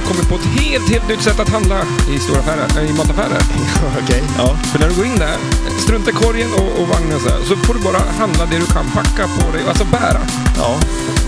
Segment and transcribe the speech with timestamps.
[0.00, 1.78] har kommit på ett helt, helt nytt sätt att handla
[2.14, 3.42] i stora affärer, äh, i mataffärer.
[4.02, 4.56] Okej, ja.
[4.72, 5.36] För när du går in där,
[5.84, 8.66] strunta i korgen och, och vagnen så, här, så får du bara handla det du
[8.66, 10.20] kan packa på dig, alltså bära.
[10.56, 10.70] Ja,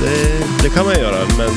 [0.03, 1.51] det, det kan man göra, men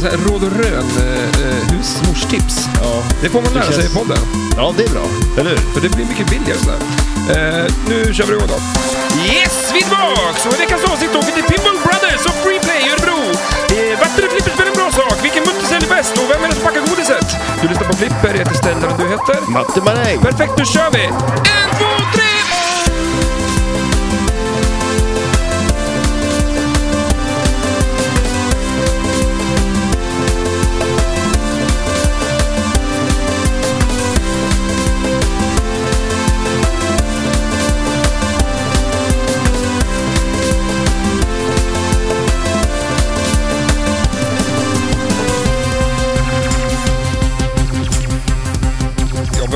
[0.00, 2.68] Så här, råd och rön, eh, eh, husmorstips.
[2.82, 3.02] ja.
[3.22, 4.18] Det får man lära sig i känns- podden.
[4.56, 5.06] Ja, det är bra.
[5.38, 5.56] Eller hur?
[5.58, 6.78] För det blir mycket billigare så här.
[7.28, 8.58] Eh, nu kör vi igång då.
[9.34, 10.46] Yes, vi är tillbaks!
[10.46, 13.20] Och veckans avsnitt åker till Pinball Brothers och Freeplay i Örebro.
[13.76, 15.16] Eh, Vatten och flipperspel är en bra sak.
[15.24, 16.12] Vilken mutter säljer bäst?
[16.20, 17.28] Och vem är det som packar godiset?
[17.62, 19.38] Du lyssnar på Flipper, jag heter Stellan och du heter?
[19.50, 20.18] Matte Maräng!
[20.28, 21.04] Perfekt, nu kör vi!
[21.56, 22.29] En, två, tre!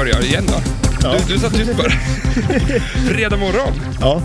[0.04, 0.54] Börjar igen då.
[1.02, 1.16] Ja.
[1.28, 1.90] Du, du satt tyst bara.
[3.08, 4.22] Fredag morgon, Ja,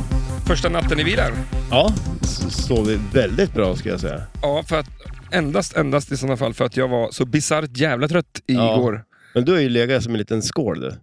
[0.48, 1.32] första natten i bilen.
[1.72, 1.94] ja.
[2.22, 4.22] S- Sover väldigt bra ska jag säga.
[4.42, 4.86] Ja, för att
[5.32, 8.74] endast, endast i sådana fall för att jag var så bisarrt jävla trött Ja.
[8.78, 9.04] igår.
[9.34, 10.94] Men du har ju legat som en liten skål du.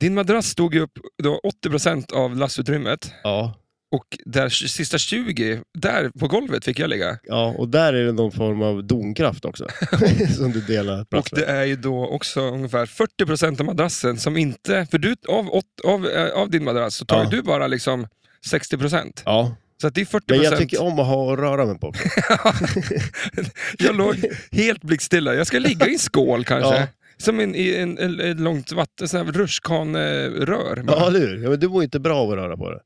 [0.00, 3.54] Din madrass stod ju upp då 80% av lastutrymmet Ja.
[3.92, 7.18] Och där sista 20, där på golvet fick jag ligga.
[7.22, 9.66] Ja, och där är det någon form av domkraft också.
[10.36, 11.48] som du delar Och plats det med.
[11.56, 16.06] är ju då också ungefär 40% av madrassen som inte, för du, av, åt- av,
[16.06, 17.28] eh, av din madrass så tar Ja.
[17.30, 18.06] du bara liksom
[18.50, 19.22] 60%.
[19.24, 20.20] Ja, Så det är 40%.
[20.28, 21.92] men jag tycker om att ha att röra mig på
[23.78, 24.16] jag låg
[24.52, 25.34] helt blickstilla.
[25.34, 26.76] Jag ska ligga i en skål kanske.
[26.80, 26.86] Ja.
[27.20, 30.84] Som en, en, en, ett långt vatten, sån här rutschkanerör.
[30.86, 31.42] Ja, eller hur?
[31.42, 32.80] Ja, men du mår inte bra av att röra på det.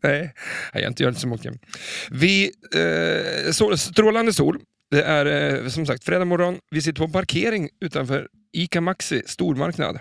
[0.00, 0.34] Nej,
[0.72, 1.54] jag gör inte gör inte så mycket.
[2.10, 4.58] Vi, eh, sol, strålande sol.
[4.90, 5.26] Det är
[5.64, 6.58] eh, som sagt fredag morgon.
[6.70, 9.98] Vi sitter på parkering utanför ICA Maxi stormarknad.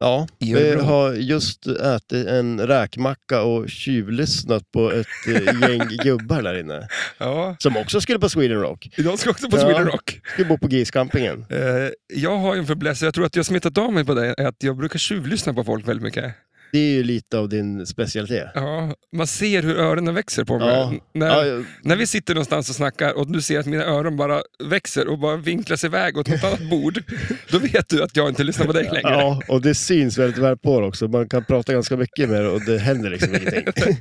[0.00, 6.60] Ja, vi har just ätit en räkmacka och tjuvlyssnat på ett eh, gäng gubbar där
[6.60, 6.88] inne.
[7.18, 8.88] Ja, Som också skulle på Sweden Rock.
[8.96, 9.60] idag ska också på Ja.
[9.60, 10.20] Sweden Rock.
[10.32, 11.44] Skulle bo på GIS-campingen.
[11.50, 14.34] Eh, jag har ju en fäbless, jag tror att jag smittat av mig på det,
[14.48, 16.34] att jag brukar tjuvlyssna på folk väldigt mycket.
[16.72, 18.50] Det är ju lite av din specialitet.
[18.54, 20.68] Ja, man ser hur öronen växer på mig.
[20.68, 20.92] Ja.
[21.14, 24.42] När, Ja, när vi sitter någonstans och snackar och du ser att mina öron bara
[24.64, 27.02] växer och bara vinklas iväg åt något annat bord,
[27.50, 29.00] då vet du att jag inte lyssnar på dig längre.
[29.02, 31.08] ja, och det syns väldigt väl på det också.
[31.08, 33.64] Man kan prata ganska mycket med det och det händer liksom ingenting.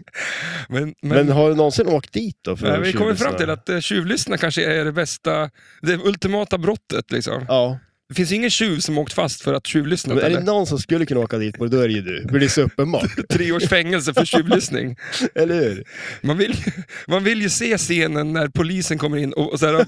[0.69, 2.57] Men, men, Men har du någonsin åkt dit då?
[2.57, 5.49] För nej, vi kommer fram till att uh, tjuvlyssna kanske är det bästa,
[5.81, 7.11] det ultimata brottet.
[7.11, 7.45] Liksom.
[7.47, 7.79] Ja,
[8.09, 10.15] Det finns ingen tjuv som åkt fast för att tjuvlyssna.
[10.15, 12.25] men är det någon som skulle kunna åka dit då är det ju du.
[12.31, 13.09] För det är så uppenbart.
[13.29, 14.97] Tre års fängelse för tjuvlyssning.
[15.35, 15.83] Eller hur?
[16.21, 16.71] Man vill, ju-
[17.07, 19.85] man vill ju se scenen när polisen kommer in och, och så här,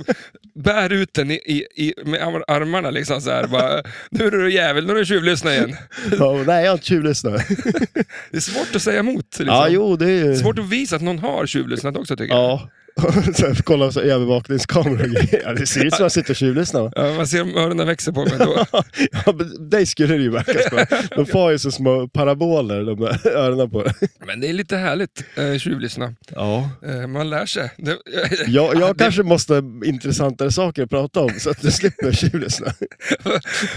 [0.63, 2.89] bär ut den i, i, med ar- armarna.
[2.89, 5.75] Liksom, så här, bara, nu är du jävel, nu är du tjuvlyssna igen.
[6.19, 7.41] Ja, nej, jag har inte tjuvlyssnat.
[8.31, 9.25] Det är svårt att säga emot.
[9.29, 9.45] Liksom.
[9.47, 10.35] Ja, jo, det är ju...
[10.35, 12.43] Svårt att visa att någon har tjuvlyssnat också tycker jag.
[12.43, 12.69] Ja.
[13.63, 15.41] kolla så övervakningskameror grejer.
[15.45, 16.93] Ja, det ser ut som att jag sitter och tjuvlyssnar.
[16.95, 18.65] Ja, man ser om öronen växer på mig då.
[19.25, 20.99] Ja, men dig skulle det ju verka som.
[21.15, 23.85] De får ju så små paraboler, de där öronen på.
[24.27, 26.13] Men det är lite härligt, eh, tjuvlyssna.
[26.35, 26.69] Ja.
[26.85, 27.71] Eh, man lär sig.
[27.77, 27.97] Det,
[28.47, 32.67] Jag, jag det- kanske måste intressantare saker att prata om så att du slipper tjuvlyssna.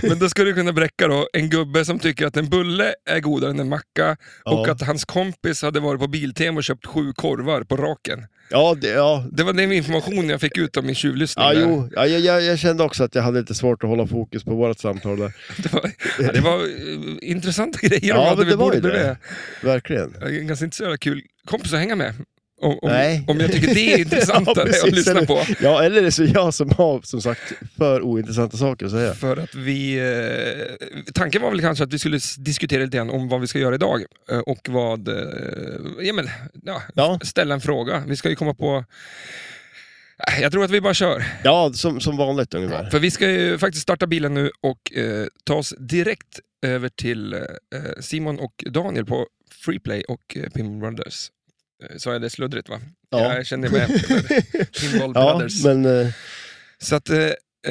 [0.03, 3.21] Men då skulle du kunna bräcka då en gubbe som tycker att en bulle är
[3.21, 4.73] godare än en macka och Ja.
[4.73, 8.27] att hans kompis hade varit på Biltema och köpt sju korvar på raken.
[8.53, 9.25] Ja, det, ja.
[9.33, 11.45] Det var den information jag fick ut om min tjuvlyssning.
[11.45, 11.61] Ja, där.
[11.61, 14.45] jo, ja, jag, jag, jag kände också att jag hade lite svårt att hålla fokus
[14.45, 15.33] på vårt samtal där.
[15.63, 18.81] Det var, ja, det var eh, intressanta grejer Ja, de hade men det var ju
[18.81, 19.17] det.
[19.63, 20.15] Verkligen.
[20.47, 22.15] Ganska inte så jävla kul kompis att hänga med.
[22.63, 23.25] Om, Nej.
[23.29, 25.43] om jag tycker det är intressantare Ja, att lyssna på.
[25.61, 29.15] Ja, eller är det så jag som har som sagt för ointressanta saker att säga.
[29.15, 29.99] För att vi...
[29.99, 33.59] Eh, tanken var väl kanske att vi skulle diskutera lite grann om vad vi ska
[33.59, 34.05] göra idag.
[34.31, 35.09] Eh, och vad...
[35.09, 35.15] Eh,
[36.01, 36.29] ja, men,
[36.65, 37.19] ja, Ja.
[37.23, 38.03] Ställa en fråga.
[38.07, 38.85] Vi ska ju komma på...
[40.41, 41.25] Jag tror att vi bara kör.
[41.45, 42.91] Ja, som, som vanligt ungefär.
[42.91, 47.33] För vi ska ju faktiskt starta bilen nu och eh, ta oss direkt över till
[47.33, 47.41] eh,
[48.01, 49.27] Simon och Daniel på
[49.65, 51.31] Freeplay och eh, Pinball Brothers.
[51.91, 52.81] Eh, Så är det sluddrigt va?
[53.11, 53.35] Ja.
[53.35, 53.87] Jag känner mig
[54.81, 55.65] Pinball Ja, Brothers.
[55.65, 56.07] men eh,
[56.79, 57.19] Så att eh,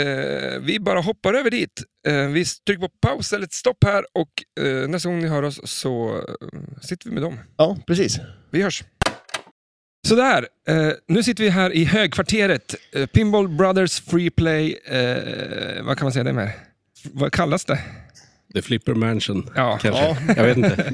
[0.05, 1.83] eh, vi bara hoppar över dit.
[2.07, 5.43] Eh, vi trycker på paus eller ett stopp här och eh, nästa gång ni hör
[5.43, 7.39] oss så eh, sitter vi med dem.
[7.57, 8.19] ja, precis.
[8.51, 8.83] Vi hörs!
[10.07, 12.75] Sådär, eh, nu sitter vi här i högkvarteret.
[12.95, 16.51] Eh, Pinball Brothers Freeplay, eh, vad kan man säga det med?
[17.03, 17.79] Vad kallas det?
[18.53, 20.03] The Flipper Mansion, Ja, kanske.
[20.03, 20.17] Ja.
[20.37, 20.93] Jag vet inte.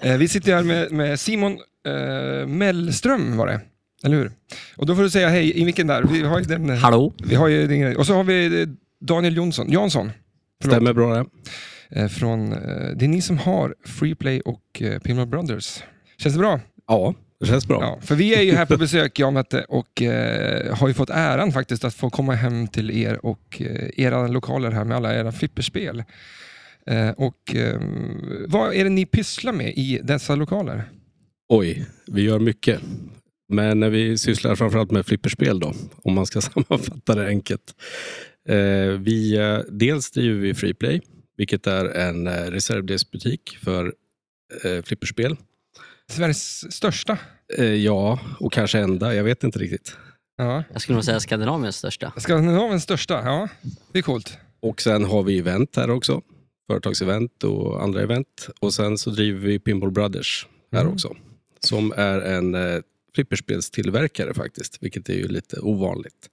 [0.00, 3.60] eh, vi sitter här med, med Simon eh, Mellström var det.
[4.04, 4.30] Eller hur?
[4.76, 6.02] Och då får du säga hej i micken där.
[6.02, 6.70] Vi har ju den...
[6.70, 7.12] eh, Hallå?
[7.24, 8.68] Vi har ju den och så har vi eh,
[9.00, 10.10] Daniel Jonsson, Jansson.
[10.62, 10.74] Förlåt.
[10.76, 11.24] Stämmer bra det.
[12.00, 12.58] Eh, Från, eh,
[12.96, 15.82] det är ni som har Freeplay och eh, Pinball Brothers.
[16.18, 16.60] Känns det bra?
[16.86, 17.78] Ja, det känns bra.
[17.82, 20.94] Ja, för vi är ju här på besök, jag och Mette, och eh, har ju
[20.94, 23.62] fått äran faktiskt att få komma hem till er och
[23.96, 26.04] era lokaler här med alla era flipperspel.
[27.16, 27.56] Och
[28.46, 30.84] vad är det ni pysslar med i dessa lokaler?
[31.52, 32.80] Oj, vi gör mycket.
[33.48, 37.74] Men när vi sysslar framförallt med flipperspel då, om man ska sammanfatta det enkelt.
[38.48, 38.56] Eh,
[38.98, 41.00] vi, eh, dels driver vi Freeplay,
[41.36, 43.94] vilket är en eh, reservdelsbutik för
[44.64, 45.36] eh, flipperspel.
[46.10, 47.18] Sveriges största?
[47.58, 49.96] Eh, ja, och kanske enda, jag vet inte riktigt.
[50.36, 50.64] Ja.
[50.72, 52.12] Jag skulle nog säga Skandinaviens största.
[52.16, 53.14] Skandinaviens största?
[53.24, 53.48] Ja,
[53.92, 54.38] det är coolt.
[54.60, 56.22] Och sen har vi event här också.
[56.70, 58.48] Företagsevent och andra event.
[58.60, 60.92] Och sen så driver vi Pinball Brothers här Mm.
[60.92, 61.16] också.
[61.64, 62.80] Som är en eh,
[63.14, 66.28] flipperspelstillverkare faktiskt, vilket är ju lite ovanligt.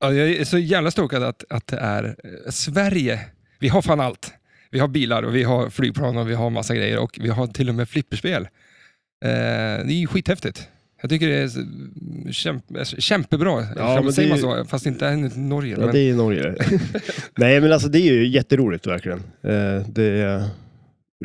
[0.00, 3.20] Ja, jag är så jävla stokad att, att det är eh, Sverige.
[3.58, 4.32] Vi har fan allt.
[4.70, 7.46] Vi har bilar och vi har flygplan och vi har massa grejer och vi har
[7.46, 8.42] till och med flipperspel.
[8.42, 8.48] Eh,
[9.86, 10.68] det är ju skithäftigt.
[11.00, 11.50] Jag tycker det är
[12.32, 13.66] kämpe, alltså, kämpebra.
[13.76, 14.70] Ja, men säger det är man så?
[14.70, 15.74] Fast inte i Norge.
[15.78, 16.54] Ja, men, det är i Norge.
[17.36, 19.18] Nej, men alltså det är ju jätteroligt verkligen.
[19.42, 20.48] Eh, Det är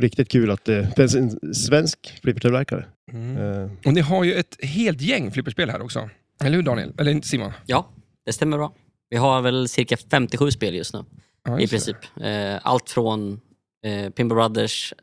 [0.01, 2.86] riktigt kul att det finns en svensk flippertillverkare.
[3.13, 3.38] mm.
[3.38, 6.09] Eh, Och ni har ju ett helt gäng flipperspel här också.
[6.44, 6.94] Eller hur Daniel?
[6.97, 7.51] Eller Simon?
[7.65, 7.89] Ja,
[8.25, 8.74] det stämmer bra.
[9.09, 11.03] Vi har väl cirka 57 spel just nu,
[11.45, 11.97] Ja, i princip.
[12.21, 13.42] Eh, allt från
[13.86, 14.94] eh, Pinball Brothers,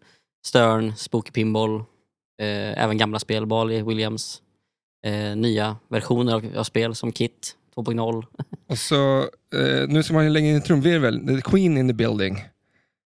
[0.47, 1.77] Stern, Spooky Pinball,
[2.43, 4.43] eh, även gamla spel, Bali, Williams,
[5.06, 8.25] eh, nya versioner av, av spel som Kit 2.0.
[8.69, 9.19] Och så,
[9.55, 11.27] eh, nu ska man ju lägga in en trumvirvel.
[11.27, 12.45] The Queen in the building.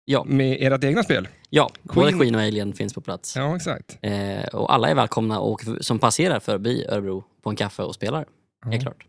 [0.04, 1.28] Ja, Med ert egna spel.
[1.54, 3.36] Ja både Queen- Queen och Alien finns på plats.
[3.36, 3.98] Ja, exakt.
[4.02, 8.18] Eh, och alla är välkomna och som passerar förbi Örebro på en kaffe och spelar.
[8.64, 8.80] Helt Ja.
[8.80, 9.04] klart.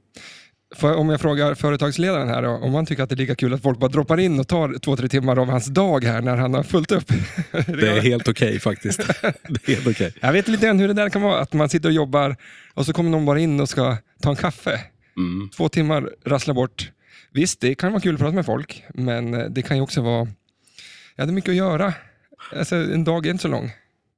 [0.76, 3.54] För om jag frågar företagsledaren här då, om han tycker att det är lika kul
[3.54, 6.36] att folk bara droppar in och tar två, tre timmar av hans dag här när
[6.38, 7.08] han har fullt upp.
[7.52, 8.98] Det är helt okej faktiskt.
[9.22, 10.14] det är helt okej.
[10.22, 12.36] Jag vet lite grann hur det där kan vara, att man sitter och jobbar
[12.74, 14.80] och så kommer någon bara in och ska ta en kaffe.
[15.18, 15.50] Mm.
[15.50, 16.92] Två timmar rasslar bort.
[17.32, 20.02] Visst, det kan vara kul att prata med folk, men eh, det kan ju också
[20.02, 20.28] vara...
[21.16, 21.94] Ja, det är mycket att göra.
[22.52, 23.72] Alltså, en dag är inte så lång.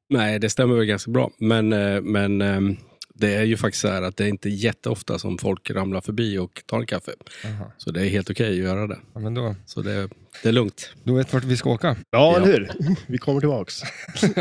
[0.10, 1.32] Nej, det stämmer väl ganska bra.
[1.40, 2.78] Men, eh, men ehm,
[3.14, 6.38] det är ju faktiskt så här att det är inte jätteofta som folk ramlar förbi
[6.38, 7.12] och tar en kaffe.
[7.44, 7.72] Jaha.
[7.78, 8.98] Så det är helt okej att göra det.
[9.14, 10.10] Ja, men då, Så det,
[10.44, 10.94] det är lugnt.
[11.04, 11.88] då vet vart vi ska åka.
[11.88, 12.36] ja, Ja.
[12.38, 12.72] eller hur?
[13.08, 13.82] Vi kommer tillbaks.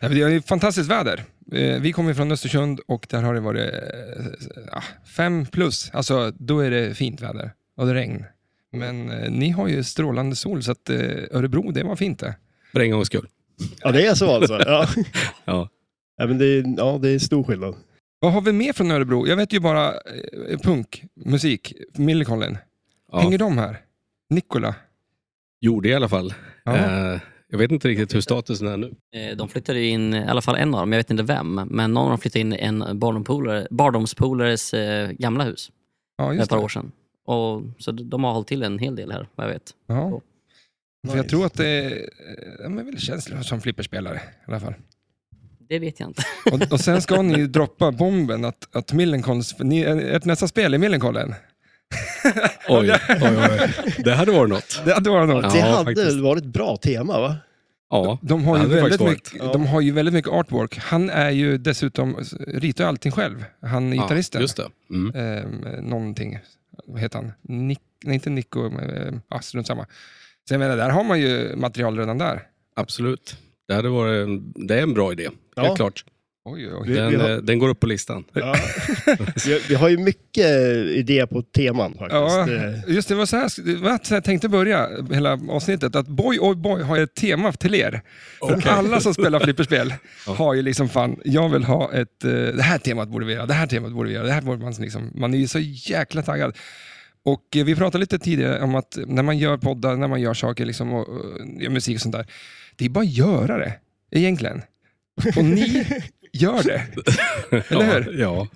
[0.00, 1.24] Ja, det är ju fantastiskt väder.
[1.52, 4.24] Eh, Vi kommer från Östersund och där har det varit eh,
[4.72, 4.82] ja,
[5.16, 5.90] fem plus.
[5.92, 8.24] Alltså, då är det fint väder och det regn.
[8.74, 9.06] Men
[9.38, 10.90] ni har ju strålande sol, så att
[11.30, 12.34] Örebro, det var fint det.
[12.72, 13.28] För en gångs skull.
[13.82, 14.58] Ja, det är så alltså.
[14.66, 14.86] Ja,
[15.44, 15.68] Ja.
[16.16, 17.74] ja men det är, ja, det är stor skillnad.
[18.20, 19.26] Vad har vi mer från Örebro?
[19.26, 22.58] Jag vet ju bara eh, punk, musik, Millencolin.
[23.12, 23.18] Ja.
[23.18, 23.80] Hänger de här?
[24.30, 24.74] Nikola?
[25.60, 26.34] Gjorde i alla fall.
[26.64, 26.76] Ja.
[26.76, 28.94] Eh, jag vet inte riktigt hur statusen är nu.
[29.16, 31.92] Eh, De flyttade in, i alla fall en av dem, jag vet inte vem, men
[31.94, 35.70] någon av dem flyttade in en barndomspolare- barndomspolares eh, gamla hus
[36.16, 36.62] Ja, för ett just par det.
[36.64, 36.92] år sedan.
[37.26, 39.70] Och, så de har hållit till en hel del här, vad jag vet.
[39.86, 40.20] Ja.
[41.08, 41.28] För jag Nice.
[41.28, 42.06] tror att det är,
[42.62, 44.20] de är väl känsliga som flipperspelare i
[44.50, 44.74] alla fall.
[45.68, 46.22] Det vet jag inte.
[46.52, 50.74] Och, och sen ska ni ju droppa bomben att, att Millencolins, ni, ert nästa spel
[50.74, 51.34] är Millencolin.
[52.68, 53.74] Oj, oj, oj.
[54.04, 54.82] Det hade varit något.
[54.84, 55.44] Det hade varit något.
[55.44, 56.16] Ja, det hade faktiskt.
[56.20, 57.36] varit ett bra tema va?
[57.90, 59.52] Ja, De har, det ju väldigt mycket, varit.
[59.52, 60.78] de har ju väldigt mycket artwork.
[60.78, 62.16] Han är ju dessutom,
[62.46, 63.44] ritar allting själv.
[63.62, 64.40] Han är ja gitarristen.
[64.40, 64.66] just det.
[64.90, 65.14] Mm.
[65.16, 66.38] Ehm, någonting,
[66.86, 67.32] vad heter han?
[67.42, 69.86] Nick, nej, inte Nico, eh, ah, strunt samma.
[70.48, 72.42] Så jag menar, där har man ju material redan där.
[72.76, 73.36] Absolut.
[73.68, 75.62] Det, hade varit en, det är en bra idé, Ja.
[75.62, 76.04] helt klart.
[76.44, 76.88] Oj, oj, oj.
[76.88, 78.24] Vi- Den, har- eh, den går upp på listan.
[78.32, 78.56] Ja.
[79.46, 80.46] vi, vi har ju mycket
[80.86, 82.12] idéer på teman faktiskt.
[82.12, 82.46] Ja,
[82.86, 86.98] just det var så här, jag tänkte börja hela avsnittet, att Boy Oj Boy har
[86.98, 88.00] ett tema till er.
[88.60, 89.94] För alla som spelar flipperspel
[90.26, 93.46] har ju liksom fan, jag vill ha ett, eh, det här temat borde vi göra,
[93.46, 95.58] det här temat borde vi göra, det här borde man liksom, man är ju så
[95.60, 96.56] jäkla taggad.
[97.24, 100.34] Och eh, vi pratade lite tidigare om att när man gör poddar, när man gör
[100.34, 102.26] saker liksom, och, och gör musik och sånt där,
[102.76, 103.74] det är bara att göra det,
[104.10, 104.62] egentligen.
[105.36, 105.86] Och ni
[106.32, 106.82] gör det.
[107.68, 108.18] Eller hur?
[108.18, 108.48] Ja, ja.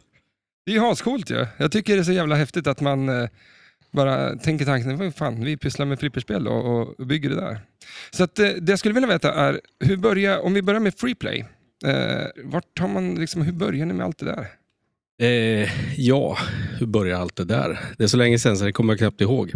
[0.66, 1.46] Det är ju ascoolt ju.
[1.56, 3.28] Jag tycker det är så jävla häftigt att man eh,
[3.90, 7.60] bara tänker tanken, vad fan, vi pysslar med flipperspel då, och bygger det där.
[8.10, 10.94] Så att, eh, det jag skulle vilja veta är, hur börjar, om vi börjar med
[10.94, 11.44] Freeplay,
[11.84, 14.46] eh, vart har man, liksom, hur börjar ni med allt det där?
[15.22, 16.38] Eh, ja,
[16.78, 17.80] hur började allt det där?
[17.98, 19.52] Det är så länge sedan så det kommer jag knappt ihåg.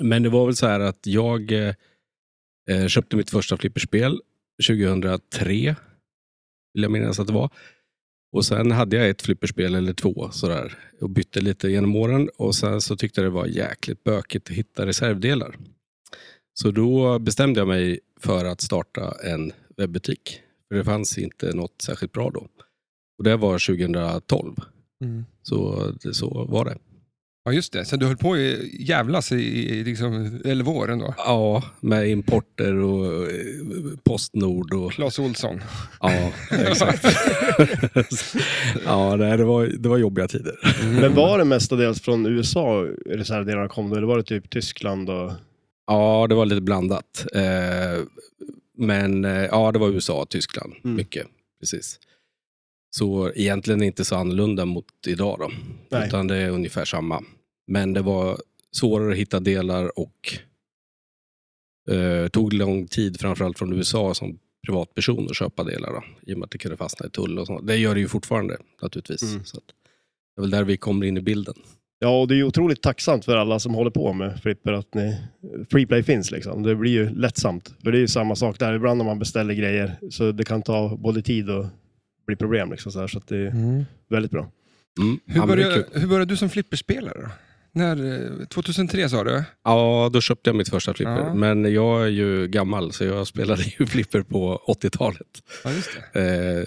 [0.00, 1.74] Men det var väl så här att jag eh,
[2.70, 4.20] eh, köpte mitt första flipperspel
[4.66, 5.76] 2003.
[6.74, 7.50] Vill jag minnas att det var.
[8.32, 12.54] Och sen hade jag ett flipperspel eller två sådär och bytte lite genom åren och
[12.54, 15.56] sen så tyckte jag det var jäkligt bökigt att hitta reservdelar.
[16.54, 20.40] Så då bestämde jag mig för att starta en webbutik.
[20.68, 22.48] För det fanns inte något särskilt bra då.
[23.18, 24.54] Och det var 2012.
[25.04, 25.24] Mm.
[25.42, 26.78] Så, så var det.
[27.48, 27.84] Ja, just det.
[27.84, 31.14] Så du höll på i jävlas i, i liksom 11 år ändå?
[31.18, 34.92] Ja, med importer och eh, Postnord och...
[34.92, 35.60] Clas Ohlson.
[36.00, 37.04] Ja, exakt.
[38.84, 40.54] ja, nej, det, var, det var jobbiga tider.
[41.00, 45.32] Men var det mestadels från USA reservdelarna kom då, eller var det typ Tyskland och...
[45.86, 47.26] Ja, det var lite blandat.
[47.34, 48.04] Eh,
[48.76, 50.72] men eh, ja, det var USA och Tyskland.
[50.84, 50.96] Mm.
[50.96, 51.26] Mycket,
[51.60, 51.98] precis.
[52.90, 55.50] Så egentligen inte så annorlunda mot idag då.
[55.88, 56.08] Nej.
[56.08, 57.24] Utan det är ungefär samma.
[57.66, 58.40] Men det var
[58.72, 60.38] svårare att hitta delar och
[61.90, 65.92] eh, tog lång tid, framförallt från USA som privatperson att köpa delar.
[65.92, 67.66] Då, I och med att det kunde fastna i tull och sånt.
[67.66, 69.22] Det gör det ju fortfarande naturligtvis.
[69.22, 69.44] Mm.
[69.44, 69.60] Så
[70.36, 71.54] det är väl där vi kommer in i bilden.
[72.00, 74.94] Ja, och det är ju otroligt tacksamt för alla som håller på med flipper att
[74.94, 75.16] ni,
[75.70, 76.62] Freeplay finns liksom.
[76.62, 77.74] Det blir ju lättsamt.
[77.82, 80.62] För det är ju samma sak där, ibland när man beställer grejer så det kan
[80.62, 81.66] ta både tid och
[82.28, 83.84] bli problem liksom så, här, så att det är Mm.
[84.10, 84.50] väldigt bra.
[85.00, 85.18] Mm.
[85.26, 87.28] Hur, började, hur började du som flipperspelare då?
[87.72, 89.44] När, eh, 2003 sa du?
[89.64, 91.18] Ja, då köpte jag mitt första flipper.
[91.18, 91.34] Ja.
[91.34, 95.26] Men jag är ju gammal så jag spelade ju flipper på 80-talet.
[95.64, 96.20] Ja, just det.
[96.58, 96.64] Eh,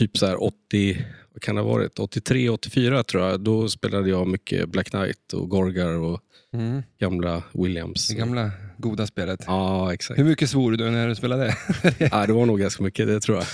[0.00, 1.98] typ så här 80, vad kan det ha varit?
[1.98, 3.40] 83, 84 tror jag.
[3.40, 6.20] Då spelade jag mycket Black Knight och Gorgar och
[6.54, 6.82] Mm.
[7.00, 8.08] gamla Williams.
[8.08, 9.40] Det gamla goda spelet.
[9.46, 10.18] Ja, exakt.
[10.20, 11.56] Hur mycket svor du när du spelade?
[11.98, 13.46] Ja, det var nog ganska mycket, det tror jag.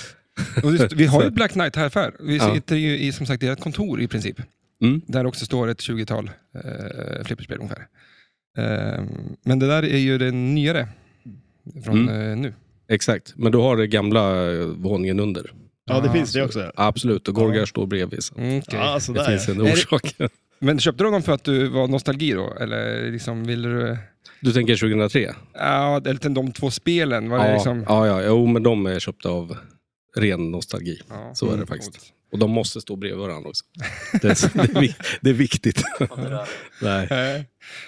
[0.62, 2.15] Och just, vi har ju Black Knight här för.
[2.21, 2.55] Vi Ja.
[2.55, 4.37] sitter ju i som sagt i ett kontor i princip.
[4.83, 5.01] Mm.
[5.07, 6.31] Där också står ett 20-tal
[6.65, 7.87] eh, flipperspel ungefär.
[8.59, 9.05] Eh,
[9.45, 10.89] men det där är ju det nyare
[11.85, 12.31] från Mm.
[12.31, 12.55] eh, nu.
[12.89, 15.51] Exakt, men då har det gamla eh, våningen under.
[15.85, 16.73] Ja, det Ah, finns det så- också.
[16.77, 17.67] Absolut, och Gorgar Ja.
[17.67, 18.23] står bredvid.
[18.25, 18.35] Så.
[18.39, 18.79] Mm, okej.
[18.79, 19.55] Ja, så Det finns ja.
[19.55, 20.15] en det- orsak.
[20.59, 22.55] Men köpte du dem för att du var nostalgi då?
[22.61, 23.97] Eller liksom ville du...
[24.41, 25.35] Du tänker 2003?
[25.55, 27.29] Ja, eller de två spelen.
[27.29, 27.85] Var det Ja, liksom...
[27.89, 29.57] ja, ja, jo, men de är köpta av
[30.16, 31.00] ren nostalgi.
[31.09, 31.35] Ja.
[31.35, 31.92] Så är det Mm, faktiskt.
[31.92, 32.12] coolt.
[32.33, 33.64] Och de måste stå bredvid varandra också.
[34.23, 35.83] Det är, det är, det är viktigt.
[36.83, 37.04] Nej.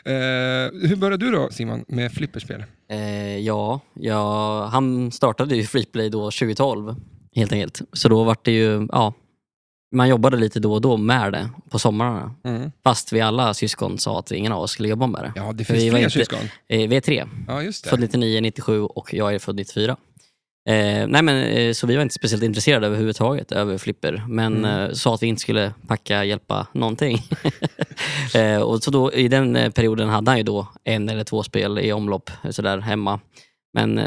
[0.05, 2.65] Eh, hur började du då Simon med flipperspel?
[2.91, 6.95] Eh, ja, ja, han startade ju Freeplay då 2012
[7.37, 7.81] helt enkelt.
[7.93, 9.15] Så då var det ju, ja,
[9.95, 12.35] man jobbade lite då och då med det på somrarna.
[12.45, 12.71] Mm.
[12.85, 15.33] Fast vi alla syskon sa att ingen av oss skulle jobba med det.
[15.37, 16.39] Ja, det finns vi var fler inte- syskon.
[16.69, 17.91] Eh, vi är tre, Ja, just det.
[17.91, 19.97] född 99, 97 och jag är född 94.
[20.67, 24.81] Eh, nej men, eh, så vi var inte speciellt intresserade överhuvudtaget över flipper, men Mm.
[24.85, 27.19] eh, sa att vi inte skulle packa, hjälpa någonting.
[28.35, 31.43] eh, och så då, I den eh, perioden hade han ju då en eller två
[31.43, 33.21] spel i omlopp eh, sådär hemma.
[33.75, 34.01] Men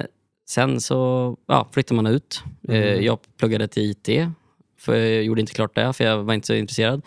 [0.49, 2.41] sen så ja, flyttade man ut.
[2.69, 3.03] Mm.
[3.03, 4.09] jag pluggade till IT,
[4.79, 7.01] för jag gjorde inte klart det, för jag var inte så intresserad.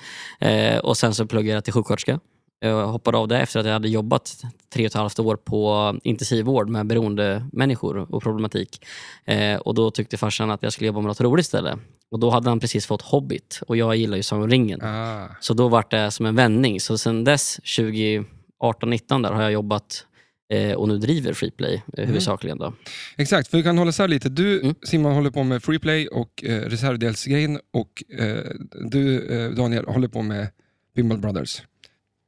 [0.83, 2.21] Och sen så pluggade jag till sjuksköterska.
[2.63, 5.95] Jag hoppade av det efter att jag hade jobbat tre och ett halvt år på
[6.03, 8.87] intensivvård med beroende människor och problematik.
[9.25, 11.79] Eh, och då tyckte farsan att jag skulle jobba med något roligt istället.
[12.11, 14.83] Och då hade han precis fått Hobbit och jag gillar ju Sagan om ringen.
[14.83, 15.29] Ah.
[15.41, 16.81] Så då var det som en vändning.
[16.81, 18.25] Så sen dess, 2018-19
[19.23, 20.07] där, har jag jobbat
[20.53, 22.59] eh, och nu driver Freeplay eh, huvudsakligen.
[22.59, 22.73] Då.
[23.17, 24.29] Exakt, för vi kan hålla isär lite.
[24.29, 24.75] Du Mm.
[24.83, 28.45] Simon håller på med freeplay och eh, reservdelsgrejen och eh,
[28.91, 29.21] du
[29.57, 30.49] Daniel håller på med
[30.95, 31.63] Pinball Brothers.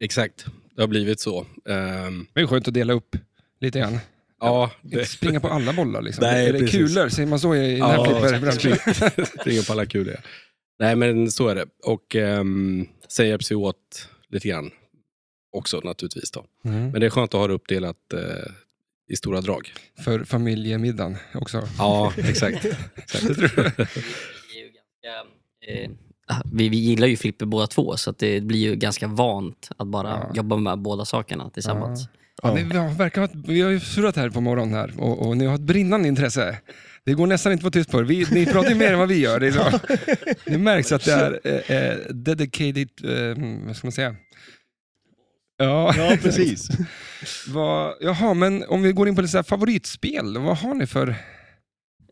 [0.02, 1.46] Exakt, det har blivit så.
[1.68, 3.16] Ehm, Det är skönt att dela upp
[3.60, 3.98] lite grann.
[4.40, 6.22] ja, Inte det, springa på alla bollar liksom.
[6.24, 6.76] Nej, är det precis.
[6.94, 7.08] kulor?
[7.08, 9.26] Säger man så i den här Ja, flipperbranschen?
[9.40, 10.16] springer på alla kulor.
[10.78, 11.66] Nej, men så är det.
[11.84, 14.70] Och um, sen hjälps vi åt lite grann
[15.52, 16.30] också naturligtvis.
[16.30, 16.44] Då.
[16.64, 16.90] Mm.
[16.90, 18.20] Men det är skönt att ha det uppdelat eh,
[19.08, 19.72] i stora drag.
[20.04, 21.68] För familjemiddagen också.
[21.78, 22.64] Ja, exakt.
[22.96, 23.24] exakt.
[23.24, 25.28] Vi, är ju ganska,
[25.66, 25.90] eh,
[26.52, 29.86] vi, vi gillar ju flipper båda två, så att det blir ju ganska vant att
[29.86, 30.30] bara Ja.
[30.34, 32.08] jobba med båda sakerna tillsammans.
[32.42, 35.36] Ja, ni, vi, har, verkar vi har ju surrat här på morgonen här och, och
[35.36, 36.58] ni har ett brinnande intresse.
[37.04, 38.04] Det går nästan inte att få tyst på er.
[38.04, 39.40] Vi, ni pratar ju mer än vad vi gör.
[39.40, 39.78] Det, så.
[40.50, 44.16] det märks att det är eh, eh, dedicated, eh, vad ska man säga?
[45.58, 46.68] Ja, Ja, precis.
[47.48, 50.86] vad, jaha, men om vi går in på lite så här favoritspel, vad har ni
[50.86, 51.14] för...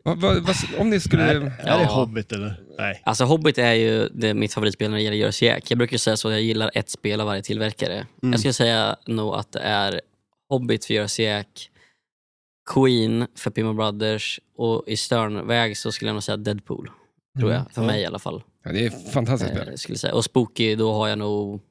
[0.03, 1.23] Vad, vad, om ni skulle...
[1.23, 1.83] Är, är det Ja.
[1.85, 2.63] Hobbit eller?
[2.77, 3.01] Nej.
[3.05, 5.71] Alltså Hobbit är ju det, mitt favoritspel när det gäller Jersey Jack.
[5.71, 7.93] Jag brukar säga så att jag gillar ett spel av varje tillverkare.
[7.93, 8.31] Mm.
[8.31, 10.01] Jag skulle säga nog att det är
[10.49, 11.69] Hobbit för Jersey Jack,
[12.73, 16.91] Queen för Pimo Brothers och i Sternväg så skulle jag nog säga Deadpool.
[17.39, 17.87] Tror jag, för Ja.
[17.87, 18.43] mig i alla fall.
[18.63, 19.77] Ja, det är ett fantastiskt Eh, spel.
[19.77, 20.13] skulle jag säga.
[20.13, 21.61] Och Spooky, då har jag nog,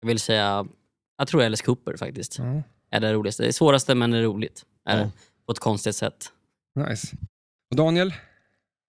[0.00, 0.66] jag vill säga,
[1.18, 2.38] jag tror Alice Cooper faktiskt.
[2.38, 3.42] Ja, Är det roligaste.
[3.42, 4.62] Det är svåraste men det är roligt.
[4.88, 5.10] Är det,
[5.46, 6.26] på ett konstigt sätt.
[6.88, 7.16] nice.
[7.76, 8.14] Daniel?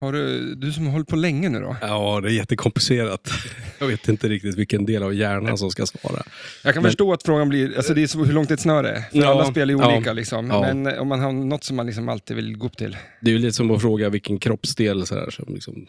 [0.01, 1.75] Har du, du som har hållit på länge nu då?
[1.81, 3.29] Ja, det är jättekomplicerat.
[3.79, 6.23] Jag vet inte riktigt vilken del av hjärnan som ska svara.
[6.63, 8.89] Jag kan Men- förstå att frågan blir, alltså det är så, hur långt ett snöre
[8.89, 9.01] är.
[9.01, 10.47] För Ja, alla spel är ja, olika liksom.
[10.49, 10.61] ja.
[10.61, 12.97] Men eh, om man har något som man liksom alltid vill gå upp till.
[13.21, 15.87] Det är ju lite som att fråga vilken kroppsdel så här, som liksom...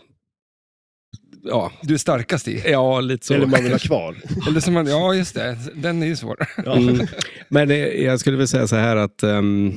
[1.42, 2.62] Ja, Du är starkast i.
[2.66, 3.34] ja, lite så.
[3.34, 4.16] Eller man vill ha kvar.
[4.48, 6.46] Eller som man, ja just det, den är ju svår.
[6.64, 6.76] Ja.
[6.76, 7.06] Mm.
[7.48, 9.72] Men eh, jag skulle väl säga så här att ehm,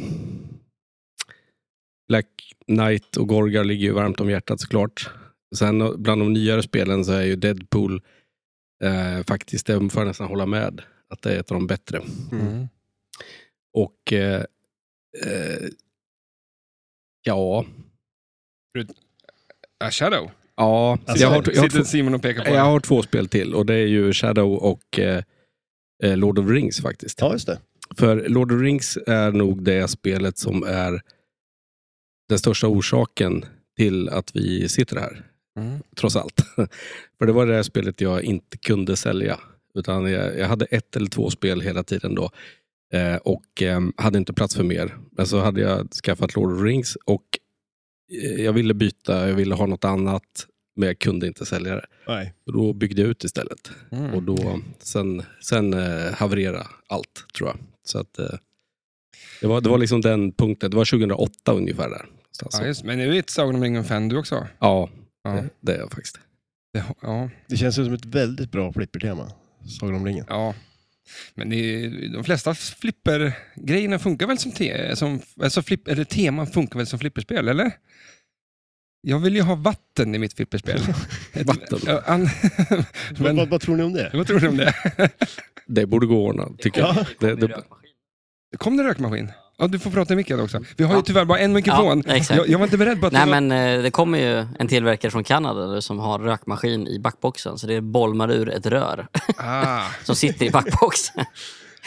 [2.08, 2.26] Black
[2.70, 5.10] Knight och Gorgar ligger ju varmt om hjärtat såklart.
[5.56, 8.02] Sen bland de nyare spelen så är ju Deadpool
[8.84, 12.02] eh, faktiskt, det får jag nästan hålla med, att det är ett av de bättre.
[12.32, 12.68] Mm.
[13.74, 14.44] Och eh,
[15.26, 15.68] eh,
[17.24, 17.66] ja,
[19.84, 20.32] A Shadow.
[20.56, 22.50] ja Alltså, jag, har, jag, har två, Simon och pekar på.
[22.50, 25.24] jag har två spel till och det är ju Shadow och eh,
[26.04, 27.22] eh, Lord of Rings faktiskt.
[27.22, 27.60] ja, just det.
[27.98, 31.02] För Lord of Rings är nog det spelet som är
[32.30, 33.46] den största orsaken
[33.78, 35.26] till att vi sitter här,
[35.60, 35.80] Mm.
[35.96, 36.42] trots allt.
[37.18, 39.40] För det var det här spelet jag inte kunde sälja.
[39.76, 42.30] Utan jag, jag hade ett eller två spel hela tiden då.
[42.94, 44.98] Eh, och eh, hade inte plats för mer.
[45.12, 47.26] Men så hade jag skaffat Lord of Rings och
[48.24, 50.48] eh, jag ville byta, jag ville ha något annat.
[50.76, 51.86] Men jag kunde inte sälja det.
[52.08, 52.34] Nej.
[52.46, 53.72] Då byggde jag ut istället.
[53.92, 54.14] Mm.
[54.14, 57.58] Och då, sen sen eh, havererade allt, tror jag.
[57.84, 58.36] Så att, eh,
[59.42, 60.72] det, var, det var liksom den punkten.
[60.72, 62.06] Det var 2008 ungefär där.
[62.42, 62.62] Någonstans.
[62.62, 64.48] Ja, just, men nu är ett Sagan om ringen-fan du också.
[64.60, 64.90] ja,
[65.24, 65.30] Ja.
[65.32, 66.20] det, det är jag faktiskt.
[66.74, 69.32] Det, ja, Det känns ju som ett väldigt bra flippertema.
[69.80, 70.26] Sagan om ringen.
[70.30, 70.54] ja.
[71.36, 76.48] Men det, är- de flesta flippergrejerna funkar väl som, te, som alltså flip, eller teman
[76.48, 77.72] funkar väl som flipperspel, eller?
[79.02, 80.80] Jag vill ju ha vatten i mitt flipperspel.
[81.46, 81.98] Vatten?
[82.06, 82.28] An,
[83.20, 84.12] men, vad, vad tror ni om det?
[84.14, 84.74] vad tror du om det?
[85.68, 86.96] Det borde gå att ordna, tycker jag.
[86.96, 87.06] Ja.
[87.20, 87.64] Det, det,
[88.58, 89.32] Kom det rökmaskin?
[89.60, 90.64] Ja, du får prata i micken också.
[90.78, 92.04] Vi har ju tyvärr bara en mikrofon.
[92.08, 92.38] Ja, exakt.
[92.38, 93.42] jag, jag var inte beredd på att Nej det var...
[93.42, 97.58] men eh, det kommer ju en tillverkare från Kanada som har rökmaskin i backboxen.
[97.58, 101.26] Så det bolmar ur ett rör Ah, som sitter i backboxen.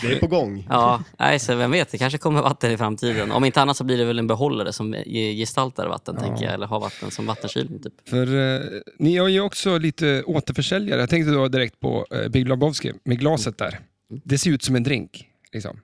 [0.02, 0.66] Det är på gång.
[0.70, 3.32] Ja, nej, så vem vet, det kanske kommer vatten i framtiden.
[3.32, 6.24] Om inte annat så blir det väl en behållare som ge- gestaltar vatten, Ja.
[6.26, 6.54] tänker jag.
[6.54, 7.82] Eller har vatten som vattenskyling.
[7.82, 8.08] Typ.
[8.08, 8.60] för eh,
[8.98, 11.00] ni har ju också lite återförsäljare.
[11.00, 13.78] Jag tänkte då direkt på eh, Big Lebowski med glaset där.
[14.24, 15.80] Det ser ut som en drink, liksom.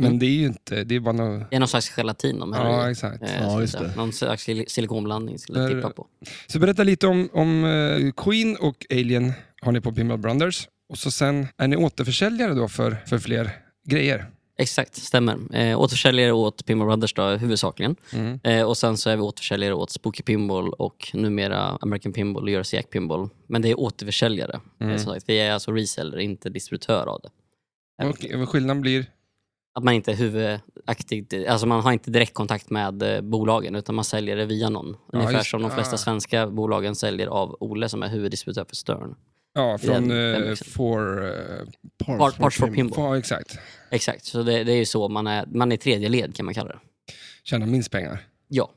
[0.00, 0.18] Men Mm.
[0.18, 1.50] det är ju inte, det är bara något...
[1.50, 2.90] Det är någon slags gelatin de häller Ja, i.
[2.92, 3.22] exakt.
[3.22, 3.92] Eh, Ja, just det.
[3.96, 6.06] Någon slags sil- silikonblandning skulle jag tippa på.
[6.46, 9.32] Så berätta lite om, om eh, Queen och Alien
[9.62, 10.68] har ni på Pinball Brothers.
[10.88, 13.50] Och så sen är ni återförsäljare då för, för fler
[13.88, 14.26] grejer.
[14.58, 15.56] Exakt, stämmer.
[15.56, 17.96] Eh, återförsäljare åt Pinball Brothers då, huvudsakligen.
[18.12, 18.40] Mm.
[18.44, 22.50] Eh, och sen så är vi återförsäljare åt Spooky Pinball och numera American Pinball och
[22.50, 23.28] Jersey Jack Pinball.
[23.46, 24.60] Men det är återförsäljare.
[24.80, 24.92] Mm.
[24.92, 27.30] Eh, som sagt, vi är alltså reseller, inte distributör av det.
[28.06, 29.06] Och skillnaden blir...
[29.72, 34.04] Att man inte är huvudaktig, alltså man har inte direktkontakt med eh, bolagen utan man
[34.04, 34.96] säljer det via någon.
[35.12, 35.98] Ja, Ungefär just- som de flesta ah.
[35.98, 39.14] svenska bolagen säljer av Ole som är huvuddistributör för Stern.
[39.54, 41.66] Ja, från Den- den eh, for, eh,
[42.06, 42.94] Part, parts for Pinball.
[42.94, 43.16] for...
[43.16, 43.58] Exakt.
[43.90, 46.54] Exakt, så det, det är ju så man är, man är tredje led kan man
[46.54, 46.78] kalla det.
[47.44, 48.26] Tjäna minst pengar.
[48.52, 48.70] Ja,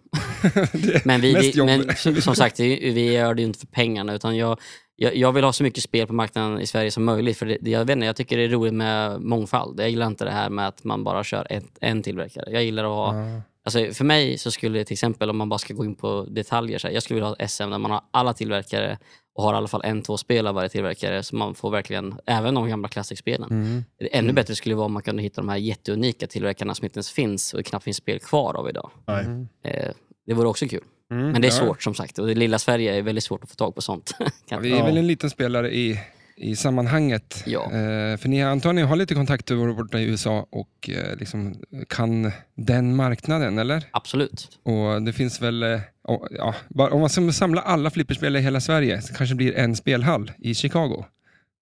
[1.05, 4.37] men, vi, vi, men som sagt, vi vi gör det ju inte för pengarna utan
[4.37, 4.59] jag,
[4.95, 7.37] jag, jag vill ha så mycket spel på marknaden i Sverige som möjligt.
[7.37, 9.79] För det, det- jag, vet inte, jag tycker det är roligt med mångfald.
[9.79, 12.51] Jag gillar inte det här med att man bara kör ett, en tillverkare.
[12.51, 13.41] Jag gillar att ha Ja.
[13.65, 16.77] Alltså för mig så skulle till exempel om man bara ska gå in på detaljer,
[16.79, 18.97] så här, jag skulle vilja ha ett SM där man har alla tillverkare
[19.35, 22.15] och har i alla fall en, två spel av varje tillverkare så man får verkligen,
[22.25, 23.51] även de gamla klassikspelen.
[23.51, 23.83] Mm.
[24.11, 26.97] Ännu bättre skulle det vara om man kunde hitta de här jätteunika tillverkarna som inte
[26.97, 28.89] ens finns och det knappt finns spel kvar av idag.
[29.07, 29.47] Mm.
[29.63, 29.91] Eh,
[30.25, 30.83] det vore också kul.
[31.11, 31.31] Mm.
[31.31, 31.65] Men det är Ja.
[31.65, 34.15] svårt som sagt och det lilla Sverige är väldigt svårt att få tag på sånt.
[34.49, 35.99] Ja, vi är väl en liten spelare i,
[36.37, 37.43] i sammanhanget.
[37.45, 37.63] Ja.
[37.63, 41.55] Eh, för ni antagligen har lite kontakter borta i USA och eh, liksom
[41.89, 43.83] kan den marknaden, eller?
[43.91, 44.59] Absolut.
[44.63, 48.39] Och det finns väl, eh, och, ja, bara, om man ska samla alla flipperspel i
[48.39, 51.05] hela Sverige så kanske det blir en spelhall i Chicago.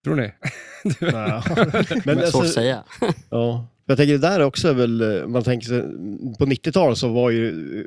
[0.04, 0.32] Tror ni?
[1.00, 1.44] Ja.
[1.56, 2.84] Men Men alltså, Svårt att säga.
[3.30, 3.68] Ja.
[3.92, 5.82] Jag tänker det där också är väl, man tänker sig,
[6.40, 7.86] på 90-talet så var ju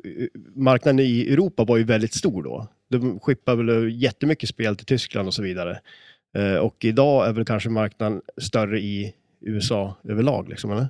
[0.55, 2.67] marknaden i Europa var ju väldigt stor då.
[2.89, 5.79] De skippade väl jättemycket spel till Tyskland och så vidare.
[6.37, 10.87] Eh, Och idag är väl kanske marknaden större i USA överlag liksom, eller?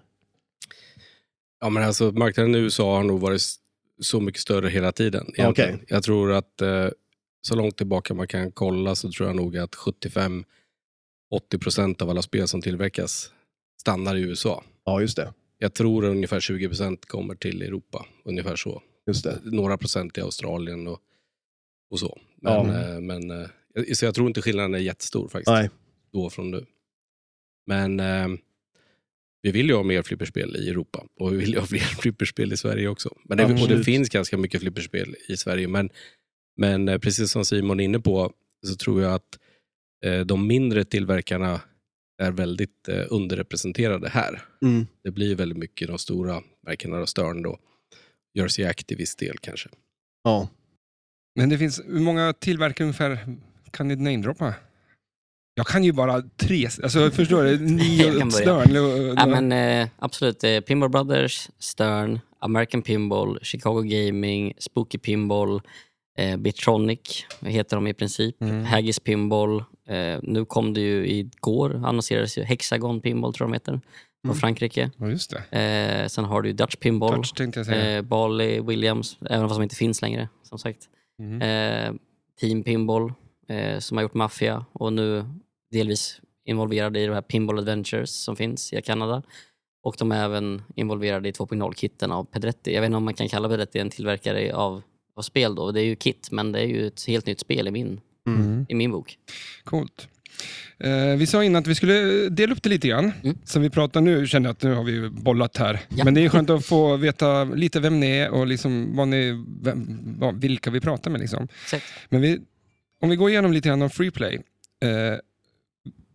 [1.61, 3.41] ja, men alltså, marknaden i USA har nog varit
[4.01, 5.25] så mycket större hela tiden.
[5.37, 5.77] Okej.
[5.87, 6.87] Jag tror att eh,
[7.41, 9.75] så långt tillbaka man kan kolla så tror jag nog att
[11.31, 13.31] 75-80% av alla spel som tillverkas
[13.81, 14.63] stannar i USA.
[14.85, 15.33] Ja, just det.
[15.57, 18.05] Jag tror att ungefär 20% kommer till Europa.
[18.25, 18.81] Ungefär så.
[19.07, 19.39] Just det.
[19.43, 20.99] Några procent i Australien och,
[21.91, 22.19] och så.
[22.41, 22.81] Men, Ja.
[22.93, 23.47] eh, men, eh,
[23.93, 25.51] så jag tror inte skillnaden är jättestor faktiskt.
[25.51, 25.69] Nej.
[26.13, 26.65] Då från nu.
[27.67, 28.27] Men eh,
[29.41, 32.53] vi vill ju ha mer flipperspel i Europa och vi vill ju ha fler flipperspel
[32.53, 33.17] i Sverige också.
[33.23, 35.67] Men det, och det finns ganska mycket flipperspel i Sverige.
[35.67, 35.89] Men
[36.57, 38.33] Men eh, precis som Simon är inne på
[38.67, 39.39] så tror jag att
[40.05, 41.61] eh, de mindre tillverkarna
[42.23, 44.41] är väldigt eh, underrepresenterade här.
[44.65, 44.87] Mm.
[45.03, 47.57] Det blir väldigt mycket de stora märkena och Stern då.
[48.33, 49.69] Jersey Act till viss del kanske.
[50.23, 50.49] Ja.
[51.39, 53.19] Men det finns, hur många tillverkare ungefär
[53.71, 54.53] kan ni namedroppa?
[55.55, 57.59] Jag kan ju bara tre, alltså förstår du?
[57.59, 58.31] Nio.
[58.31, 58.77] Stern.
[58.77, 60.43] och- Ja, men, eh, absolut.
[60.43, 65.61] Eh, Pinball Brothers, Stern, American Pinball, Chicago Gaming, Spooky Pinball,
[66.17, 68.41] eh, Bitronic heter de i princip.
[68.41, 68.65] Mm.
[68.65, 69.63] Haggis Pinball.
[69.87, 73.81] Eh, nu kom det ju igår, annonserades ju Hexagon Pinball tror jag de heter, från
[74.31, 74.35] Mm.
[74.37, 74.91] Frankrike.
[74.97, 75.59] Ja, just det.
[75.59, 77.97] Eh, sen har du Dutch Pinball, säga.
[77.97, 80.79] eh, Bali, Williams, även fast de inte finns längre som sagt.
[81.19, 81.41] Mm.
[81.41, 81.93] Eh,
[82.41, 83.13] Team Pinball
[83.49, 85.25] eh, som har gjort Mafia och nu
[85.71, 89.23] delvis involverade i de här Pinball Adventures som finns i Kanada.
[89.83, 92.73] Och de är även involverade i 2.0-kitten av Pedretti.
[92.73, 94.81] Jag vet inte om man kan kalla Pedretti en tillverkare av,
[95.15, 95.71] av spel då.
[95.71, 98.65] Det är ju kit, men det är ju ett helt nytt spel i min, Mm.
[98.69, 99.17] i min bok.
[99.63, 100.07] Coolt.
[100.79, 103.11] Eh, vi sa innan att vi skulle dela upp det lite grann.
[103.23, 103.37] Mm.
[103.43, 105.79] Så vi pratar nu, känner jag att nu har vi bollat här.
[105.89, 106.05] Ja.
[106.05, 109.43] Men det är skönt att få veta lite vem ni är och liksom vad ni,
[109.61, 111.21] vem, vad, vilka vi pratar med.
[111.21, 111.47] Liksom.
[111.63, 111.85] Exakt.
[112.09, 112.39] Men vi,
[113.01, 114.33] om vi går igenom lite grann om Freeplay.
[114.83, 115.19] Eh,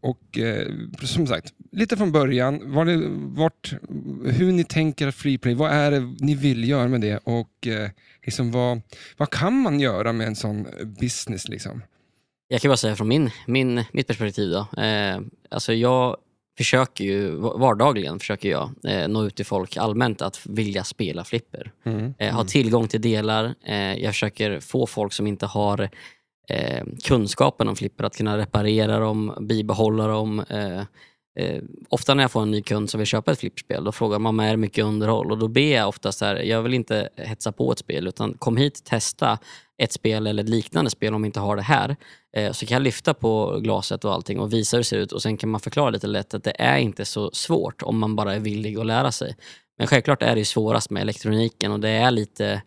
[0.01, 0.67] och eh,
[1.03, 3.01] som sagt, lite från början, var det,
[3.43, 3.75] vart,
[4.25, 7.91] hur ni tänker att Freeplay, vad är det ni vill göra med det och eh,
[8.25, 8.81] liksom vad,
[9.17, 10.67] vad kan man göra med en sån
[11.01, 11.49] business?
[11.49, 11.83] Liksom?
[12.49, 14.83] Jag kan bara säga från min, min, mitt perspektiv då.
[14.83, 16.17] Eh, alltså jag
[16.59, 21.73] försöker ju, vardagligen försöker jag eh, nå ut till folk allmänt att vilja spela flipper.
[21.85, 22.15] Mm.
[22.19, 23.55] eh, ha tillgång till delar.
[23.65, 25.91] Eh, jag försöker få folk som inte har
[26.49, 30.45] eh, kunskapen om flipper att kunna reparera dem, bibehålla dem.
[31.39, 34.19] Eh, ofta när jag får en ny kund som vill köpa ett flipperspel, då frågar
[34.19, 35.33] man är det mycket underhåll?
[35.33, 38.35] Och då ber jag ofta så här, jag vill inte hetsa på ett spel, utan
[38.35, 39.39] kom hit, testa
[39.79, 41.97] ett spel eller ett liknande spel om vi inte har det här.
[42.37, 45.13] Eh, så kan jag lyfta på glaset och allting och visa hur det ser ut
[45.13, 48.17] och sen kan man förklara lite lätt att det är inte så svårt om man
[48.17, 49.37] bara är villig att lära sig.
[49.79, 52.63] Men självklart är det ju svårast med elektroniken och det är lite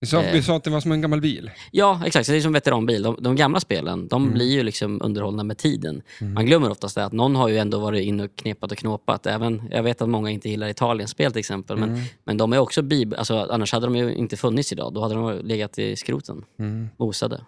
[0.00, 0.32] vi, sa, Eh.
[0.32, 1.50] vi sa att det var som en gammal bil.
[1.70, 2.26] Ja, exakt.
[2.26, 3.02] Så det är som veteranbil.
[3.02, 4.34] De, de gamla spelen, de Mm.
[4.34, 6.02] blir ju liksom underhållna med tiden.
[6.20, 6.34] Mm.
[6.34, 9.26] Man glömmer oftast det att någon har ju ändå varit inne och knepat och knåpat.
[9.26, 12.00] Även, jag vet att många inte gillar Italienspel till exempel, men, Mm.
[12.24, 13.14] men de är också bib...
[13.18, 14.94] Alltså, annars hade de ju inte funnits idag.
[14.94, 16.88] Då hade de legat i skroten, Mm.
[16.96, 17.40] mosade.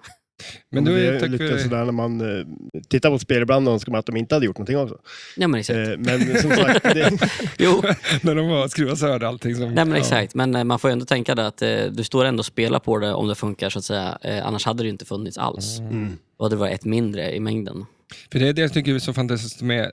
[0.71, 2.47] Men då det är lite för, sådär när man eh,
[2.89, 4.99] tittar på ett spel ibland och önskar man att de inte hade gjort någonting också.
[5.37, 5.77] Ja, men exakt.
[5.79, 7.19] Eh, men som sagt, det,
[7.59, 7.83] Jo,
[8.23, 9.55] när de var skruvat sönder allting.
[9.55, 9.97] Som, nej, men ja.
[9.97, 10.35] exakt.
[10.35, 12.79] Men eh, man får ju ändå tänka det att eh, du står ändå och spelar
[12.79, 14.19] på det om det funkar så att säga.
[14.45, 15.79] Annars hade det ju inte funnits alls.
[15.79, 16.19] mm.
[16.39, 17.85] Då hade det varit ett mindre i mängden.
[18.33, 19.91] För det är det jag tycker är så fantastiskt med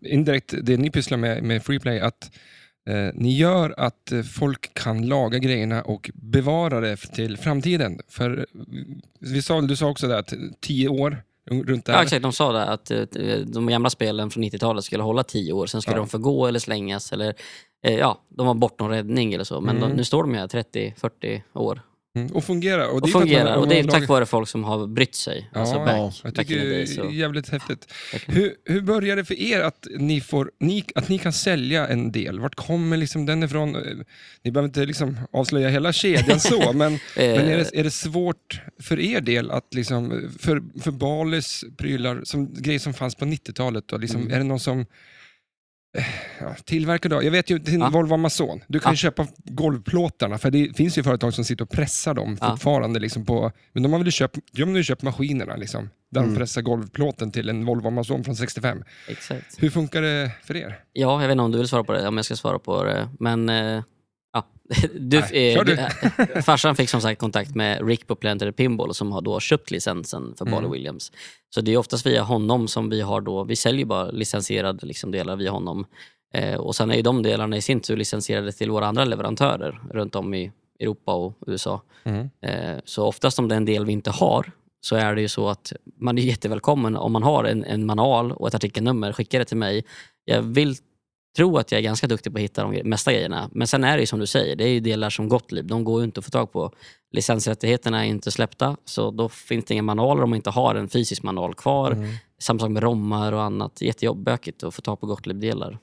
[0.00, 2.30] indirekt det ni pysslar med, med Freeplay, att
[2.88, 8.00] eh, ni gör att eh, folk kan laga grejerna och bevara det till framtiden.
[8.08, 8.44] För eh,
[9.20, 11.92] vi sa, du sa också det att tio år runt där.
[11.92, 12.22] Ja, exakt.
[12.22, 12.90] De sa det att
[13.46, 16.00] de gamla spelen från 90-talet skulle hålla tio år, sen skulle Ja.
[16.00, 17.12] de förgå eller slängas.
[17.12, 17.34] Eller,
[17.86, 19.60] eh, ja, de var bortom räddning eller så.
[19.60, 19.88] Men Mm.
[19.90, 21.80] de, nu står de här 30-40 år
[22.14, 22.86] Mm, och fungerar.
[22.88, 23.44] Och, och det är fungerar.
[23.50, 25.50] man- och det är tack lagar- vare folk som har brytt sig.
[25.52, 27.92] Ja, alltså back, Jag tycker det är Så, jävligt häftigt.
[28.26, 32.12] Hur, hur börjar det för er att ni, får, ni, att ni kan sälja en
[32.12, 32.40] del?
[32.40, 33.76] Vart kommer liksom den ifrån?
[33.76, 33.82] Eh,
[34.42, 37.90] Ni behöver inte liksom avslöja hela kedjan så, men, men är, Eh, det, är det
[37.90, 43.24] svårt för er del att liksom, för, för Balis prylar, som, grejer som fanns på
[43.24, 44.32] 90-talet, då, liksom, Mm.
[44.32, 44.84] är det någon som eh,
[46.40, 47.22] Ja, tillverkar då.
[47.22, 47.90] Jag vet ju din Ja.
[47.90, 48.60] Volvo Amazon.
[48.68, 52.38] Du kan ju köpa golvplåtarna, för det finns ju företag som sitter och pressar dem
[52.40, 52.50] Ja.
[52.50, 53.00] fortfarande.
[53.00, 56.32] Liksom på, men de har väl köpt, de har ju köpt maskinerna, liksom, där Mm.
[56.34, 58.84] de pressar golvplåten till en Volvo Amazon från 65.
[59.08, 59.62] exakt.
[59.62, 60.78] Hur funkar det för er?
[60.92, 62.84] Ja, jag vet inte om du vill svara på det, om jag ska svara på
[62.84, 63.08] det.
[63.18, 63.82] Men eh,
[64.32, 64.46] ja,
[64.94, 65.72] du, Nej, eh, du.
[65.72, 69.70] eh, farsan fick som sagt kontakt med Rick på Planetary Pinball som har då köpt
[69.70, 70.70] licensen för Mm.
[70.70, 71.12] Williams.
[71.54, 75.10] Så det är oftast via honom som vi har då, vi säljer bara licensierade liksom
[75.10, 75.86] delar via honom.
[76.34, 79.80] Eh, och sen är ju de delarna i sin tur licensierade till våra andra leverantörer
[79.90, 81.82] runt om i Europa och USA.
[82.04, 82.30] Mm.
[82.42, 85.28] Eh, Så oftast om det är en del vi inte har så är det ju
[85.28, 89.38] så att man är jättevälkommen om man har en, en manual och ett artikelnummer, skicka
[89.38, 89.84] det till mig.
[90.24, 90.74] Jag vill
[91.36, 93.50] tro att jag är ganska duktig på att hitta de mesta grejerna.
[93.52, 95.84] Men sen är det ju som du säger, det är ju delar som Gottlieb, de
[95.84, 96.72] går ju inte att få tag på.
[97.12, 100.88] Licensrättigheterna är inte släppta, så då finns det inga manualer om man inte har en
[100.88, 101.90] fysisk manual kvar.
[101.90, 102.14] Mm.
[102.38, 103.80] Samma sak med rommar och annat.
[103.80, 105.78] Jättejobbökigt att få tag på Gottlieb-delar.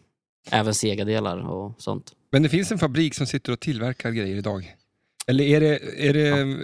[0.52, 2.12] Även Sega-delar och sånt.
[2.32, 4.76] Men det finns en fabrik som sitter och tillverkar grejer idag.
[5.28, 6.58] Eller är det, är det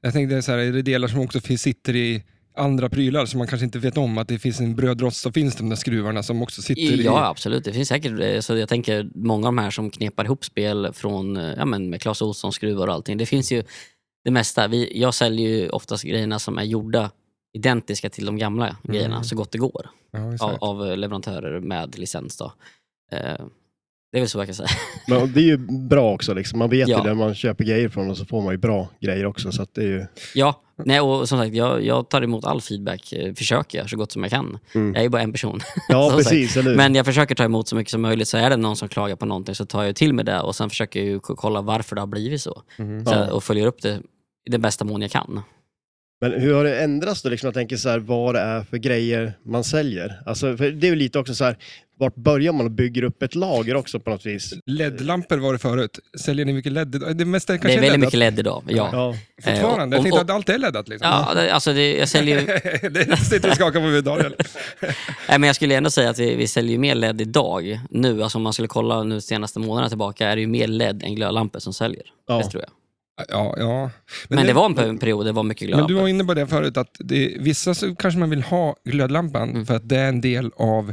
[0.00, 2.22] jag tänkte så här, är det delar som också finns, sitter i
[2.54, 5.56] andra prylar som man kanske inte vet om att det finns en brödrost så finns
[5.56, 7.04] de där skruvarna som också sitter i...
[7.04, 7.64] Ja, absolut.
[7.64, 10.90] Det finns säkert, eh, så jag tänker många av de här som knepar ihop spel
[10.92, 13.18] från, eh, ja men med Clas Ohlson skruvar och allting.
[13.18, 13.62] Det finns ju
[14.24, 14.68] det mesta.
[14.68, 17.10] Vi, jag säljer ju oftast grejerna som är gjorda
[17.52, 19.90] identiska till de gamla grejerna så gott det går.
[20.10, 22.36] Ja, Av, av leverantörer med licens.
[22.36, 22.52] Då.
[23.12, 23.46] Eh,
[24.12, 24.68] det är väl så jag kan säga.
[25.08, 25.56] Men det är ju
[25.88, 26.58] bra också, liksom.
[26.58, 26.98] man vet Ja.
[26.98, 29.52] ju det man köper grejer från och så får man ju bra grejer också.
[29.52, 30.06] Så det är ju...
[30.34, 33.96] Ja, nej, och som sagt, jag, jag tar emot all feedback, eh, försöker jag så
[33.96, 34.58] gott som jag kan.
[34.74, 34.88] Mm.
[34.88, 35.60] Jag är ju bara en person.
[35.88, 36.76] Ja, precis, eller?
[36.76, 38.28] Men jag försöker ta emot så mycket som möjligt.
[38.28, 40.54] Så är det någon som klagar på någonting så tar jag till mig det och
[40.56, 42.62] sen försöker jag kolla varför det har blivit så.
[42.78, 43.06] Mhm.
[43.06, 43.32] så Ja.
[43.32, 44.00] och följer upp det
[44.48, 45.40] i den bästa mån jag kan.
[46.20, 47.28] Men hur har det ändrats då?
[47.28, 50.22] Liksom, jag tänker så här, vad det är för grejer man säljer.
[50.26, 51.56] Alltså, för det är ju lite också så här,
[52.00, 54.54] vart börjar man och bygger upp ett lager också på något vis?
[54.66, 55.98] LED-lampor var det förut.
[56.20, 57.02] Säljer ni mycket LED?
[57.16, 58.62] Det mesta är Det kanske är väldigt LED mycket LED idag.
[58.68, 58.88] Ja.
[58.92, 59.96] Ja, fortfarande.
[59.96, 61.08] Jag tänkte och- att allt är LED liksom.
[61.10, 64.34] Ja, det- alltså det, jag säljer ju, det sitter och skakar på huvudet Daniel.
[65.28, 67.80] nej, men jag skulle ändå säga att vi, vi säljer ju mer LED idag.
[67.90, 71.02] Nu, alltså om man skulle kolla nu senaste månaderna tillbaka, är det ju mer LED
[71.02, 72.02] än glödlampor som säljer.
[72.28, 72.38] Ja.
[72.38, 72.70] Det tror jag.
[73.28, 73.90] Ja, ja.
[74.28, 75.94] Men, det, var en pe- period det var mycket Men glödlampor.
[75.94, 79.50] du var inne på det förut, att det, vissa så kanske man vill ha glödlampan
[79.50, 79.66] Mm.
[79.66, 80.92] för att det är en del av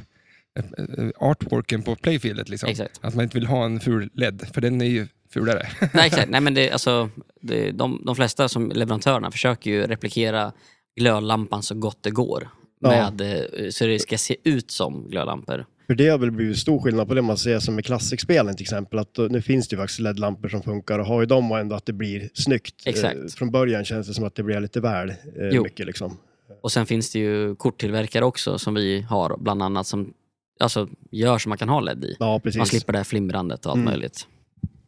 [1.18, 2.50] artworken på playfieldet.
[2.50, 2.70] Liksom.
[2.70, 3.00] Exakt.
[3.02, 5.68] Att man inte vill ha en ful LED, för den är ju fulare.
[5.94, 6.30] Nej, exakt.
[6.30, 7.10] Nej, men det, alltså,
[7.42, 10.52] det, de, de flesta som leverantörerna försöker ju replikera
[11.00, 12.50] glödlampan så gott det går.
[12.80, 12.90] Ja.
[12.90, 15.66] Med, eh, så det ska se ut som glödlampor.
[15.88, 18.64] för det har väl blivit stor skillnad på det man ser som med klassikspelen till
[18.64, 19.00] exempel.
[19.00, 21.60] Att då, nu finns det ju faktiskt LED-lampor som funkar och har ju de och
[21.60, 22.76] ändå att det blir snyggt.
[22.86, 23.16] Exakt.
[23.16, 25.16] Eh, från början känns det som att det blir lite väl eh,
[25.52, 25.64] Jo.
[25.64, 26.18] mycket liksom.
[26.62, 30.14] Och sen finns det ju korttillverkare också som vi har bland annat som
[30.60, 32.16] alltså, gör så man kan ha LED i.
[32.20, 32.58] Ja, precis.
[32.58, 33.92] Man slipper det här flimrandet och allt Mm.
[33.92, 34.28] möjligt.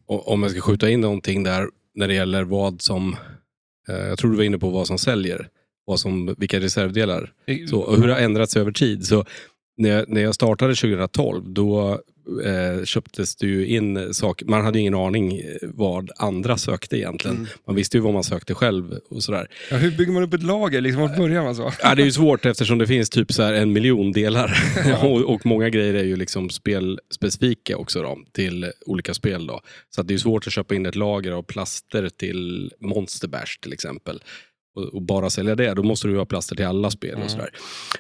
[0.07, 3.15] Och om jag ska skjuta in någonting där när det gäller vad som,
[3.89, 5.47] eh, jag tror du var inne på vad som säljer,
[5.85, 7.33] vad som, vilka reservdelar,
[7.69, 9.05] så, och hur det har ändrats över tid.
[9.05, 9.25] Så
[9.77, 11.99] när jag, när jag startade 2012, då
[12.45, 17.37] eh, köptes det ju in saker, man hade ingen aning eh, vad andra sökte egentligen.
[17.37, 17.49] Mm.
[17.67, 19.47] Man visste ju vad man sökte själv och sådär.
[19.71, 20.81] Ja, hur bygger man upp ett lager?
[20.81, 21.71] Liksom, vart börjar man så?
[21.83, 24.57] Ja, det är ju svårt eftersom det finns typ så en miljon delar.
[25.03, 29.47] och, och många grejer är ju liksom spelspecifika också då, till olika spel.
[29.47, 29.61] Då.
[29.89, 33.73] Så det är svårt att köpa in ett lager av plaster till Monster Bash till
[33.73, 34.21] exempel.
[34.75, 37.11] Och, och bara sälja det, då måste du ha plaster till alla spel.
[37.11, 37.23] Mm.
[37.23, 37.49] och sådär.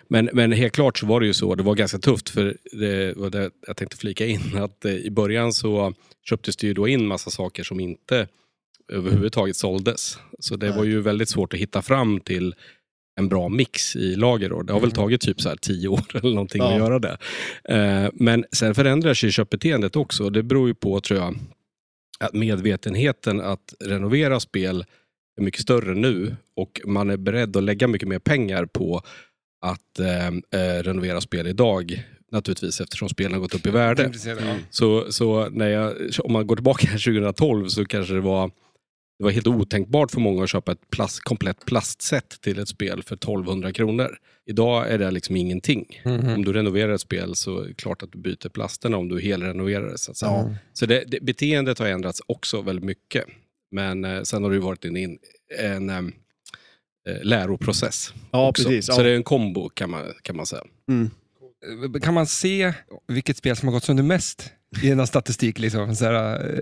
[0.07, 2.29] Men, men helt klart så var det ju så, det var ganska tufft.
[2.29, 5.93] För det det jag tänkte flika in, att eh, i början så
[6.29, 8.27] köptes det ju då in massa saker som inte
[8.91, 10.17] överhuvudtaget såldes.
[10.39, 12.55] Så det var ju väldigt svårt att hitta fram till
[13.19, 14.49] en bra mix i lager.
[14.49, 14.61] Då.
[14.61, 16.71] Det har väl tagit typ så här tio år eller någonting Ja.
[16.71, 17.17] att göra det.
[17.63, 20.29] Eh, men sen förändras ju köpbeteendet också.
[20.29, 21.35] Det beror ju på, tror jag,
[22.19, 24.85] att medvetenheten att renovera spel
[25.39, 29.01] är mycket större nu och man är beredd att lägga mycket mer pengar på
[29.61, 32.03] att eh, eh, renovera spel idag.
[32.31, 34.11] Naturligtvis eftersom spelen har gått upp i värde.
[34.69, 38.51] Så, så när jag, om man går tillbaka till 2012 så kanske det var,
[39.17, 43.03] det var helt otänkbart för många att köpa ett plast, komplett plastset till ett spel
[43.03, 44.17] för 1200 kronor.
[44.45, 46.01] Idag är det liksom ingenting.
[46.05, 46.33] Mhm.
[46.33, 49.21] Om du renoverar ett spel så är det klart att du byter plasterna om du
[49.21, 49.97] helrenoverar det.
[49.97, 50.13] Så.
[50.21, 50.55] Ja.
[50.73, 53.25] så det, det, beteendet har ändrats också väldigt mycket.
[53.71, 54.97] Men eh, sen har det varit en,
[55.59, 56.13] en em,
[57.09, 58.13] eh, läroprocess.
[58.31, 58.63] Ja, också.
[58.63, 58.85] precis.
[58.85, 59.03] Så Ja.
[59.03, 60.63] det är en kombo kan man, kan man säga.
[60.89, 61.09] Mm.
[62.01, 62.73] Kan man se
[63.07, 64.51] vilket spel som har gått sönder mest
[64.81, 65.59] i en statistik?
[65.59, 65.95] Liksom?
[65.95, 66.13] Så här,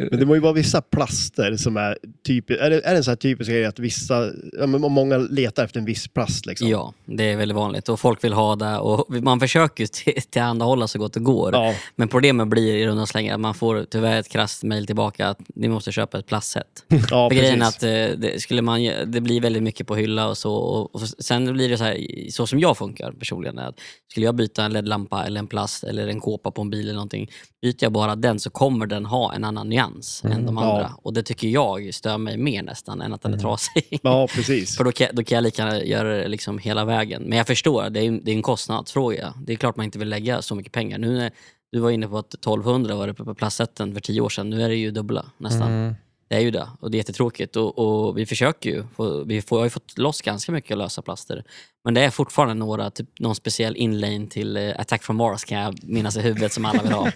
[0.02, 2.62] eh, Men det må ju vara vissa plaster som är typiskt.
[2.64, 5.64] Är det, är det en sån här typisk grej att vissa, ja, men många letar
[5.66, 6.70] efter en viss plast liksom?
[6.70, 10.22] Ja, det är väldigt vanligt och folk vill ha det och man försöker ju till-
[10.30, 11.54] tillhandahålla så gott det går.
[11.54, 15.28] Ja, Men problemet blir i runda slängar att man får tyvärr ett krasst mejl tillbaka
[15.28, 16.68] att ni måste köpa ett plastset.
[17.10, 20.28] ja För grejen är att eh, det, skulle man, det blir väldigt mycket på hylla
[20.28, 20.54] och så.
[20.54, 21.98] Och, och sen blir det så här,
[22.32, 23.58] så som jag funkar personligen.
[23.58, 23.80] Är att
[24.12, 26.94] skulle jag byta en LED-lampa eller en plast eller en kåpa på en bil eller
[26.94, 27.30] någonting.
[27.62, 30.72] Byter jag bara den så kommer den ha en annan nyans än de Mm, ja.
[30.74, 30.92] andra.
[31.02, 34.00] Och det tycker jag stör mig mer nästan än att den är trasig.
[34.04, 34.78] Ja, precis.
[34.78, 37.24] För då kan, då kan jag lika gärna göra det liksom hela vägen.
[37.24, 39.34] Men jag förstår, det är, det är en kostnadsfråga.
[39.46, 40.98] Det är klart man inte vill lägga så mycket pengar.
[40.98, 41.32] Nu när
[41.72, 44.50] du var inne på att 1200 var det på plastsätten för tio år sedan.
[44.50, 45.68] Nu är det ju dubbla nästan.
[45.68, 45.96] mm.
[46.28, 47.56] Det är ju det och det är jättetråkigt.
[47.56, 48.84] Och, och vi försöker ju.
[49.26, 51.44] Vi får, har ju fått loss ganska mycket lösa plaster.
[51.84, 55.58] Men det är fortfarande några, typ, någon speciell inlane till eh, Attack from Mars kan
[55.58, 57.12] jag minnas i huvudet som alla vill ha.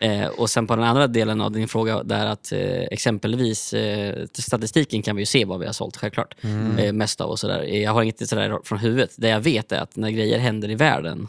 [0.00, 4.26] eh, och sen på den andra delen av din fråga där att eh, exempelvis eh,
[4.34, 6.34] statistiken kan vi ju se vad vi har sålt självklart.
[6.78, 7.62] Eh, mest av och sådär.
[7.62, 9.10] Jag har inget sådär från huvudet.
[9.16, 11.28] Det jag vet är att när grejer händer i världen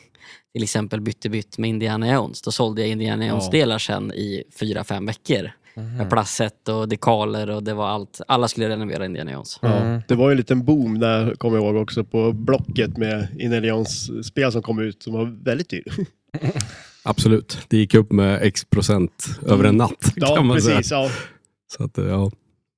[0.53, 2.41] till exempel bytte bytt med Indiana Jones.
[2.41, 5.51] Då sålde jag Indiana Jones-delar sen i fyra, fem veckor.
[5.73, 8.21] Med plastset och dekaler och det var allt.
[8.27, 9.59] Alla skulle renovera Indiana Jones.
[9.61, 13.27] Ja, det var ju en liten boom där, kommer jag ihåg också, på Blocket med
[13.39, 15.83] Indiana Jones spel som kom ut som var väldigt dyr.
[17.03, 17.57] Absolut.
[17.67, 20.91] Det gick upp med x procent över en natt Ja, precis.
[20.91, 21.09] Ja.
[21.77, 22.31] Så att, ja.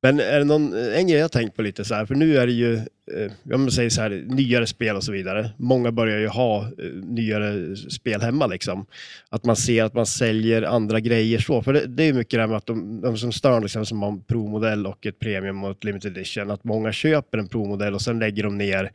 [0.04, 2.38] Men är det någon, en grej jag har tänkt på lite så här, för nu
[2.38, 5.50] är det ju, eh, om man säger så här, nyare spel och så vidare.
[5.58, 8.86] Många börjar ju ha eh, nyare spel hemma liksom.
[9.30, 11.62] Att man ser att man säljer andra grejer så.
[11.62, 13.86] För det, det är ju mycket det här med att de, de som stör, liksom,
[13.86, 17.48] som har en provmodell och ett premium och ett limited edition, att många köper en
[17.48, 18.92] provmodell och sen lägger de ner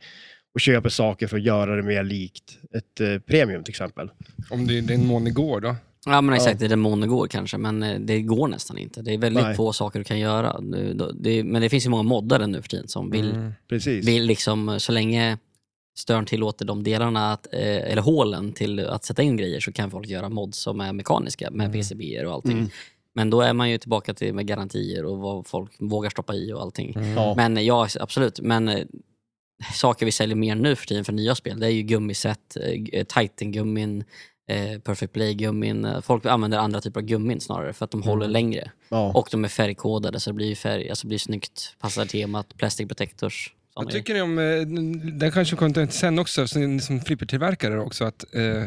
[0.53, 4.09] och köper saker för att göra det mer likt ett eh, premium till exempel.
[4.49, 5.75] Om det, det är en mån igår då.
[6.09, 9.01] Ja men exakt, det är demon går kanske, men eh, det går nästan inte.
[9.01, 9.55] Det är väldigt Nej.
[9.55, 10.59] få saker du kan göra.
[10.61, 13.53] Det, det, men det finns ju många moddare nu för tiden som vill, Mm.
[13.69, 14.07] Precis.
[14.07, 15.37] vill liksom, så länge
[15.97, 19.91] Stern tillåter de delarna, att, eh, eller hålen till att sätta in grejer så kan
[19.91, 22.57] folk göra mods som är mekaniska med PCB och allting.
[22.57, 22.69] Mm.
[23.13, 26.53] Men då är man ju tillbaka till med garantier och vad folk vågar stoppa i
[26.53, 26.93] och allting.
[26.95, 27.09] Mm.
[27.09, 27.33] Ja.
[27.37, 28.39] Men eh, ja, absolut.
[28.41, 28.85] Men eh,
[29.73, 32.57] saker vi säljer mer nu för tiden för nya spel, det är ju gummiset,
[32.91, 34.03] eh, Titan-gummin,
[34.49, 35.85] eh, Perfect Play-gummin.
[35.85, 38.71] Eh, Folk använder andra typer av gummin snarare för att de håller längre.
[38.89, 39.11] Ja.
[39.15, 42.87] Och de är färgkodade så det blir färg, alltså det blir snyggt, passar temat, plastic
[42.87, 43.53] protectors.
[43.75, 43.91] grejer.
[43.91, 48.63] tycker ni om, eh, det kanske kommer sen också, som, som flippertillverkare också, att eh,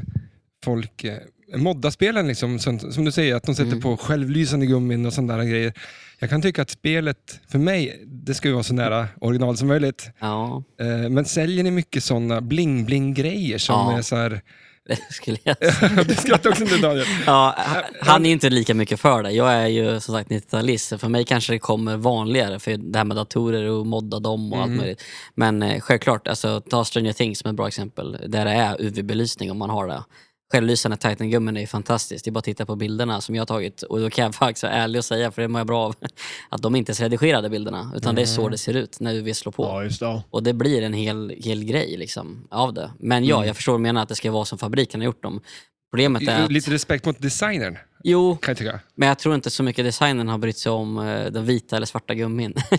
[0.64, 1.16] folk eh,
[1.57, 3.81] moddar spelen liksom, som, som du säger, att de sätter Mm.
[3.83, 5.73] på självlysande gummin och sådana grejer.
[6.18, 9.68] Jag kan tycka att spelet, för mig, det ska ju vara så nära original som
[9.68, 10.11] möjligt.
[10.18, 13.99] Ja, Eh, men säljer ni mycket sådana bling-bling-grejer som Ja.
[13.99, 14.40] är så här...
[15.11, 15.57] skulle jag
[16.07, 17.07] du skrattar också inte Daniel.
[17.27, 17.55] Ja,
[18.01, 19.31] han är inte lika mycket för det.
[19.31, 22.99] Jag är ju som sagt 90-talist, så för mig kanske det kommer vanligare, för det
[22.99, 24.79] här med datorer och modda dem och allt Mm.
[24.79, 25.03] möjligt.
[25.35, 29.51] Men eh, självklart, alltså, ta Stranger Things som ett bra exempel, där det är UV-belysning
[29.51, 30.03] om man har det.
[30.52, 32.24] Självlysande Titan-gummin är fantastiskt.
[32.24, 33.82] Det är bara att titta på bilderna som jag har tagit.
[33.82, 35.94] Och då kan jag faktiskt vara ärlig och säga, för det mår jag bra av,
[36.48, 37.92] att de inte är redigerade bilderna.
[37.96, 39.88] Utan det är så det ser ut när UV slår på.
[40.00, 40.22] ja, det.
[40.30, 42.90] Och det blir en hel, hel grej liksom, av det.
[42.98, 45.22] Men ja, jag förstår vad du menar, att det ska vara som fabriken har gjort
[45.22, 45.40] dem.
[45.90, 46.52] Problemet är att...
[46.52, 48.80] Lite respekt mot designern, Jo, kan jag tycka.
[48.94, 51.86] men jag tror inte så mycket designen har brytt sig om eh, den vita eller
[51.86, 52.54] svarta gummin.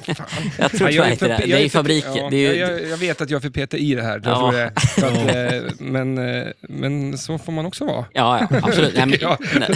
[0.60, 1.38] jag tror Ja, jag inte det.
[1.46, 2.16] Det är ju fabriken.
[2.16, 4.22] ja, ju, jag, jag, vet att jag är för Peter i det här.
[4.26, 4.36] Ja.
[4.40, 4.66] tror det.
[4.98, 8.06] Att, eh, men, eh, men så får man också vara.
[8.14, 8.94] Ja, ja, absolut.
[8.98, 9.06] Nej,
[9.40, 9.70] men, nej,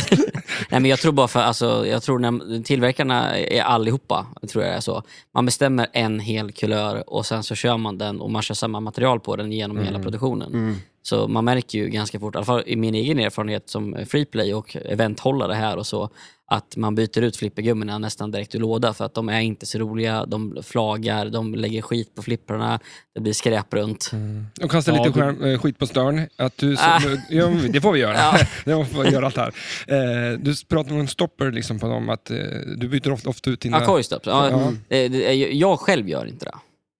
[0.69, 4.73] nej, men jag tror bara för, alltså, jag tror när tillverkarna är allihopa, tror jag
[4.73, 5.03] är så.
[5.33, 8.79] Man bestämmer en hel kulör och sen så kör man den och man kör samma
[8.79, 10.53] material på den genom hela produktionen.
[10.53, 10.75] Mm.
[11.09, 14.53] Så man märker ju ganska fort, i alla fall i min egen erfarenhet som freeplay
[14.53, 16.09] och eventhållare här och så,
[16.51, 19.79] att man byter ut flippergummina nästan direkt ur låda för att de är inte så
[19.79, 22.79] roliga, de flagar, de lägger skit på flipprarna,
[23.15, 24.11] det blir skräp runt.
[24.59, 26.27] De kastar Ja, lite du- eh, skit på Stern.
[26.37, 27.01] Att du, Ah.
[27.29, 28.13] ja, det får vi göra.
[28.17, 28.37] Ja.
[28.65, 29.53] det får vi göra allt här.
[29.87, 32.37] Eh, du pratar om en stopper liksom på dem, att eh,
[32.77, 33.79] du byter ofta, ofta ut dina...
[33.79, 34.27] Ja, coilstops.
[34.27, 35.07] Ja, det-
[35.53, 36.55] Jag själv gör inte det.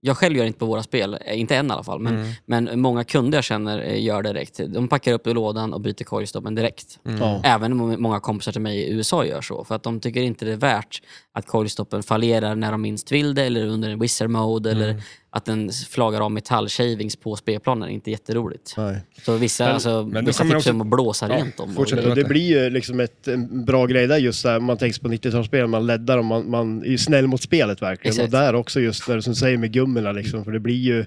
[0.08, 2.32] Jag själv gör inte på våra spel, eh, inte än i alla fall, men, Mm.
[2.46, 4.60] men många kunder jag känner eh, gör det direkt.
[4.68, 7.00] De packar upp ur lådan och byter coilstoppen direkt.
[7.06, 7.40] Mm.
[7.44, 10.46] Även må- många kompisar till mig i USA gör så, för att de tycker inte
[10.46, 11.02] det är värt
[11.34, 14.84] att coilstoppen fallerar när de minst vill det, eller under en wizard mode, Mm.
[14.84, 15.04] eller
[15.38, 17.90] att den flagar av metallshavings på spelplanen.
[17.90, 18.74] inte jätteroligt.
[18.78, 18.98] Nej.
[19.26, 21.74] Så vissa, Men- alltså, men vissa tipsar också- om att blåsa Ja, rent om.
[21.76, 22.00] fortsätt.
[22.00, 25.00] Och, Men det blir ju liksom ett, en bra grej där just där, man tänker
[25.02, 28.12] på 90-talsspel, man leddar och man, man är snäll mot spelet verkligen.
[28.14, 28.26] Exakt.
[28.26, 31.06] Och där också just det som du säger med gummorna liksom, för det blir ju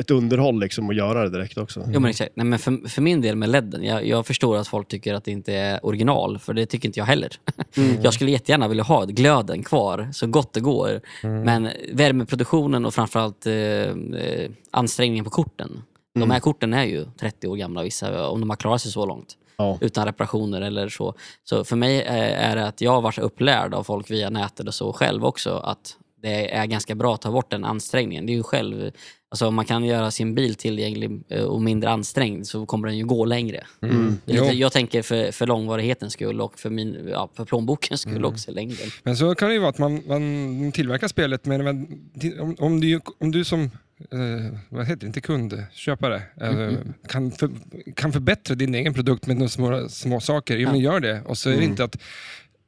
[0.00, 1.84] ett underhåll liksom att göra det direkt också.
[1.92, 2.36] Jo men exakt.
[2.36, 5.24] Nej, men för, för min del med ledden, jag, jag förstår att folk tycker att
[5.24, 7.30] det inte är original, för det tycker inte jag heller.
[8.02, 11.00] Jag skulle jättegärna vilja ha glöden kvar så gott det går.
[11.22, 15.82] Men värmeproduktionen och framförallt eh, eh, ansträngningen på korten.
[16.14, 19.06] De här korten är ju 30 år gamla vissa, om de har klarat sig så
[19.06, 19.36] långt.
[19.56, 19.78] Ja.
[19.80, 21.14] Utan reparationer eller så.
[21.44, 24.66] Så för mig eh, är det att jag har varit upplärd av folk via nätet
[24.66, 28.26] och så själv också, att det är ganska bra att ta bort den ansträngningen.
[28.26, 28.90] Det är ju själv,
[29.30, 32.98] alltså om man kan göra sin bil tillgänglig eh, och mindre ansträngd så kommer den
[32.98, 33.64] ju gå längre.
[33.82, 34.16] Mm.
[34.26, 34.44] Jo.
[34.44, 38.24] jag tänker för, för långvarighetens skull och för, min, ja, för plånbokens skull Mm.
[38.24, 38.88] också längden.
[39.02, 41.66] Men så kan det ju vara att man, man tillverkar spelet, men
[42.40, 43.62] om, om, du, om du som
[44.12, 46.76] eh, vad heter det, inte kund, köpare, eh, Mm.
[47.08, 47.50] kan, för,
[47.96, 50.70] kan förbättra din egen produkt med några små, små saker, ja.
[50.70, 51.22] men gör det.
[51.26, 51.70] Och så är det Mm.
[51.70, 51.96] inte att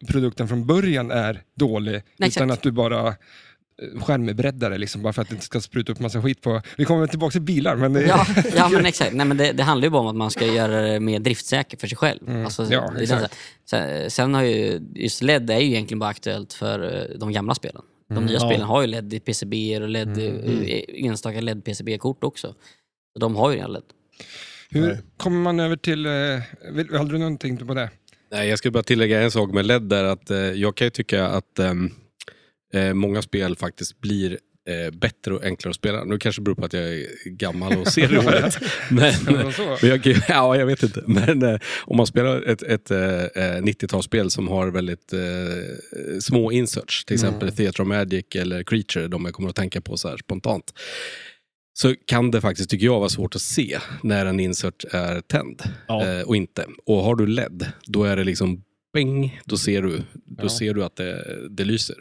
[0.09, 2.51] produkten från början är dålig, Nej, utan exakt.
[2.53, 3.14] att du bara
[3.83, 6.63] eh, skärmbreddar det, liksom, bara för att det inte ska spruta upp massa skit på...
[6.77, 7.92] Vi kommer tillbaka till bilar, men...
[7.92, 8.27] det- Ja,
[8.57, 9.13] ja men exakt.
[9.13, 11.81] Nej, men det, det handlar ju bara om att man ska göra det mer driftsäkert
[11.81, 12.29] för sig själv.
[12.29, 12.44] Mm.
[12.44, 13.35] Alltså, Ja, exakt.
[13.71, 17.55] sen, sen har ju, just LED är ju egentligen bara aktuellt för eh, de gamla
[17.55, 17.83] spelen.
[18.09, 18.25] De Mm.
[18.27, 18.40] nya Ja.
[18.48, 22.55] spelen har ju LED i PCB och LED, eh, enstaka LED-PCB-kort också.
[23.13, 23.83] Så de har ju redan LED.
[24.71, 24.98] Hur Nej.
[25.17, 26.07] kommer man över till...
[26.07, 26.13] Eh,
[26.73, 27.90] vill, hade du någonting på det?
[28.33, 30.05] Nej, jag skulle bara tillägga en sak med LED där.
[30.05, 31.90] Att, jag kan ju tycka att ehm,
[32.77, 36.04] eh, många spel faktiskt blir eh, bättre och enklare att spela.
[36.04, 38.58] Nu kanske det beror på att jag är gammal och ser dåligt.
[38.90, 39.14] men,
[39.81, 41.02] men jag, ja, jag vet inte.
[41.06, 45.20] Men eh, om man spelar ett, ett eh, 90-talsspel som har väldigt eh,
[46.20, 49.96] små inserts, till exempel Theatre of Magic eller Creature, de jag kommer att tänka på
[49.96, 50.72] så här spontant,
[51.79, 55.62] så kan det faktiskt, tycker jag, vara svårt att se när en insert är tänd
[55.88, 56.06] Ja.
[56.06, 56.66] eh, och inte.
[56.87, 58.62] Och har du LED, då är det liksom
[58.94, 60.48] bing, då ser du, då Ja.
[60.48, 61.96] ser du att det, det lyser.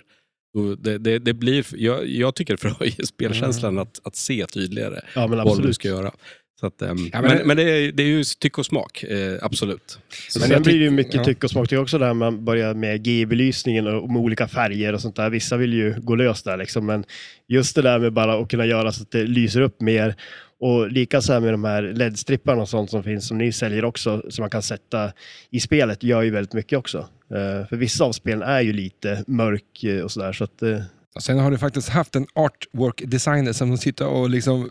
[0.80, 5.28] Det, det, det blir, jag, jag tycker det förhöjer spelkänslan att, att se tydligare Ja,
[5.28, 6.12] men vad du ska göra.
[6.60, 8.66] Så att, ehm, Ja, men men det- men det, är, det är ju tycke och
[8.66, 10.00] smak, eh, absolut.
[10.30, 11.24] Så Men sen blir tyck- det ju mycket ja.
[11.24, 11.70] tycke och smak.
[11.70, 15.16] Det är också det här man börjar med G-belysningen och med olika färger och sånt
[15.16, 15.30] där.
[15.30, 17.04] Vissa vill ju gå lös där liksom, men
[17.48, 20.16] just det där med bara att kunna göra så att det lyser upp mer.
[20.60, 23.86] Och lika så här med de här LED-stripparna och sånt som finns, som ni säljer
[23.86, 25.12] också, som man kan sätta
[25.50, 26.98] i spelet, gör ju väldigt mycket också.
[27.30, 30.82] Eh, för vissa av spelen är ju lite mörk eh, och sådär, så att eh,
[31.20, 34.70] Sen har du faktiskt haft en artwork designer som sitter och liksom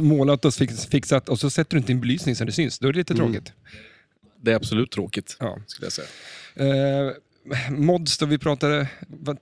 [0.00, 2.78] målat och fix, fixat och så sätter du inte in belysning så det syns.
[2.78, 3.26] Då är det lite Mm.
[3.32, 3.52] tråkigt.
[4.42, 5.58] Det är absolut tråkigt, Ja.
[5.66, 6.08] skulle jag säga.
[7.06, 7.12] Eh,
[7.70, 8.88] mods då vi pratade...
[9.08, 9.38] Vad,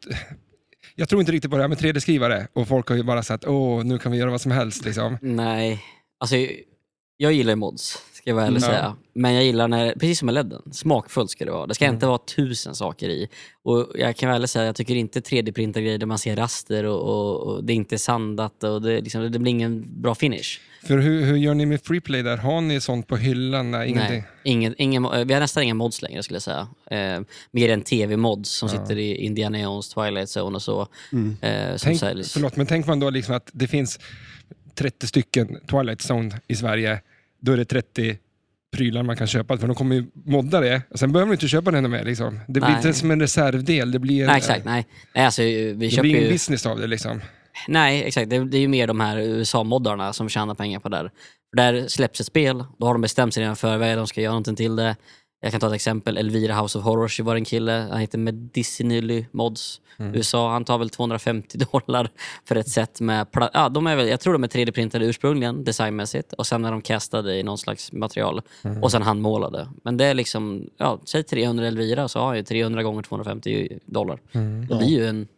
[0.95, 3.45] jag tror inte riktigt på det här med 3D-skrivare och folk har ju bara sagt
[3.47, 4.85] åh, nu kan vi göra vad som helst.
[4.85, 5.19] Liksom.
[5.23, 5.83] Nej,
[6.21, 6.37] alltså
[7.17, 8.67] jag gillar mods, ska jag vara ärlig Ja.
[8.67, 8.97] säga.
[9.15, 11.67] Men jag gillar när, precis som med ledden, smakfullt ska det vara.
[11.67, 11.95] Det ska Mm.
[11.95, 13.29] inte vara tusen saker i.
[13.63, 17.01] Och jag kan väl säga, jag tycker inte 3D-printa grejer där man ser raster och,
[17.01, 20.61] och, och det är inte sandat och det, liksom, det blir ingen bra finish.
[20.87, 22.37] För hur, hur gör ni med freeplay där?
[22.37, 23.71] Har ni sånt på hyllan?
[23.71, 24.21] Nej, ingenting?
[24.21, 26.69] Nej, ingen, ingen, vi har nästan inga mods längre skulle jag säga.
[26.91, 27.21] Eh,
[27.51, 28.81] mer än tv-mods som Ja.
[28.81, 30.81] sitter i Indiana Jones, Twilight Zone och så.
[30.81, 32.33] Eh, som Tänk, säljs.
[32.33, 34.01] förlåt, men tänk man då liksom att det finns
[34.75, 37.01] 30 stycken Twilight Zone i Sverige.
[37.41, 38.19] Då är det 30
[38.77, 40.83] prylar man kan köpa, för de kommer ju modda det.
[40.95, 42.05] Sen behöver man inte köpa den mer.
[42.05, 42.41] Liksom.
[42.47, 42.77] Det blir Nej.
[42.77, 43.93] inte som en reservdel.
[43.93, 44.65] Det blir, Nej, exakt.
[44.65, 46.31] Nej, nej alltså, vi det köper blir ingen ju...
[46.33, 46.87] business av det.
[46.87, 47.21] Liksom.
[47.69, 48.31] Nej, exakt.
[48.31, 51.11] Det, det är ju mer de här USA-moddarna som tjänar pengar på det där.
[51.57, 54.57] Där släpps ett spel, då har de bestämt sig redan förväg, de ska göra någonting
[54.57, 54.97] till det.
[55.41, 59.27] Jag kan ta ett exempel, Elvira House of Horrors var en kille, han heter Medicinily
[59.33, 60.15] Mods, Mm.
[60.15, 60.51] USA.
[60.53, 62.11] Han tar väl 250 dollar
[62.45, 66.33] för ett set med, ja, de är väl, jag tror de är 3D-printade ursprungligen, designmässigt,
[66.33, 68.83] och sen är de castade i någon slags material Mm.
[68.83, 69.69] och sen handmålade.
[69.85, 73.79] Men det är liksom, ja, säg 300 Elvira så har jag ju 300 gånger 250
[73.87, 74.21] dollar.
[74.33, 74.67] Mm.
[74.67, 75.29] Det blir ju en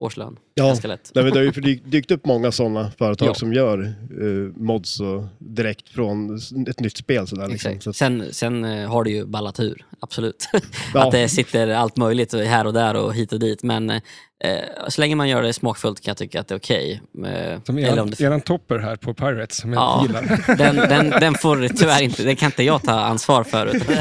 [0.00, 0.66] årslön, Ja.
[0.66, 1.10] ganska lätt.
[1.14, 3.34] Nej, men det har ju dykt- dykt upp många sådana företag Ja.
[3.34, 6.36] som gör eh, mods och direkt från
[6.68, 7.26] ett nytt spel.
[7.26, 7.70] Sådär, liksom.
[7.70, 7.84] Exakt.
[7.84, 10.48] Så att, Sen, sen eh, har det ju ballat ur, absolut.
[10.94, 11.04] Ja.
[11.06, 13.62] att det sitter allt möjligt här och där och hit och dit.
[13.62, 14.00] Men
[14.44, 17.00] eh, så länge man gör det smakfullt kan jag tycka att det är okej.
[17.26, 20.04] Eh, Som eller om eran, det- eran topper här på Pirates, som jag Ja.
[20.06, 20.56] gillar.
[20.56, 23.66] den, den, den får tyvärr inte, den kan inte jag ta ansvar för.
[23.76, 23.96] utan-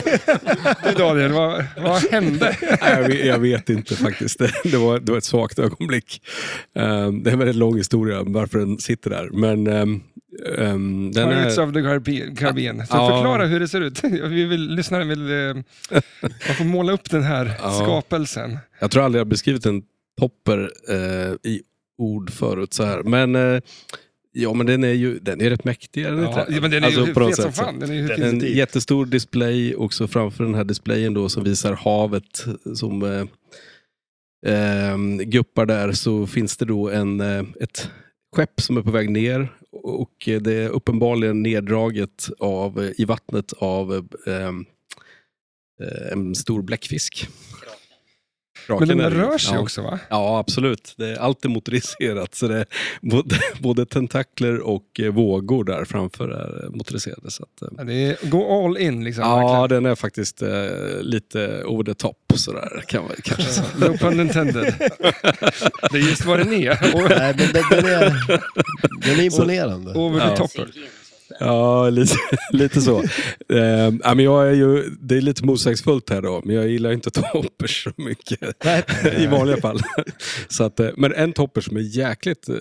[0.83, 2.57] Du Daniel, vad, vad hände?
[2.81, 4.39] Jag, vet, jag vet inte faktiskt.
[4.39, 6.21] Det, det, var, det var ett svagt ögonblick.
[6.75, 9.29] Ehm, det är en väldigt lång historia varför den sitter där.
[9.33, 10.01] Men ehm,
[11.11, 11.81] den Pirates är, of the
[12.35, 12.77] Caribbean.
[12.87, 13.09] Så Ja.
[13.09, 14.03] förklara hur det ser ut.
[14.03, 15.55] Vi vill, lyssnaren vill eh,
[16.47, 17.71] man får måla upp den här Ja.
[17.83, 18.57] skapelsen.
[18.79, 19.81] jag tror aldrig jag har beskrivit en
[20.19, 21.61] topper eh, i
[21.97, 23.03] ord förut så här.
[23.03, 23.61] Men, eh,
[24.31, 26.03] ja, men den är ju den är rätt mäktig.
[26.05, 26.55] Är den Ja, inte det?
[26.55, 27.79] ja, men den är Alltså, ju fet som fan.
[27.79, 28.23] Den är ju fin.
[28.23, 32.45] En jättestor display också framför den här displayen då som visar havet
[32.75, 33.25] som eh,
[34.53, 37.89] eh, guppar där så finns det då en, eh, ett
[38.35, 39.47] skepp som är på väg ner
[39.83, 40.11] och
[40.41, 44.33] det är uppenbarligen neddraget av, eh, i vattnet av eh,
[45.81, 47.27] eh, en stor bläckfisk.
[48.69, 49.61] Men den rör sig ja.
[49.61, 49.99] också va?
[50.09, 50.93] Ja, absolut.
[50.97, 52.35] Det är, allt är motoriserat.
[52.35, 52.65] Så det är
[53.01, 57.31] både, både tentakler och eh, vågor där framför är motoriserade.
[57.31, 59.23] Så att, eh, Ja, det är, gå all in liksom.
[59.23, 59.83] Ja, verkligen.
[59.83, 60.49] den är faktiskt eh,
[61.01, 62.83] lite over the top sådär.
[62.87, 63.67] Kan man kanske säga.
[63.81, 64.73] Ja, No pun intended.
[65.91, 66.79] Det är just vad den är.
[67.09, 67.99] Nej, men den, den, är,
[69.05, 69.91] den är imponerande.
[69.93, 70.35] Over the Ja.
[70.37, 70.71] topper.
[71.39, 72.15] Ja, lite,
[72.53, 72.99] lite så.
[73.53, 77.09] Eh, men jag är ju, det är lite motsägelsefullt här då, men jag gillar inte
[77.31, 78.65] toppers så mycket.
[79.19, 79.79] I vanliga fall.
[80.47, 82.55] Så att, eh, men en topper som är jäkligt eh,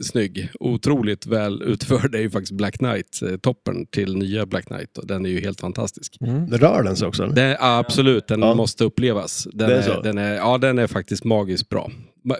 [0.00, 4.98] snygg, otroligt väl utförd, är ju faktiskt Black Knight-toppern till nya Black Knight.
[4.98, 6.16] Och den är ju helt fantastisk.
[6.48, 7.26] Det rör den sig också?
[7.26, 8.54] Den, absolut, den Ja.
[8.54, 9.48] måste upplevas.
[9.52, 11.90] Den Det är är, den är, ja, den är faktiskt magiskt bra.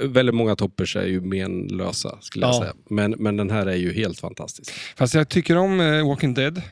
[0.03, 2.61] Väldigt många toppers är ju menlösa, skulle jag Ja.
[2.61, 2.72] säga.
[2.91, 4.72] Men, men den här är ju helt fantastisk.
[4.97, 6.62] Fast jag tycker om eh, Walking Dead.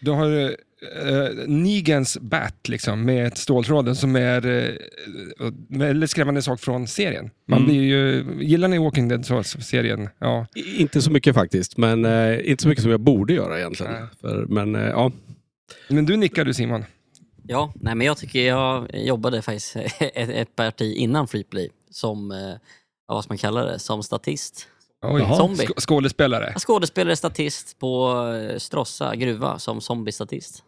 [0.00, 0.50] Du har uh,
[1.46, 4.70] Negans Bat liksom, med ståltråden som är uh,
[5.68, 7.30] väldigt skrämmande sak från serien.
[7.48, 7.70] Man Mm.
[7.70, 10.08] blir ju, gillar ni Walking Dead, så, serien?
[10.18, 10.46] Ja.
[10.54, 13.94] I- Inte så mycket faktiskt, men eh, inte så mycket som jag borde göra egentligen.
[14.20, 15.12] För, men eh, ja,
[15.88, 16.84] Men du nickar du Simon?
[17.46, 22.38] Ja, nej, men jag tycker jag jobbade faktiskt ett, ett parti innan Freeplay som, eh,
[23.08, 24.68] ja, vad ska man kalla det, som statist.
[25.06, 25.26] Oj.
[25.36, 25.66] Zombie.
[25.66, 26.54] Sk- skådespelare.
[26.58, 28.16] Skådespelare, statist på
[28.52, 30.62] eh, Stråssa gruva som zombie-statist.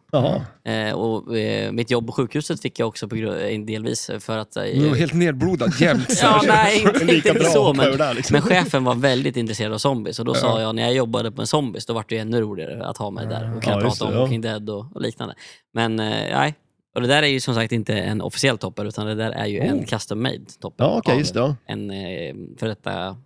[0.64, 4.56] Eh, och eh, mitt jobb på sjukhuset fick jag också på eh, delvis för att...
[4.56, 6.08] Eh, Du var helt nedblodad jämt.
[6.22, 8.32] ja, nej, inte, inte bra så, men, där liksom.
[8.34, 10.60] men chefen var väldigt intresserad av zombies och då sa Ja.
[10.60, 13.26] jag när jag jobbade på en zombies då var det ännu roligare att ha mig
[13.26, 14.20] där och kunna Ja, prata om ja.
[14.20, 15.34] Walking Dead och, och liknande.
[15.74, 16.54] Men eh, nej,
[16.96, 19.46] och det där är ju som sagt inte en officiell topper utan det där är
[19.46, 19.84] ju en Oh.
[19.84, 20.84] custom made topper.
[20.84, 21.56] Ja, okej, av just det.
[21.66, 23.16] En eh, för detta,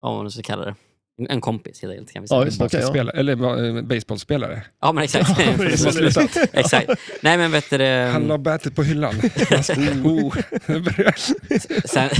[0.00, 0.74] vad man nu ska kalla det,
[1.28, 2.40] en, kompis helt enkelt kan vi säga.
[2.40, 2.62] Ja, just.
[2.62, 3.10] Okej, ja.
[3.10, 4.62] Eller eh, baseballspelare.
[4.80, 5.30] Ja men exakt.
[6.52, 6.90] exakt.
[7.20, 9.14] Nej men vet du, Han la bätet på hyllan.
[10.04, 10.34] oh,
[11.84, 12.10] sen,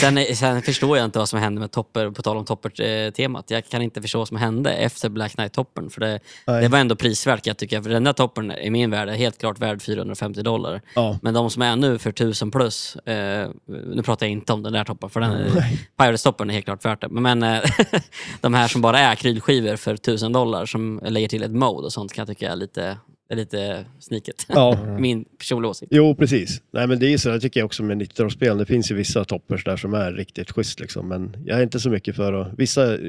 [0.00, 3.50] sen, sen förstår jag inte vad som hände med Topper, på tal om Topper-temat.
[3.50, 5.90] Jag kan inte förstå vad som hände efter Black Knight-toppern.
[5.90, 7.82] För det, det var ändå prisvärt kan jag tycka.
[7.82, 10.80] För den där toppern i min värld är helt klart värd 450 dollar.
[10.94, 11.18] Ja.
[11.22, 14.72] Men de som är nu för 1000 plus, eh, nu pratar jag inte om den
[14.72, 15.50] där toppen, för den är,
[15.96, 17.08] Pirates-toppen är helt klart värt det.
[17.08, 17.60] Men eh,
[18.40, 21.92] de här som bara är akrylskivor för 1000 dollar som lägger till ett mode och
[21.92, 22.98] sånt kan jag tycka är lite,
[23.28, 24.46] är lite sniket.
[24.48, 24.78] Ja.
[24.98, 25.92] Min personliga åsikt.
[25.94, 26.62] Jo, precis.
[26.72, 28.94] Nej, men det är ju så, jag tycker jag också med 90-talsspel, det finns ju
[28.94, 32.32] vissa toppers där som är riktigt schysst liksom, men jag är inte så mycket för
[32.32, 33.00] att, vissa eh,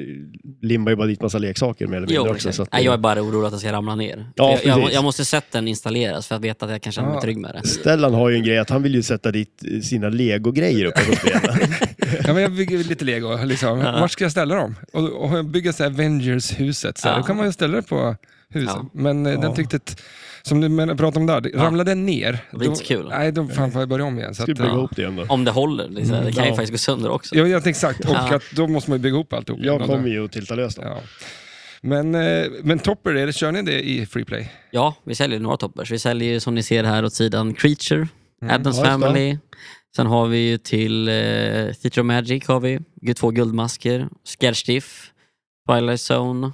[0.62, 2.52] limmar ju bara dit massa leksaker mer eller mindre Jo, också.
[2.52, 4.26] Så att, Nej, jag är bara orolig att den ska ramla ner.
[4.36, 4.96] Ja, jag, jag, precis.
[4.96, 7.22] jag måste sett den installeras för att veta att jag kan känna mig Ja.
[7.22, 7.68] trygg med det.
[7.68, 11.02] Stellan har ju en grej att han vill ju sätta dit eh, sina legogrejer uppe
[11.06, 11.70] på spelet.
[12.28, 13.44] Ja, men jag bygger lite lego.
[13.44, 13.80] Liksom.
[13.80, 13.92] Ja.
[14.00, 14.76] Vart ska jag ställa dem?
[14.94, 16.98] Och, och jag bygger så Avengers-huset.
[16.98, 17.08] Så.
[17.08, 17.18] Ja.
[17.18, 18.16] Då kan man ju ställa det på
[18.54, 18.76] huset.
[18.76, 18.90] Ja.
[18.94, 19.56] Men eh, den Ja.
[19.56, 20.02] tyckte att,
[20.42, 21.64] som du men- pratade om där, det- Ja.
[21.64, 22.40] ramlade den ner.
[22.52, 23.08] Det blir inte så kul.
[23.10, 24.36] Nej, då fan får jag börja om igen.
[24.36, 24.76] Så Ska att, bygga ja.
[24.78, 25.26] ihop det igen då?
[25.30, 25.90] Om det håller.
[25.90, 26.16] Liksom.
[26.26, 27.36] Det kan ju faktiskt gå sönder också.
[27.36, 28.00] Ja, jag exakt.
[28.06, 28.36] Och Ja.
[28.36, 29.62] att då måste man ju bygga ihop alltihop.
[29.64, 30.78] Jag kommer ju att tilta lös.
[30.82, 31.00] Ja.
[31.82, 34.52] Men, eh, men Topper, är det, kör ni det i Freeplay?
[34.72, 35.92] Ja, vi säljer några toppers.
[35.92, 38.08] Vi säljer ju som ni ser här åt sidan Creature,
[38.42, 38.56] Mm.
[38.56, 38.82] Addams.
[38.82, 39.38] Family.
[39.96, 42.80] Sen har vi ju till eh, Theatre of Magic har vi,
[43.16, 45.12] två guldmasker, Scaredstiff,
[45.70, 46.52] Twilight Zone.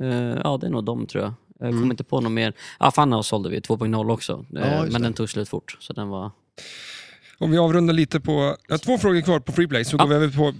[0.00, 1.32] Eh, ja, det är nog de tror jag.
[1.58, 1.90] Jag kommer Mm.
[1.90, 2.52] inte på något mer.
[2.80, 4.98] Ja, Funhouse sålde vi 2.0 också, eh, Ja, men det.
[4.98, 5.76] den tog slut fort.
[5.80, 6.30] Så den var...
[7.38, 8.56] Om vi avrundar lite på...
[8.68, 10.04] Jag har två frågor kvar på Freeplay, så Ja.
[10.04, 10.52] går vi över på...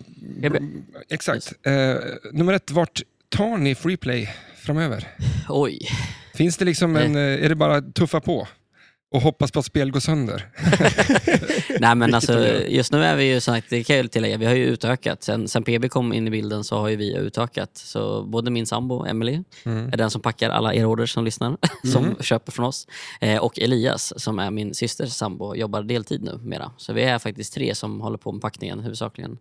[1.09, 1.53] Exakt.
[1.63, 1.95] Eh,
[2.33, 5.09] nummer ett, vart tar ni Freeplay framöver?
[5.49, 5.79] Oj.
[6.35, 7.17] Finns det liksom en...
[7.17, 8.49] Eh, är det bara tuffa på?
[9.15, 10.49] Och hoppas på att spel går sönder?
[11.81, 14.55] Nej men alltså, just nu är vi ju sagt, det kan jag tillägga, vi har
[14.55, 15.23] ju utökat.
[15.23, 17.71] Sen, sen PB kom in i bilden så har ju vi utökat.
[17.77, 19.89] Så både min sambo Emily Mm.
[19.93, 21.57] är den som packar alla e-orders som lyssnar,
[21.93, 22.87] som köper från oss.
[23.21, 26.73] Eh, och Elias som är min systers sambo jobbar deltid nu mera.
[26.77, 29.39] Så vi är faktiskt tre som håller på med packningen huvudsakligen.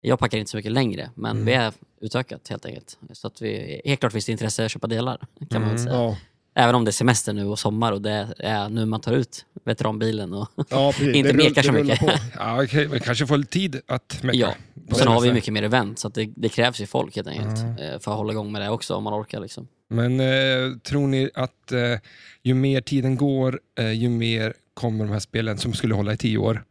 [0.00, 1.44] Jag packar inte så mycket längre, men Mm.
[1.44, 2.98] vi är utökat helt enkelt.
[3.12, 5.18] Så att vi, helt klart finns det intresse att köpa delar,
[5.50, 5.84] kan man Mm.
[5.84, 5.96] säga.
[5.96, 6.16] Ja,
[6.58, 9.46] Även om det är semester nu och sommar och det är nu man tar ut
[9.64, 10.32] veteranbilen.
[10.32, 10.92] Och, ja.
[11.14, 12.00] Inte mekar så mycket.
[12.00, 12.10] på.
[12.38, 14.38] Ja, okej, vi kanske får lite tid att mecka.
[14.38, 14.54] Ja,
[14.90, 17.58] och sen har vi mycket mer event, så det, det krävs ju folk helt enkelt
[17.58, 19.40] eh, för att hålla igång med det också om man orkar.
[19.40, 19.68] Liksom.
[19.90, 21.98] Men eh, tror ni att eh,
[22.42, 26.16] ju mer tiden går, eh, ju mer kommer de här spelen som skulle hålla i
[26.16, 26.64] 10 år?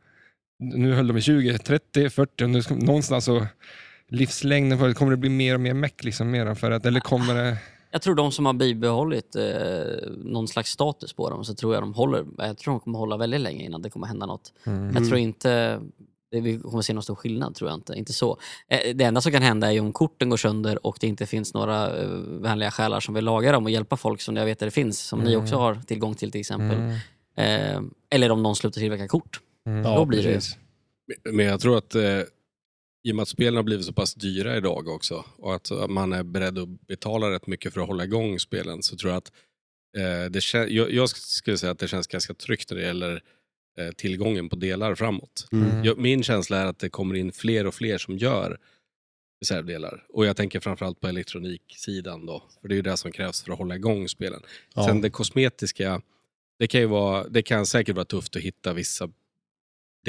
[0.59, 3.47] Nu höll de i 20, 30, 40 och nu ska, någonstans så
[4.09, 7.57] livslängden, kommer det bli mer och mer meck liksom mera för att, eller kommer det...
[7.97, 11.83] Jag tror de som har bibehållit eh, någon slags status på dem, så tror jag
[11.83, 14.53] de håller, jag tror de kommer hålla väldigt länge innan det kommer hända något.
[14.93, 15.79] Jag tror inte
[16.31, 17.93] det, vi kommer se någon stor skillnad, tror jag inte.
[17.93, 18.37] Inte så.
[18.69, 21.53] Eh, Det enda som kan hända är om korten går sönder och det inte finns
[21.53, 22.09] några eh,
[22.41, 24.99] vänliga själar som vill laga dem och hjälpa folk som jag vet att det finns,
[24.99, 26.77] som ni också har tillgång till till exempel.
[26.77, 26.95] Mm.
[27.35, 29.39] Eh, eller om någon slutar tillverka kort.
[29.67, 29.83] Mm.
[29.85, 30.33] Ja, Då blir det ju.
[30.35, 30.57] precis.
[31.31, 32.01] Men jag tror att eh,
[33.03, 36.13] i och med att spelen har blivit så pass dyra idag också och att man
[36.13, 39.31] är beredd att betala rätt mycket för att hålla igång spelen så tror jag att
[39.97, 43.23] eh, det kän- jag, jag skulle säga att det känns ganska tryggt när det gäller
[43.79, 45.47] eh, tillgången på delar framåt.
[45.51, 45.83] Mm.
[45.83, 48.59] Jag, min känsla är att det kommer in fler och fler som gör
[49.41, 50.05] reservdelar.
[50.09, 53.51] Och jag tänker framförallt på elektroniksidan då, för det är ju det som krävs för
[53.51, 54.41] att hålla igång spelen.
[54.75, 54.87] Ja.
[54.87, 56.01] Sen det kosmetiska,
[56.59, 59.09] det kan, ju vara, det kan säkert vara tufft att hitta vissa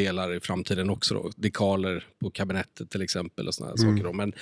[0.03, 1.15] delar i framtiden också.
[1.15, 1.31] Då.
[1.37, 3.91] Dekaler på kabinettet till exempel och såna här Mm.
[3.97, 4.05] saker.
[4.05, 4.13] Då.
[4.13, 4.33] Men,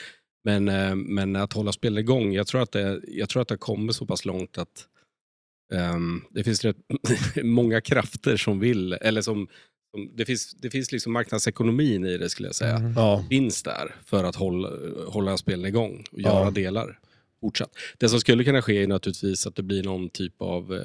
[0.45, 3.53] men, eh, men att hålla spel igång, jag tror att det, jag tror att det
[3.53, 4.87] har kommit så pass långt att
[5.75, 6.77] ehm, det finns rätt
[7.43, 9.49] många krafter som vill, eller som,
[9.95, 12.77] som det, finns, det finns liksom marknadsekonomin i det skulle jag säga.
[12.77, 12.93] Mm.
[12.97, 14.71] Ja, Finns där för att hålla,
[15.09, 16.29] hålla spelen igång och Ja.
[16.41, 16.99] göra delar
[17.41, 17.71] fortsatt.
[17.99, 20.81] Det som skulle kunna ske är naturligtvis att det blir någon typ av eh,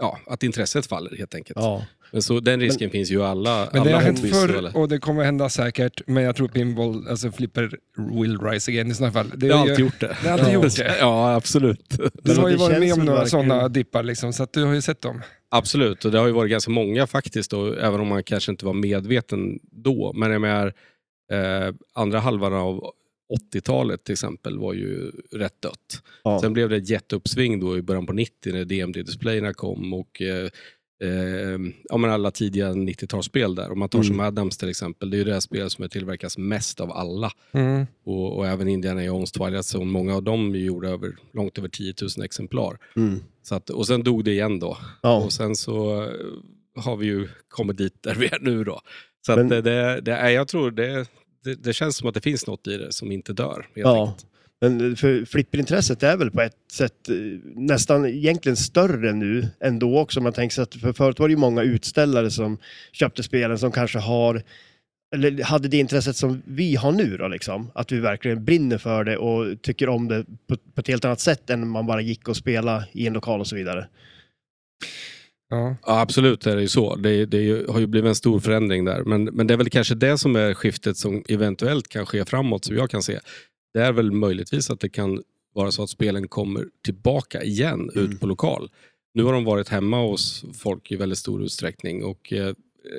[0.00, 1.56] Ja, att intresset faller helt enkelt.
[1.58, 1.84] ja.
[2.12, 4.76] Men så, den risken finns ju alla Men det alla har hänt förr eller?
[4.76, 7.70] och det kommer hända säkert, men jag tror pinball, alltså flipper
[8.20, 9.32] will rise again i sådana fall.
[9.36, 10.16] Det Jag har ju- alltid gjort det.
[10.22, 10.64] Det har alltid Ja.
[10.64, 10.96] gjort det.
[11.00, 11.98] Ja, absolut.
[12.22, 14.74] Du har ju det varit med om några sådana dippar, liksom, så att du har
[14.74, 15.22] ju sett dem.
[15.50, 18.64] Absolut, och det har ju varit ganska många faktiskt, och även om man kanske inte
[18.66, 20.12] var medveten då.
[20.16, 20.66] Men jag menar,
[21.32, 22.84] eh, andra halvan av
[23.54, 26.02] 80-talet till exempel var ju rätt dött.
[26.24, 26.40] Ja.
[26.40, 30.48] Sen blev det ett jätteuppsving då i början på 90 när DMD-displayerna kom och eh,
[31.02, 31.58] eh,
[31.88, 33.72] ja, men alla tidiga 90-talsspel där.
[33.72, 34.06] Om man tar Mm.
[34.08, 36.92] som Adams till exempel, det är ju det här spelet som är tillverkas mest av
[36.92, 37.32] alla.
[37.52, 37.86] Mm.
[38.04, 41.94] Och, och även Indiana Jones, Twilight Zone, många av dem gjorde över, långt över 10
[42.16, 42.78] 000 exemplar.
[42.96, 43.20] Mm.
[43.42, 44.76] Så att, och sen dog det igen då.
[45.02, 45.24] Ja.
[45.24, 46.10] Och sen så eh,
[46.76, 48.80] har vi ju kommit dit där vi är nu då.
[49.26, 51.06] Så Men- det, det, det, är- jag tror det,
[51.44, 53.66] det, det känns som att det finns något i det som inte dör.
[53.74, 54.06] Ja.
[54.06, 54.26] enkelt.
[54.60, 57.14] Men för flipperintresset är väl på ett sätt eh,
[57.54, 60.20] nästan egentligen större nu ändå också.
[60.20, 62.58] Man tänker sig att för förut var det ju många utställare som
[62.92, 64.42] köpte spelen som kanske har
[65.14, 67.70] eller hade det intresset som vi har nu då liksom.
[67.74, 71.20] Att vi verkligen brinner för det och tycker om det på, på ett helt annat
[71.20, 73.88] sätt än man bara gick och spela i en lokal och så vidare.
[75.50, 75.76] Ja.
[75.86, 76.96] Ja, absolut är det ju så.
[76.96, 79.04] Det, det ju- har ju blivit en stor förändring där.
[79.04, 82.64] Men, men det är väl kanske det som är skiftet som eventuellt kan ske framåt,
[82.64, 83.18] som jag kan se.
[83.74, 85.22] Det är väl möjligtvis att det kan
[85.54, 88.04] vara så att spelen kommer tillbaka igen Mm.
[88.12, 88.70] ut på lokal.
[89.14, 92.54] Nu har de varit hemma hos folk i väldigt stor utsträckning och eh,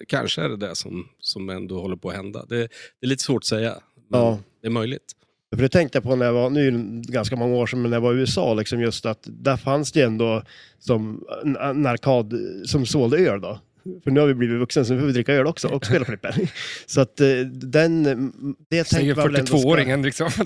[0.08, 2.46] kanske är det det som, som ändå håller på att hända.
[2.50, 2.58] Det,
[3.00, 3.78] det är lite svårt att säga,
[4.10, 4.40] men Ja.
[4.62, 5.14] det är möjligt.
[5.56, 7.82] För det tänkte jag på när jag var, nu är det ganska många år sedan,
[7.82, 10.44] men när jag var i USA, liksom just att där fanns det ändå
[10.80, 12.34] som en, arkad
[12.66, 13.60] som sålde öl då.
[14.04, 16.06] För nu har vi blivit vuxna så nu får vi dricka öl också och spela
[16.06, 16.36] flipper.
[16.86, 18.04] Så att eh, den,
[18.70, 20.30] det Säger tänker man väl ändå ska- 42-åringen liksom.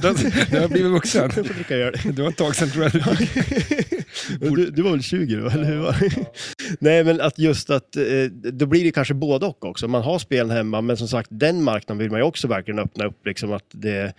[0.51, 1.21] Den har blivit vuxen.
[1.35, 1.95] Jag får dricka öl.
[2.03, 3.01] Det var ett tag sedan tror jag.
[4.55, 5.77] du, du var väl 20 då, eller hur?
[5.77, 6.25] var det?
[6.79, 9.87] Nej, men att just att eh, då blir det kanske både och också.
[9.87, 13.05] Man har spelen hemma, men som sagt, den marknaden vill man ju också verkligen öppna
[13.05, 14.13] upp, liksom att det,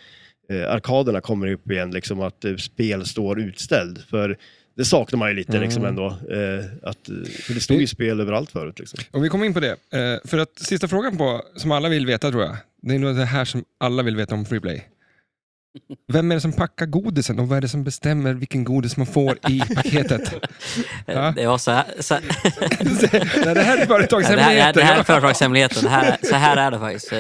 [0.51, 4.03] eh, arkaderna kommer upp igen, liksom att eh, spel står utställd.
[4.11, 4.37] För
[4.77, 5.89] det saknar man ju lite liksom Mm.
[5.89, 6.07] ändå.
[6.07, 7.15] Eh, att, eh,
[7.47, 8.79] för det stod ju spel överallt förut.
[8.79, 8.99] Liksom.
[9.11, 9.71] Om vi kommer in på det.
[9.71, 12.57] Eh, för att sista frågan på, som alla vill veta tror jag.
[12.83, 14.85] Det är nog det här som alla vill veta om Freeplay.
[16.13, 19.07] Vem är det som packar godisen och vad är det som bestämmer vilken godis man
[19.07, 20.33] får i paketet?
[21.07, 21.33] Ja.
[21.37, 22.25] Det var så här, så, Nej,
[23.01, 23.09] det
[23.45, 24.73] här är det, här, företagshemligheten.
[24.75, 25.83] det här är företagshemligheten.
[25.85, 27.13] Det här, så här är det faktiskt.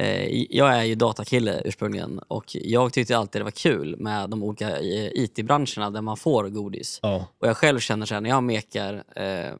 [0.00, 4.42] Eh, Jag är ju datakille ursprungligen och jag tyckte alltid det var kul med de
[4.42, 6.98] olika eh, IT-branscherna där man får godis.
[7.02, 7.26] Ja.
[7.40, 9.52] Och jag själv känner så här, när jag mekar, eh,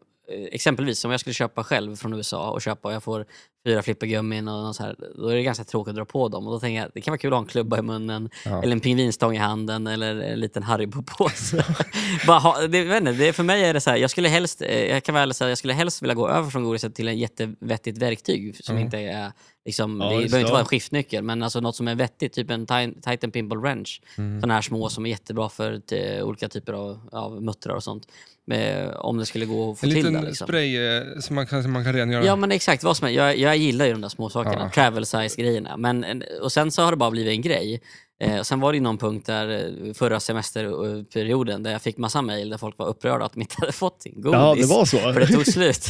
[0.52, 3.26] exempelvis om jag skulle köpa själv från USA och köpa och jag får
[3.66, 6.46] fyra flippergummin och så här, då är det ganska tråkigt att dra på dem.
[6.46, 8.62] Och då tänker jag det kan vara kul att ha en klubba i munnen Ja.
[8.62, 11.64] eller en pingvinstång i handen eller en liten Haribo-påse.
[12.26, 14.28] Bara ha, det, jag vet inte, det, för mig är det så här, jag skulle
[14.28, 17.18] helst, jag kan väl säga, jag skulle helst vilja gå över från godiset till en
[17.18, 18.84] jättevettigt verktyg som Mm.
[18.84, 19.32] inte är
[19.64, 22.32] Liksom, Ja, det behöver inte vara en skiftnyckel, men alltså något som är vettigt.
[22.32, 24.02] Typ en Ti- Titan Pimple Wrench.
[24.18, 24.40] Mm.
[24.40, 28.06] Sådana här små som är jättebra för t- olika typer av, av muttrar och sånt.
[28.50, 30.10] Eh, om det skulle gå att få En till det.
[30.10, 30.46] liten Liksom.
[30.46, 32.24] spray eh, som man kan, som man kan rengöra.
[32.24, 33.12] Ja men exakt, vad som är.
[33.12, 34.70] Jag, jag gillar ju de där små sakerna, Ja.
[34.70, 35.76] travel size grejerna.
[35.76, 37.80] Men, en- och sen så har det bara blivit en grej.
[38.22, 39.48] Eh, sen var det någon punkt där
[39.86, 43.54] eh, förra semesterperioden där jag fick massa mejl där folk var upprörda att de inte
[43.58, 44.32] hade fått sin godis.
[44.40, 44.98] ja, det var så.
[44.98, 45.88] För det tog slut.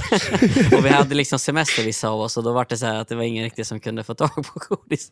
[0.79, 3.09] och vi hade liksom semester vissa av oss och då var det så här att
[3.09, 5.11] det var ingen riktigt som kunde få tag på godis.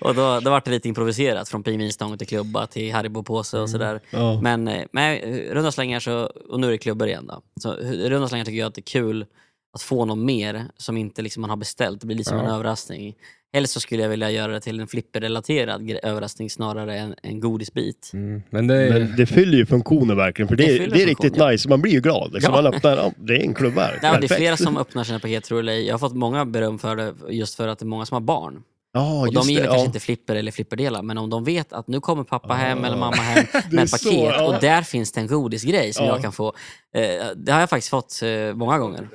[0.00, 4.00] och då, då var det lite improviserat från pingvinstång till klubba till Haribo-påse och sådär.
[4.10, 4.40] Ja.
[4.42, 5.18] Men, eh, men
[5.50, 7.42] runda slängar så, och nu är det klubbor igen då.
[7.60, 9.26] Så eh, runda slängar tycker jag att det är kul
[9.74, 12.00] att få något mer som inte liksom man har beställt.
[12.00, 12.44] Det blir lite som Ja.
[12.44, 13.14] en överraskning.
[13.56, 18.10] Helst så skulle jag vilja göra det till en flipperrelaterad överraskning snarare än en godisbit.
[18.12, 18.42] Mm.
[18.50, 18.90] Men det är...
[18.92, 21.68] Men det fyller ju funktionen verkligen, för det, Det det, är riktigt nice.
[21.68, 22.32] Man blir ju glad.
[22.32, 22.54] Liksom.
[22.54, 22.62] Ja.
[22.62, 23.98] Man öppnar, ja, det är en klubba här.
[24.02, 25.82] Nej, det är flera som öppnar sina paket tror jag.
[25.82, 28.20] Jag har fått många beröm för det just för att det är många som har
[28.20, 28.62] barn.
[28.92, 29.66] Ja, Och de gillar det.
[29.66, 29.86] kanske ja.
[29.86, 32.86] inte flipper eller flipperdelar, men om de vet att nu kommer pappa hem Ah.
[32.86, 34.46] eller mamma hem med ett så, paket ja.
[34.46, 36.12] och där finns det en godisgrej som Ja.
[36.12, 36.52] jag kan få.
[36.94, 37.02] Eh,
[37.36, 39.08] det har jag faktiskt fått eh, många gånger.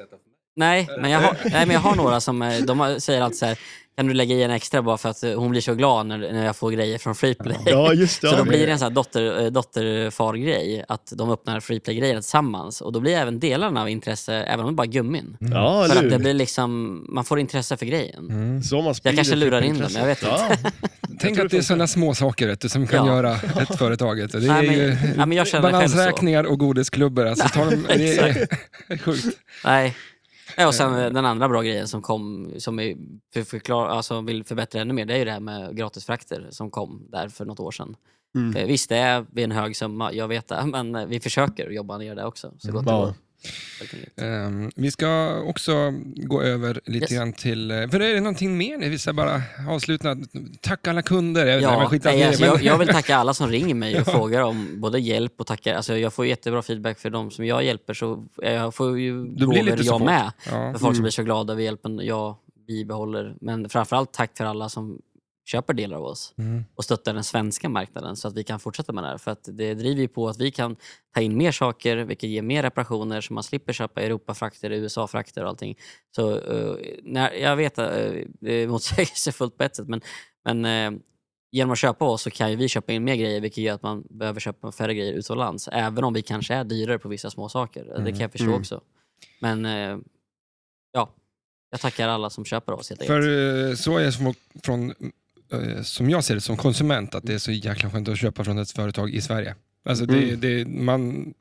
[0.56, 3.46] Nej, men jag har, nej, men jag har några som eh, de säger alltid så
[3.46, 3.60] här,
[4.02, 6.18] kan du lägga i en extra bara för att eh, hon blir så glad när,
[6.18, 7.58] när jag får grejer från Freeplay.
[7.66, 8.28] Ja, just det.
[8.30, 8.38] Så ja.
[8.38, 12.82] då blir det en sån här dotter, eh, dotterfar-grej, att de öppnar Freeplay-grejerna tillsammans.
[12.82, 15.38] Och då blir även delarna av intresse, även om det bara är gummin.
[15.40, 18.30] Ja, För att det blir liksom, man får intresse för grejen.
[18.30, 18.64] Mm.
[18.64, 20.36] Så man Jag kanske lurar in dem, jag vet inte.
[20.50, 20.72] Ja.
[21.20, 23.16] Tänk tror att det är sådana små saker vet du, som kan Ja.
[23.16, 24.18] göra ett företag.
[24.18, 24.68] Det är Nej,
[25.18, 27.26] men- ju ja, balansräkningar och godisklubbor.
[27.26, 29.38] Alltså, tar de, det är sjukt.
[29.66, 29.96] Nej.
[30.58, 32.96] Ja, och sen eh, den andra bra grejen som kom, som är
[33.34, 36.72] för, förklar, alltså vill förbättra ännu mer, det är ju det här med gratisfrakter som
[36.72, 37.96] kom där för något år sedan.
[38.36, 38.56] Mm.
[38.56, 42.16] Eh, Visst, det är en hög summa, jag vet det, men vi försöker jobba ner
[42.16, 43.14] det också så gott det går.
[44.18, 47.12] Ehm, vi ska också gå över lite Yes.
[47.12, 47.72] grann till...
[47.72, 48.78] eh, För är det någonting mer?
[48.78, 50.18] ni vill bara avsluta.
[50.62, 51.46] Tack alla kunder.
[51.46, 54.42] Jag, Ja, nej, alltså, men- jag, jag vill tacka alla som ringer mig och frågar
[54.42, 55.76] om både hjälp och tackar.
[55.76, 59.48] Alltså, jag får jättebra feedback för de som jag hjälper, så jag får ju Du
[59.48, 60.32] blir lite jag med.
[60.46, 60.72] Ja.
[60.74, 62.36] För folk som blir så glada över hjälpen jag
[62.68, 63.36] bibehåller.
[63.42, 65.02] Men framförallt tack för alla som
[65.52, 66.64] köper delar av oss Mm.
[66.76, 69.18] och stöttar den svenska marknaden så att vi kan fortsätta med det här.
[69.18, 70.76] För att det driver ju på att vi kan
[71.14, 75.50] ta in mer saker, vilket ger mer reparationer så man slipper köpa Europafrakter, USA-frakter och
[75.50, 75.78] allting.
[76.16, 80.02] Så eh, när, jag vet att uh, det är motsägelsefullt på ett sätt men,
[80.46, 81.00] men eh,
[81.52, 83.84] genom att köpa oss så kan ju vi köpa in mer grejer vilket gör att
[83.84, 85.70] man behöver köpa färre grejer utomlands.
[85.72, 87.84] Även om vi kanske är dyrare på vissa små saker.
[88.06, 88.60] Det kan jag förstå Mm.
[88.60, 88.82] också.
[89.42, 89.98] Men eh,
[90.92, 91.10] ja,
[91.72, 93.24] jag tackar alla som köper oss helt enkelt.
[93.24, 94.34] För eh, så är som,
[94.64, 94.96] från, eh,
[95.84, 98.58] som jag ser det som konsument, att det är så jäkla skönt att köpa från
[98.58, 99.56] ett företag i Sverige.
[99.86, 100.40] Alltså det, Mm.
[100.42, 101.34] det, man,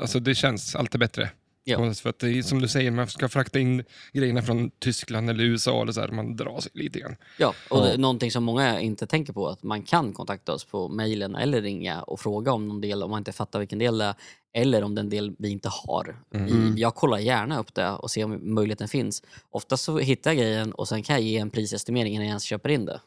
[0.00, 1.30] alltså det känns alltid bättre.
[1.64, 1.94] Ja.
[1.94, 5.44] För att det är, som du säger, man ska frakta in grejerna från Tyskland eller
[5.44, 7.16] USA, eller så här, man drar sig lite grann.
[7.38, 7.84] Ja, och Ja.
[7.84, 11.34] Det är någonting som många inte tänker på, att man kan kontakta oss på mejlen
[11.34, 14.14] eller ringa och fråga om någon del om man inte fattar vilken del det är,
[14.54, 16.16] eller om det är en del vi inte har.
[16.34, 16.74] Mm.
[16.74, 19.22] Vi, jag kollar gärna upp det och ser om möjligheten finns.
[19.50, 22.42] Oftast så hittar jag grejen och sen kan jag ge en prisestimering innan jag ens
[22.44, 23.00] köper in det.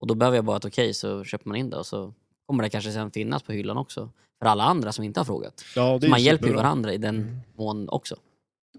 [0.00, 2.14] Och då behöver jag bara ett okej så köper man in det och så
[2.46, 4.10] kommer det kanske sen finnas på hyllan också.
[4.38, 5.64] För alla andra som inte har frågat.
[5.76, 8.16] Ja, man hjälper ju varandra i den mån också.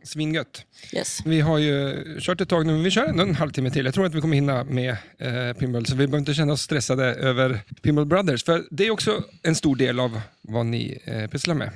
[0.04, 0.66] Svingött.
[0.94, 1.20] Yes.
[1.26, 3.86] Vi har ju kört ett tag nu, men vi kör ändå en halvtimme till.
[3.86, 6.62] Jag tror att vi kommer hinna med eh, Pinball, så vi behöver inte känna oss
[6.62, 8.44] stressade över Pinball Brothers.
[8.44, 11.72] För det är också en stor del av vad ni eh, pysslar med.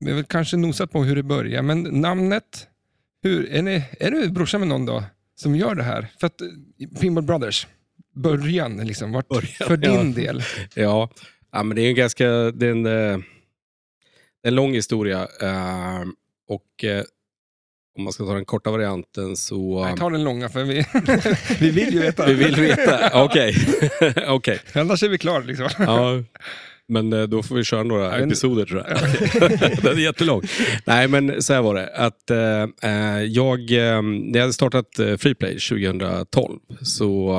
[0.00, 2.66] Vi har väl kanske nosat på hur det börjar, men namnet,
[3.22, 5.04] hur, är, ni, är du brorsa med någon då
[5.34, 6.06] som gör det här?
[6.20, 6.48] För att eh,
[7.00, 7.66] Pinball Brothers,
[8.14, 10.02] början liksom, vart, Början, för din ja.
[10.22, 10.42] del.
[10.74, 11.10] Ja,
[11.52, 13.18] ja men det är en ganska det är en, eh,
[14.46, 15.20] en lång historia.
[15.40, 16.00] eh,
[16.48, 17.02] och eh,
[17.98, 19.86] om man ska ta den korta varianten så...
[19.88, 20.84] Jag tar den långa, för vi,
[21.60, 22.26] vi vill ju veta.
[22.26, 23.24] Vi vill veta?
[23.24, 23.54] Okej.
[24.28, 24.58] Okej.
[24.74, 25.68] Annars är vi klara liksom.
[25.78, 26.22] Ja,
[26.88, 28.98] men då får vi köra några Ja, en- episoder tror jag.
[29.82, 30.42] Den är jättelång.
[30.86, 31.96] Nej, men så här var det.
[31.96, 34.86] Att, eh, jag, när jag hade startat
[35.18, 37.32] Freeplay 2012 så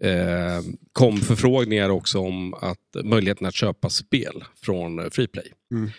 [0.00, 0.60] eh,
[0.92, 5.52] kom förfrågningar också om att möjligheten att köpa spel från eh, Freeplay.
[5.70, 5.90] Mm.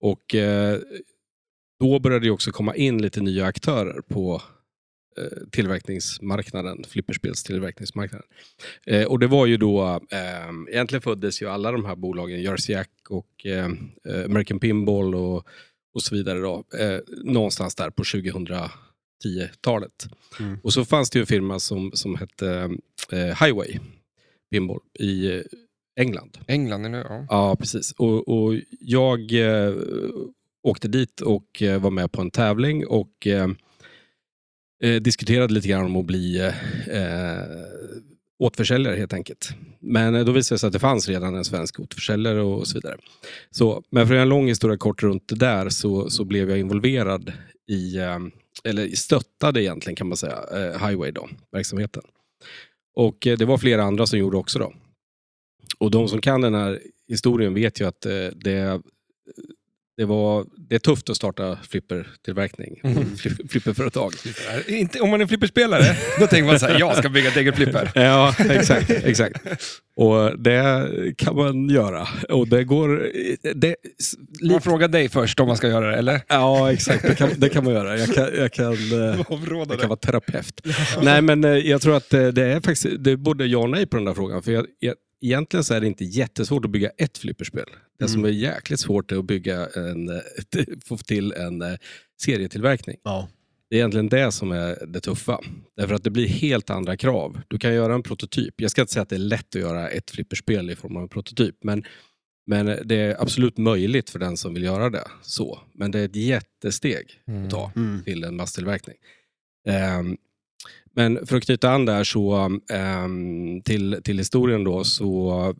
[0.00, 0.78] Och eh,
[1.80, 4.42] då började det också komma in lite nya aktörer på
[5.18, 8.26] eh, tillverkningsmarknaden, flipperspelstillverkningsmarknaden.
[8.86, 12.74] Eh, och det var ju då, eh, egentligen föddes ju alla de här bolagen, Jersey
[12.74, 13.70] Jack och eh,
[14.08, 15.46] eh, American Pinball och,
[15.94, 20.06] och så vidare då, eh, någonstans där på 2010-talet.
[20.40, 20.58] Mm.
[20.62, 22.70] Och så fanns det ju en firma som, som hette
[23.10, 23.78] Highway
[24.52, 25.42] Pinball i eh,
[26.00, 26.38] England.
[26.46, 27.26] England nu, ja.
[27.28, 27.92] Ja, precis.
[27.92, 29.74] Och, och jag eh,
[30.62, 33.48] åkte dit och eh, var med på en tävling och eh,
[34.84, 36.38] eh, diskuterade lite grann om att bli
[36.90, 37.42] eh,
[38.38, 39.48] återförsäljare helt enkelt.
[39.80, 42.74] Men eh, då visade det sig att det fanns redan en svensk återförsäljare och så
[42.74, 42.96] vidare.
[43.50, 46.50] Så, men för att göra en lång historia kort runt det där så, så blev
[46.50, 47.32] jag involverad
[47.68, 48.18] i, eh,
[48.64, 52.02] eller stöttade egentligen kan man säga, eh, Highway då, verksamheten.
[52.94, 54.72] Och eh, det var flera andra som gjorde också då.
[55.78, 58.82] Och de som kan den här historien vet ju att eh, det,
[59.96, 63.04] det, var, det är tufft att starta flippertillverkning, Mm.
[63.16, 64.12] fli- flipperföretag.
[64.66, 67.56] Inte, om man är flipperspelare, då tänker man så här, jag ska bygga ett eget
[67.56, 67.90] flipper.
[68.02, 68.90] Ja, exakt.
[68.90, 69.42] exakt.
[69.96, 70.88] Och det
[71.18, 72.08] kan man göra.
[72.28, 73.10] Och det går...
[73.54, 73.76] Det,
[74.50, 76.20] Man frågar dig först om man ska göra det, eller?
[76.28, 77.02] ja, exakt.
[77.02, 77.98] Det kan, det kan man göra.
[77.98, 78.76] Jag kan, jag kan,
[79.68, 80.60] jag kan vara terapeut.
[81.02, 83.70] Nej, men eh, jag tror att eh, det är faktiskt det är både ja och
[83.70, 84.42] nej på den där frågan.
[84.42, 87.66] För jag, jag, egentligen så är det inte jättesvårt att bygga ett flipperspel.
[87.98, 90.20] Det som är jäkligt svårt är att bygga en, eh,
[90.84, 91.74] få till en eh,
[92.22, 92.96] serietillverkning.
[93.02, 93.28] Ja.
[93.70, 95.40] Det är egentligen det som är det tuffa.
[95.76, 97.40] Därför att det blir helt andra krav.
[97.48, 98.54] Du kan göra en prototyp.
[98.60, 101.02] Jag ska inte säga att det är lätt att göra ett flipperspel i form av
[101.02, 101.56] en prototyp.
[101.64, 101.84] Men,
[102.46, 105.58] men det är absolut möjligt för den som vill göra det så.
[105.74, 107.06] Men det är ett jättesteg
[107.44, 108.02] att ta Mm.
[108.04, 108.96] till en masstillverkning.
[109.68, 110.16] Ehm,
[110.94, 115.54] men för att knyta an där så, ehm, till, till historien då, så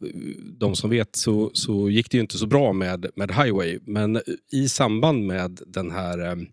[0.59, 3.79] de som vet så, så gick det ju inte så bra med, med Highway.
[3.83, 4.21] Men
[4.53, 6.47] i samband med den här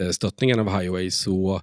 [0.00, 1.62] eh, stöttningen av Highway så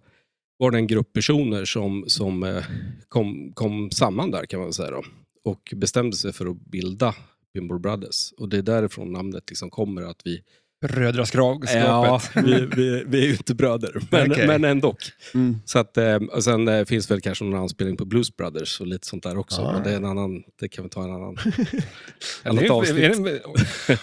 [0.58, 2.64] var det en grupp personer som, som eh,
[3.08, 5.04] kom, kom samman där kan man säga då,
[5.44, 7.16] och bestämde sig för att bilda
[7.54, 8.32] Pinball Brothers.
[8.38, 10.44] Och det är därifrån namnet liksom kommer att vi
[10.82, 11.70] Brödraskapet.
[11.74, 14.48] Ja, vi, vi, vi är ju inte bröder, men, Okej.
[14.48, 14.96] men ändå.
[15.34, 15.60] Mm.
[15.66, 18.88] Så att, eh, och sen eh, finns väl kanske någon anspelning på Blues Brothers och
[18.88, 19.62] lite sånt där också.
[19.62, 19.72] Ah.
[19.74, 21.38] Men det är en annan, det kan vi ta en annan.
[22.44, 22.98] Annat det är- avsnitt.
[23.04, 23.24] är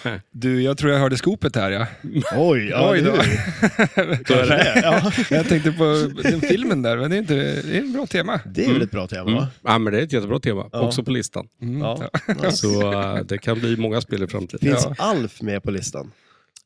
[0.03, 1.87] det- Du, jag tror jag hörde skopet här ja.
[2.35, 3.11] Oj, ja, Oj då.
[3.15, 4.81] det- det.
[4.83, 5.11] Ja.
[5.29, 8.39] Jag tänkte på den filmen där, men det är, inte, det är ett bra tema.
[8.45, 9.43] Det är väl ett bra tema, Mm.
[9.63, 10.81] Ja, men det är ett jättebra tema, Ja.
[10.81, 11.47] också på listan.
[11.61, 11.81] Mm.
[11.81, 12.09] Ja.
[12.51, 14.59] Så eh, det kan bli många spel i framtiden.
[14.69, 14.95] Finns Ja.
[14.97, 16.11] Alf med på listan?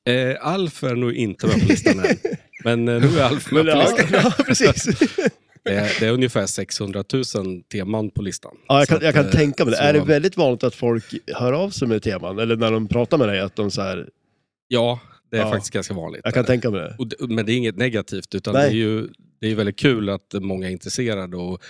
[0.09, 2.17] Eh, Alf är nog inte med på listan än.
[2.63, 4.07] Men eh, nu är Alf med på ja, listan.
[4.23, 4.83] ja, precis.
[5.63, 7.03] Det är, det är ungefär 600
[7.35, 8.55] 000 teman på listan.
[8.67, 9.77] Ja, jag kan, jag att, kan eh, tänka mig det.
[9.77, 11.03] Är det väldigt vanligt att folk
[11.35, 12.39] hör av sig med teman?
[12.39, 14.09] Eller när de pratar med dig, att de så här,
[14.67, 14.99] Ja,
[15.31, 15.49] det är Ja.
[15.51, 16.21] faktiskt ganska vanligt.
[16.23, 17.05] jag kan tänka mig det.
[17.05, 18.63] Det, men det är inget negativt, utan Nej.
[18.69, 19.07] det är ju
[19.39, 21.37] det är väldigt kul att många är intresserade.
[21.37, 21.61] Och,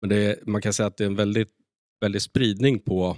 [0.00, 1.48] men det är, man kan säga att det är en väldigt,
[2.00, 3.16] väldigt spridning på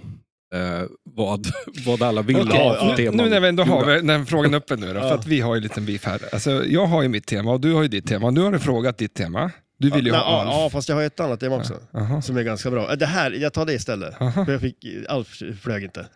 [0.54, 1.46] eh, vad,
[1.86, 3.16] vad alla vill Okej, ha för ja, teman.
[3.16, 4.02] Nu när vi ändå har gjorda.
[4.12, 5.14] den frågan uppe nu då, för Ja.
[5.14, 6.20] att vi har ju en liten beef här.
[6.32, 8.30] Alltså, jag har ju mitt tema och du har ju ditt tema.
[8.30, 9.50] Du har ju frågat ditt tema.
[9.78, 10.50] Du vill ju ja, ha ja, Alf.
[10.52, 11.80] ja, fast jag har ett annat tema också.
[11.92, 12.22] Jaha.
[12.22, 12.96] Som är ganska bra.
[12.96, 14.14] Det här, jag tar det istället.
[14.18, 14.76] För jag fick,
[15.08, 16.06] Alf flög inte.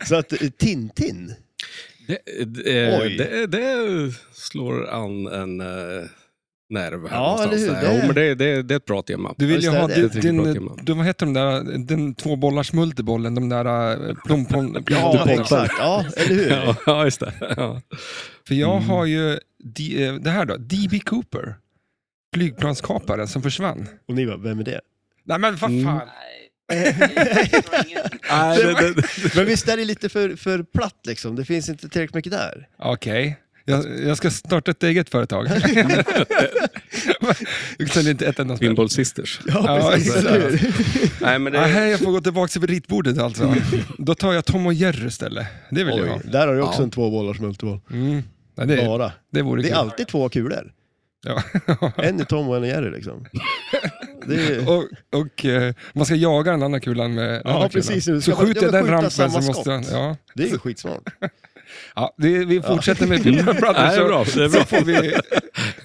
[0.08, 1.34] Så att eh, Tintin.
[2.06, 3.16] Det, det, Oj.
[3.16, 6.04] det, det slår an en eh,
[6.72, 7.70] nerv här Ja, eller hur?
[7.70, 9.34] Det- Jo, men det, det, det är ett bra tema.
[9.38, 10.76] Du vill ju ha det din, tema.
[10.82, 13.64] du, vad heter de där, den två bollars multibollen, de där
[14.08, 14.84] äh, plompon...
[14.90, 15.74] Ja, exakt.
[15.78, 16.74] Ja, eller hur?
[16.86, 17.32] Ja, just det.
[17.56, 17.80] Ja.
[18.48, 18.88] För jag Mm.
[18.88, 21.54] har ju D, eh, det här då, DB Cooper.
[22.34, 23.86] Flygplanskaparen som försvann.
[24.08, 24.80] Och ni bara, vem är det?
[25.24, 25.84] Nej men vad Mm.
[25.84, 25.96] fan.
[25.96, 26.08] Nej.
[26.70, 26.92] Nej,
[28.56, 31.36] det, det, det, Men visst är det lite för, för platt liksom?
[31.36, 32.68] Det finns inte tillräckligt mycket där.
[32.78, 33.36] Okej.
[33.64, 35.46] Jag, jag ska starta ett eget företag.
[37.78, 38.68] jag säljer inte ett enda spel.
[38.68, 39.40] Pinball Sisters.
[39.46, 40.16] Ja, Ja, precis.
[40.16, 40.74] hur?
[41.24, 43.54] Nej, men det, Nej, jag får gå tillbaka till ritbordet alltså.
[43.98, 45.46] Då tar jag Tom och Jerry istället.
[45.70, 46.14] Det vill jag ha.
[46.16, 46.84] Oj, där har du också Ja.
[46.84, 47.80] en två bollars multiboll.
[47.90, 48.22] Mm.
[48.54, 49.12] Nej, det, Bara.
[49.32, 49.76] det vore Det kul.
[49.76, 50.72] är alltid två kulor.
[51.24, 51.42] Ja.
[51.96, 53.24] En i Tom och en i Jerry liksom.
[54.26, 54.68] Det är...
[54.78, 54.84] och
[55.20, 58.04] och eh, man ska jaga den andra kulan med den Ja, andra precis.
[58.04, 58.22] Kulan.
[58.22, 59.84] Så skjuter ja, jag den rampen så måste jag...
[59.92, 60.16] Ja.
[60.34, 61.02] Det är ju skitsmart.
[61.96, 63.76] Ja, det, vi fortsätter med Pinball Brothers.
[63.78, 64.24] Nej, det är bra.
[64.34, 64.60] Det är bra.
[64.60, 65.14] Så får vi,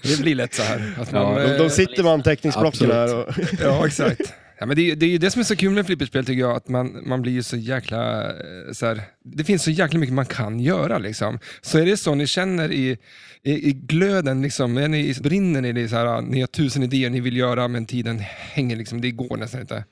[0.04, 0.94] det blir lätt så här.
[1.02, 3.34] Att man, Ja, De, eh, de sitter med anteckningsblocken här och...
[3.62, 4.22] Ja, exakt.
[4.60, 6.42] Ja, men det, är- det är ju det som är så kul med flipperspel tycker
[6.42, 8.24] jag, att man, man blir ju så jäkla...
[8.24, 8.34] eh,
[8.74, 11.40] Så här, det finns så jäkla mycket man kan göra liksom.
[11.62, 12.98] Så är det så ni känner i,
[13.44, 17.10] i, i glöden, liksom, är ni, brinner ni, det så här, ni har tusen idéer
[17.10, 19.84] ni vill göra men tiden hänger liksom, det går nästan inte.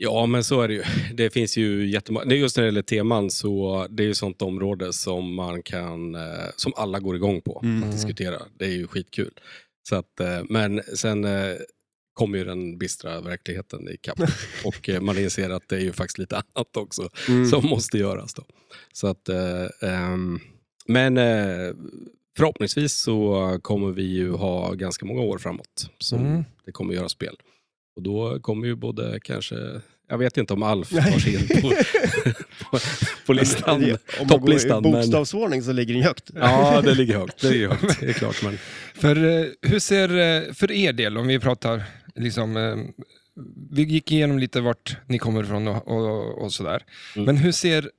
[0.00, 0.82] Ja, men så är det ju.
[1.14, 2.34] Det finns ju jättemånga.
[2.34, 6.22] Just när det gäller teman så det är ju sånt område som man kan, eh,
[6.56, 7.82] som alla går igång på Mm.
[7.88, 8.42] att diskutera.
[8.58, 9.32] Det är ju skitkul.
[9.88, 11.54] Så att, eh, men sen eh,
[12.14, 14.18] kommer ju den bistra verkligheten ikapp
[14.64, 17.46] och man inser att det är ju faktiskt lite annat också Mm.
[17.46, 18.34] som måste göras.
[18.34, 18.42] Då.
[18.92, 20.40] Så att, eh, ehm,
[20.86, 21.14] men
[22.36, 26.44] förhoppningsvis så kommer vi ju ha ganska många år framåt som Mm.
[26.66, 27.36] det kommer göra spel.
[27.98, 29.54] Och då kommer ju både kanske,
[30.08, 31.72] jag vet inte om Alf tar sig in på,
[32.70, 32.78] på,
[33.26, 33.74] på listan.
[33.74, 36.30] Om man går i topplistan, men- bokstavsordning så ligger den högt.
[36.34, 37.40] Ja, det ligger högt.
[37.40, 38.42] Det är högt, det är klart.
[38.42, 38.58] Men,
[38.94, 41.82] För eh, hur ser, eh, för er del, om vi pratar,
[42.14, 42.76] liksom, eh,
[43.70, 46.84] vi gick igenom lite vart ni kommer ifrån och, och, och sådär.
[47.16, 47.26] Mm.
[47.26, 47.90] Men hur ser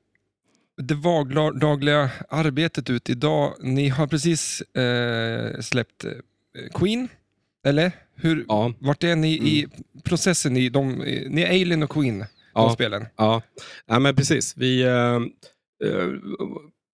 [0.82, 3.54] det vardagliga arbetet ut idag?
[3.60, 6.06] Ni har precis eh, släppt
[6.74, 7.08] Queen,
[7.66, 7.92] eller?
[8.16, 9.68] Hur, ja, Vart är ni i
[10.04, 10.58] processen?
[10.58, 10.92] I de,
[11.30, 13.06] ni är Alien och Queen, de ja, spelen.
[13.16, 13.42] ja.
[13.86, 14.58] ja, men precis.
[14.58, 15.16] Vi, eh,
[15.90, 16.10] eh,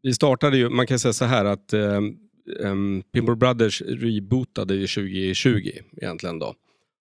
[0.02, 2.00] vi startade ju, man kan säga så här att eh,
[2.60, 6.54] um, Pinball Brothers rebootade ju 2020 egentligen då.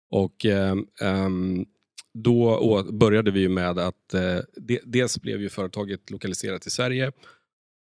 [0.09, 1.65] Och ehm,
[2.13, 7.11] då började vi ju med att eh, de, dels blev ju företaget lokaliserat i Sverige,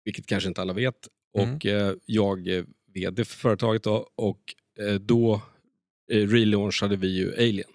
[0.04, 1.08] vilket kanske inte alla vet.
[1.38, 1.54] Mm.
[1.54, 2.64] Och eh, jag är
[2.94, 4.40] vd för företaget då, och
[4.80, 5.40] eh, då
[6.11, 7.68] relaunchade vi ju Alien.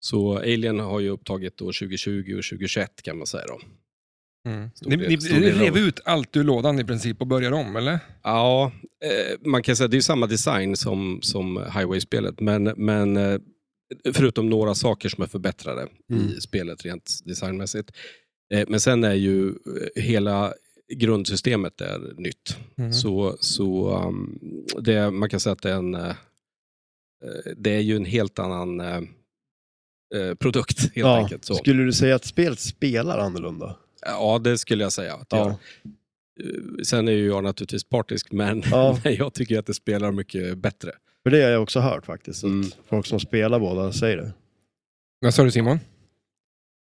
[0.00, 3.60] Så Alien har ju upptagit då 2020 och 2021 kan man säga då.
[4.50, 4.70] Mm.
[4.86, 7.98] Ni, del- ni rev ut allt ur lådan i princip och börjar om, eller?
[8.22, 8.72] Ja,
[9.04, 13.40] eh, man kan säga att det är samma design som, som Highway-spelet, men, men eh,
[14.14, 16.28] förutom några saker som är förbättrade Mm.
[16.28, 17.90] i spelet rent designmässigt.
[18.54, 20.54] Eh, men sen är ju eh, hela
[20.94, 22.56] grundsystemet är nytt.
[22.78, 22.92] Mm.
[22.92, 24.38] Så, så um,
[24.80, 26.14] det, man kan säga att det är en, eh, eh,
[27.56, 28.96] det är ju en helt annan eh,
[30.14, 31.16] eh, produkt helt Ja.
[31.16, 31.44] enkelt.
[31.44, 31.54] Så.
[31.54, 33.76] Skulle du säga att spelet spelar annorlunda?
[34.06, 35.14] Ja, det skulle jag säga.
[35.14, 35.48] Att Ja.
[35.48, 35.56] Eh,
[36.84, 38.98] Sen är ju jag naturligtvis partisk, men, Ja.
[39.04, 40.92] men jag tycker att det spelar mycket bättre.
[41.22, 42.44] För det har jag också hört faktiskt.
[42.44, 42.70] Att Mm.
[42.86, 44.32] Folk som spelar båda säger det.
[45.20, 45.78] Vad sa du Simon?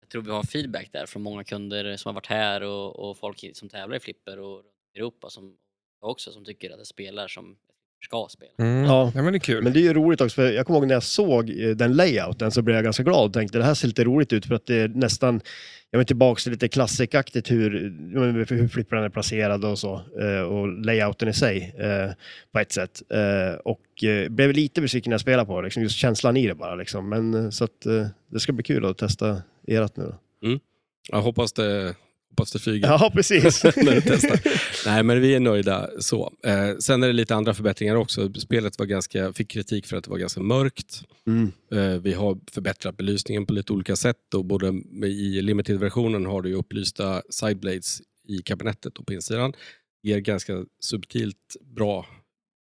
[0.00, 3.18] Jag tror vi har feedback där från många kunder som har varit här och, och
[3.18, 4.62] folk som tävlar i flipper och
[4.96, 5.56] Europa som
[6.00, 7.56] också som tycker att det spelar som
[8.04, 8.50] ska spela.
[8.58, 8.84] Mm.
[8.84, 9.12] Ja.
[9.14, 9.64] Ja, men det är kul.
[9.64, 11.96] Men det är ju roligt också, för jag kommer ihåg när jag såg eh, den
[11.96, 14.54] layouten så blev jag ganska glad och tänkte det här ser lite roligt ut för
[14.54, 15.40] att det är nästan,
[15.90, 17.70] jag vill tillbaka till lite klassikaktigt hur,
[18.48, 22.12] hur flipprarna är placerade och så, eh, och layouten i sig eh,
[22.52, 23.02] på ett sätt.
[23.64, 23.80] Och
[24.30, 26.74] blev lite besviken när jag spelade på det, liksom, just känslan i det bara.
[26.74, 27.08] Liksom.
[27.08, 27.80] Men så att
[28.30, 30.14] det ska bli kul att testa ert nu då.
[31.08, 31.94] Jag hoppas det,
[32.40, 32.88] hoppas det flyger.
[32.88, 33.64] Ja, precis.
[33.76, 34.40] när du testar.
[34.86, 36.32] Nej, men vi är nöjda så.
[36.44, 38.32] Eh, sen är det lite andra förbättringar också.
[38.34, 41.02] Spelet var ganska, fick kritik för att det var ganska mörkt.
[41.26, 41.52] Mm.
[41.72, 44.34] Eh, vi har förbättrat belysningen på lite olika sätt.
[44.34, 44.68] Och både
[45.06, 49.52] I limited-versionen har du upplysta sideblades i kabinettet och på insidan.
[50.02, 52.06] Ger ganska subtilt bra,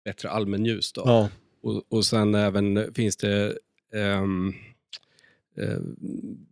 [0.05, 0.93] bättre allmänljus.
[0.93, 1.01] Då.
[1.05, 1.30] Ja.
[1.61, 3.57] Och, och sen även finns det
[3.93, 4.53] ehm,
[5.57, 5.80] eh,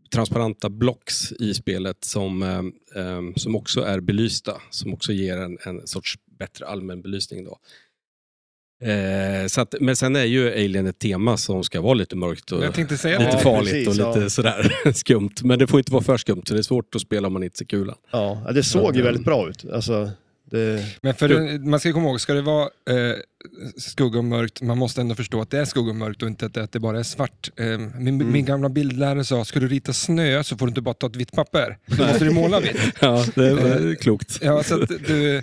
[0.09, 2.41] transparenta blocks i spelet som,
[2.95, 7.43] ehm, som också är belysta, som också ger en, en sorts bättre allmän belysning.
[7.43, 7.57] Då.
[8.81, 12.51] Eh, så att, men sen är ju Alien ett tema som ska vara lite mörkt
[12.51, 14.29] och lite Ja, farligt precis, och lite ja.
[14.29, 15.33] sådär skumt.
[15.43, 17.43] Men det får inte vara för skumt, så det är svårt att spela om man
[17.43, 17.95] inte ser kulan.
[18.11, 19.65] Ja, ja, det såg ju väldigt bra ut.
[19.73, 20.11] Alltså,
[20.51, 20.85] det...
[21.01, 23.15] Men för, man ska komma ihåg, ska det vara eh,
[23.77, 26.45] skugga och mörkt, man måste ändå förstå att det är skugga och mörkt och inte
[26.45, 27.49] att det, att det bara är svart.
[27.55, 28.31] Eh, min, Mm.
[28.31, 31.15] min gamla bildlärare sa, ska du rita snö så får du inte bara ta ett
[31.15, 31.77] vitt papper.
[31.85, 32.77] Då måste du måla vitt.
[33.01, 34.39] Ja, det är klokt.
[34.41, 35.37] Ja, så att du,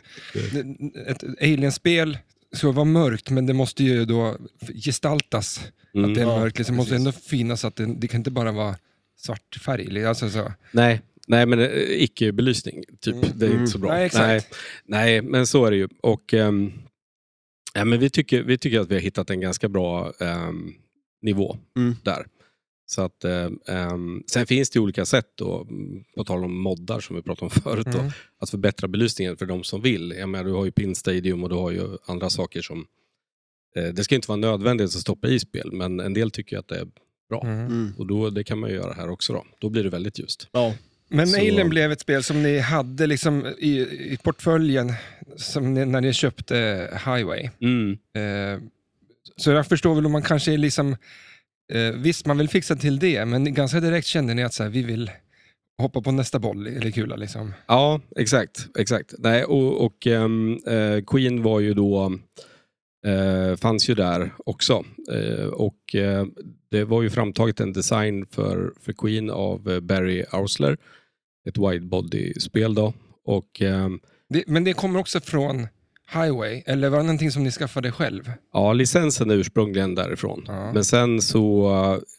[1.07, 2.19] ett alienspel
[2.53, 4.37] ska vara mörkt, men det måste ju då
[4.85, 5.61] gestaltas.
[5.95, 6.11] Mm.
[6.11, 7.07] Att det är mörkt, liksom, måste precis.
[7.07, 8.77] ändå finnas att det, det kan inte bara vara
[9.19, 10.05] svart färg.
[10.07, 10.53] Alltså, så.
[10.73, 13.15] Nej, nej men eh, icke-belysning, typ.
[13.15, 13.29] Mm.
[13.35, 13.61] Det är Mm.
[13.61, 13.91] inte så bra.
[13.93, 14.23] Nej, exakt.
[14.85, 15.89] Nej, nej, men så är det ju.
[16.03, 16.73] Och, ehm,
[17.75, 20.73] ja, men vi, tycker, vi tycker att vi har hittat en ganska bra ehm,
[21.23, 21.95] nivå Mm.
[22.03, 22.27] där.
[22.87, 27.01] Så att, ehm, sen finns det ju olika sätt, då, mm, på tal om moddar
[27.01, 28.13] som vi pratade om förut, då, Mm.
[28.39, 30.15] att förbättra belysningen för de som vill.
[30.19, 32.87] Jag menar, du har ju Pin Stadium och du har ju andra saker som...
[33.77, 36.69] Eh, det ska inte vara nödvändigt att stoppa i spel, men en del tycker att
[36.69, 36.87] det är
[37.29, 37.43] bra.
[37.45, 37.67] Mm.
[37.67, 37.93] Mm.
[37.99, 39.33] Och då, det kan man ju göra här också.
[39.33, 40.49] Då, då blir det väldigt ljust.
[40.53, 40.75] Ja.
[41.17, 43.81] Men Så- blev ett spel som ni hade liksom i,
[44.13, 44.93] i portföljen
[45.61, 47.51] ni, när ni köpte Highway.
[47.61, 47.93] Mm.
[47.93, 48.63] Eh,
[49.37, 50.97] så jag förstår väl om man kanske är liksom...
[51.73, 54.71] Eh, visst, man vill fixa till det, men ganska direkt kände ni att så här,
[54.71, 55.11] vi vill
[55.79, 57.17] hoppa på nästa boll eller kula.
[57.17, 57.53] Liksom.
[57.67, 58.69] Ja, exakt.
[58.79, 59.15] exakt.
[59.19, 62.19] Nej, och och ehm, eh, Queen var ju då,
[63.07, 64.85] eh, fanns ju där också.
[65.13, 66.27] Eh, och eh,
[66.71, 70.77] Det var ju framtaget en design för, för Queen av Barry Ausler.
[71.49, 72.93] Ett widebody-spel då.
[73.25, 75.67] Och ehm, Det, men det kommer också från
[76.13, 78.33] Highway, eller var det någonting som ni skaffade själv?
[78.53, 80.45] ja, licensen är ursprungligen därifrån.
[80.47, 80.73] Ja.
[80.73, 81.69] Men sen så,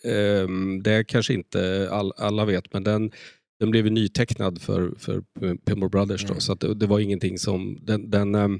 [0.03, 3.11] ehm, det kanske inte all, alla vet, men den,
[3.59, 5.21] den blev ju nytecknad för, för
[5.65, 6.21] Pimble Brothers.
[6.21, 6.41] Då, Mm.
[6.41, 7.77] så att det, det var ingenting som...
[7.81, 8.59] Den, den, ehm,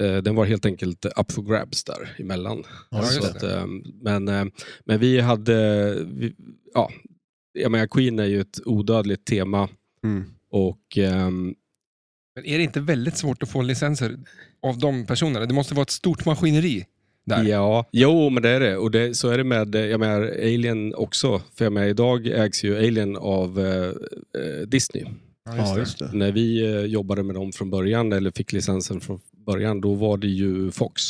[0.00, 2.64] eh, den var helt enkelt up for grabs där emellan.
[2.90, 4.50] Ja, så just att, ehm, men, ehm,
[4.84, 5.94] men vi hade...
[6.06, 6.34] Vi,
[6.74, 6.90] ja,
[7.54, 9.68] jag menar, Queen är ju ett odödligt tema
[10.04, 10.24] Mm.
[10.50, 11.54] och ehm,
[12.36, 14.16] Men är det inte väldigt svårt att få licenser
[14.62, 15.46] av de personerna?
[15.46, 16.86] Det måste vara ett stort maskineri
[17.26, 17.44] där.
[17.44, 18.76] Ja, jo men det är det.
[18.76, 21.42] Och det, så är det med jag menar, Alien också.
[21.54, 23.84] För jag menar, idag ägs ju Alien av eh,
[24.42, 25.04] eh, Disney.
[25.44, 26.10] Ja, just det.
[26.12, 30.16] När vi eh, jobbade med dem från början, eller fick licensen från början, då var
[30.18, 31.02] det ju Fox.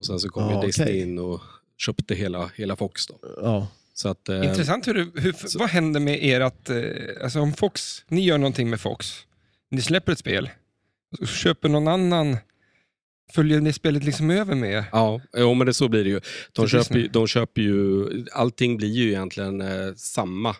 [0.00, 1.00] Och sen så kom Ja, ju Disney okej.
[1.00, 1.40] in och
[1.78, 3.06] köpte hela, hela Fox.
[3.06, 3.14] Då.
[3.42, 3.68] Ja.
[4.02, 6.78] Så att, eh, Intressant hur, du- hur Så- vad händer med er att, eh,
[7.22, 9.12] alltså om Fox, ni gör någonting med Fox,
[9.70, 10.50] ni släpper ett spel,
[11.18, 12.36] så köper någon annan,
[13.32, 14.84] följer ni spelet liksom över med?
[14.92, 16.20] Ja, jo, men det, så blir det ju.
[16.52, 18.06] De köper, ju- de köper ju...
[18.32, 20.56] Allting blir ju egentligen eh, samma.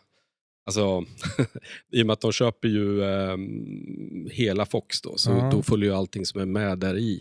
[0.67, 1.05] Alltså,
[1.93, 3.37] I och med att de köper ju eh,
[4.31, 5.51] hela Fox då, så Ja.
[5.53, 7.21] då följer ju allting som är med där i.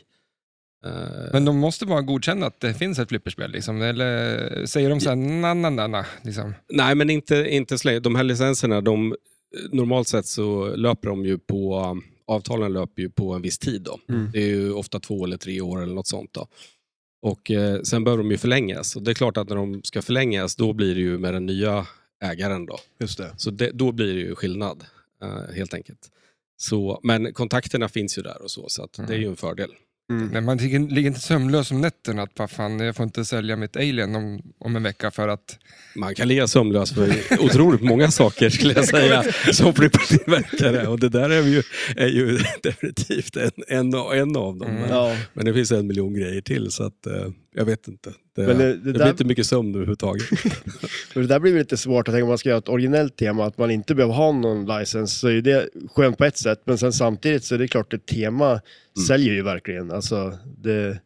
[0.86, 3.82] Eh, Men de måste bara godkänna att det finns ett flipperspel, liksom.
[3.82, 6.54] eller säger de så här, na na na na, liksom.
[6.70, 8.00] Nej, men inte, inte länge.
[8.00, 9.16] De här licenserna, de,
[9.72, 11.98] normalt sett så löper de ju på...
[12.28, 13.82] Avtalen löper ju på en viss tid.
[13.82, 14.00] Då.
[14.10, 14.32] Mm.
[14.32, 16.34] Det är ju ofta två eller tre år eller något sånt.
[16.34, 16.48] Då.
[17.22, 18.96] Och eh, Sen behöver de ju förlängas.
[18.96, 21.46] Och det är klart att när de ska förlängas, då blir det ju med den
[21.46, 21.86] nya
[22.24, 22.66] ägaren.
[22.66, 22.80] Då.
[23.00, 23.34] Just det.
[23.38, 24.86] Så det, då blir det ju skillnad,
[25.24, 26.10] eh, helt enkelt.
[26.58, 29.72] Så, men kontakterna finns ju där och så, så att det är ju en fördel.
[30.12, 30.28] Mm.
[30.28, 33.56] Men man ligger, ligger inte sömnlös om nätterna, att vad fan, jag får inte sälja
[33.56, 35.58] mitt Alien om, om en vecka för att...
[35.96, 40.88] Man kan ligga sömnlös för otroligt många saker skulle jag säga, som flippertillverkare.
[40.88, 41.64] Och det där är ju,
[41.96, 44.62] är ju definitivt en, en, en av dem.
[44.62, 44.82] Mm.
[44.82, 45.18] Men, Ja.
[45.34, 48.14] men det finns en miljon grejer till, så att, eh, jag vet inte.
[48.36, 50.28] Det, Men det- det, det blir där- inte mycket sömn överhuvudtaget.
[51.14, 53.46] Men det där blir lite svårt att tänka om man ska göra ett originellt tema,
[53.46, 56.78] att man inte behöver ha någon license, så är det skönt på ett sätt, men
[56.78, 58.62] sen samtidigt så är det klart ett tema
[59.08, 59.92] säljer ju verkligen.
[59.92, 61.00] Alltså, det...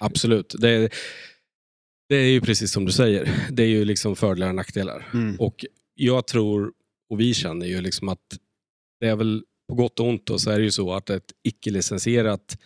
[0.00, 0.54] Absolut.
[0.58, 0.88] Det,
[2.08, 3.30] det är ju precis som du säger.
[3.50, 5.08] Det är ju liksom fördelar och nackdelar.
[5.14, 5.36] Mm.
[5.40, 6.72] Och jag tror,
[7.10, 8.18] och vi känner ju liksom att
[9.00, 11.32] det är väl på gott och ont då, så är det ju så att ett
[11.44, 12.58] icke-licensierat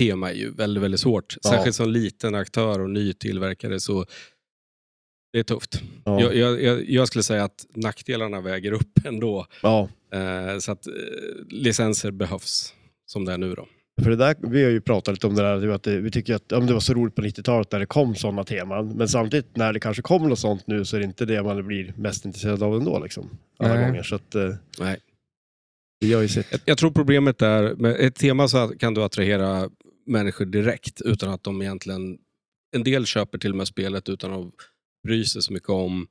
[0.00, 1.36] tema är ju väldigt, väldigt svårt.
[1.42, 1.50] Ja.
[1.50, 4.06] Särskilt som liten aktör och ny tillverkare så
[5.32, 5.82] Det är tufft.
[6.04, 6.20] Ja.
[6.20, 9.46] Jag, jag, jag, skulle säga att nackdelarna väger upp ändå.
[9.62, 9.88] ja.
[10.12, 10.92] Eh, så att eh,
[11.48, 12.74] licenser behövs
[13.06, 13.66] som det är nu då.
[14.02, 16.34] För det där, vi har ju pratat lite om det där, att det, vi tycker
[16.34, 18.88] att ja, det var så roligt på 90-talet när det kom sådana teman.
[18.96, 21.66] Men samtidigt när det kanske kommer något sånt nu så är det inte det man
[21.66, 22.98] blir mest intresserad av ändå.
[22.98, 23.84] Liksom, alla Nej.
[23.84, 24.02] gånger.
[24.02, 24.98] Så att, eh, Nej.
[25.98, 26.28] Jag,
[26.64, 29.70] jag tror problemet är, med ett tema så kan du attrahera
[30.06, 32.18] människor direkt utan att de egentligen,
[32.76, 34.52] en del köper till och med spelet utan att
[35.06, 36.06] bry sig så mycket om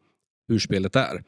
[0.47, 1.23] hur spelet är.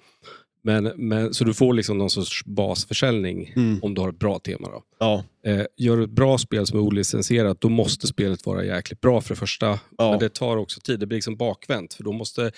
[0.63, 3.79] Men, men, så du får liksom någon sorts basförsäljning Mm.
[3.83, 4.69] om du har ett bra tema.
[4.69, 4.83] Då.
[4.99, 9.01] Ja, Eh, gör du ett bra spel som är olicensierat, då måste spelet vara jäkligt
[9.01, 9.79] bra för det första.
[9.97, 10.11] Ja.
[10.11, 11.93] Men det tar också tid, det blir liksom bakvänt.
[11.93, 12.51] För då måste,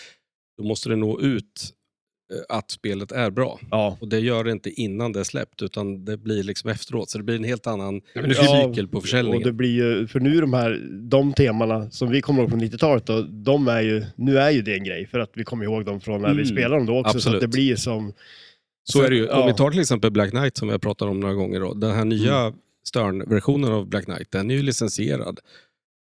[0.58, 1.74] då måste det nå ut
[2.49, 3.59] att spelet är bra.
[3.71, 3.97] ja.
[4.01, 7.09] Och det gör det inte innan det är släppt, utan det blir liksom efteråt.
[7.09, 9.41] Så det blir en helt annan det cykel på Och försäljningen.
[9.43, 13.05] det blir ju, för nu de här, de temana som vi kommer ihåg från 90-talet,
[13.05, 15.86] då, de är ju, nu är ju det en grej för att vi kommer ihåg
[15.86, 16.45] dem från när vi Mm.
[16.45, 17.11] spelade dem då också.
[17.11, 17.36] Så Absolut.
[17.36, 18.13] att det blir som...
[18.84, 19.28] Så är det ju.
[19.30, 19.45] Om Ja.
[19.47, 21.59] vi tar till exempel Black Knight som vi har pratat om några gånger.
[21.59, 21.74] Då.
[21.74, 22.53] Den här nya Mm.
[22.88, 25.39] Stern-versionen av Black Knight, den är ju licensierad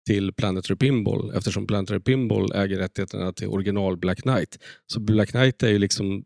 [0.06, 4.58] till Planetary Pinball eftersom Planetary Pinball äger rättigheterna till original Black Knight.
[4.86, 6.24] Så Black Knight är ju liksom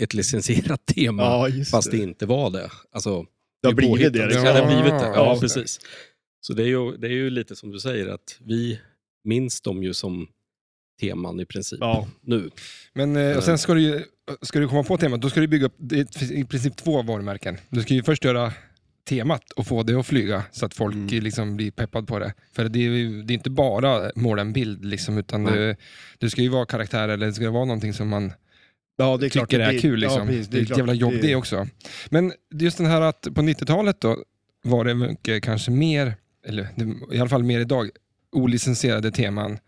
[0.00, 2.70] ett licensierat tema, Ja, fast det inte var det.
[2.92, 3.26] Alltså,
[3.62, 4.18] Det har är blivit det.
[4.18, 4.44] Ja, Liksom.
[4.44, 5.06] det har blivit det.
[5.06, 5.40] Ja, Ja, det.
[5.40, 5.80] precis.
[6.40, 8.80] Så det är, ju, det är ju lite som du säger, att vi
[9.24, 10.28] minns dem ju som
[11.00, 12.08] teman i princip Ja.
[12.20, 12.50] nu.
[12.94, 14.02] Men eh, och sen ska du ju,
[14.42, 17.02] ska du komma på temat, då ska du bygga upp det är i princip två
[17.02, 17.56] varumärken.
[17.68, 18.52] Du ska ju först göra
[19.08, 21.22] temat och få det att flyga så att folk Mm.
[21.24, 22.32] liksom blir peppad på det.
[22.52, 25.54] För det är det är inte bara måla en bild, liksom, utan Nej.
[25.58, 25.76] det,
[26.18, 28.32] det ska ju vara karaktär eller det ska vara någonting som man
[28.96, 29.50] Ja, det är klart.
[29.50, 30.00] tycker är blir- kul.
[30.00, 30.18] Liksom.
[30.20, 30.78] Ja, precis, det är ett klart.
[30.78, 31.66] jävla jobb det, också.
[32.10, 34.16] Men just den här att på 90-talet då
[34.62, 36.14] var det mycket kanske mer,
[36.46, 37.88] eller det- i alla fall mer idag,
[38.32, 39.58] olicensierade teman.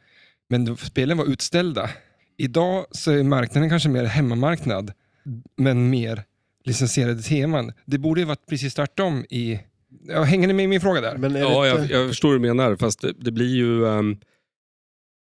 [0.48, 1.90] Men då, spelen var utställda.
[2.36, 4.92] Idag så är marknaden kanske mer hemmamarknad,
[5.56, 6.24] men mer
[6.64, 7.72] licensierade teman.
[7.84, 9.60] Det borde ju varit precis tvärtom i...
[10.08, 11.16] Ja, hänger ni med i min fråga där?
[11.16, 13.86] Men Ja, det jag, jag förstår hur du menar, fast det, det blir ju...
[13.86, 14.16] ehm,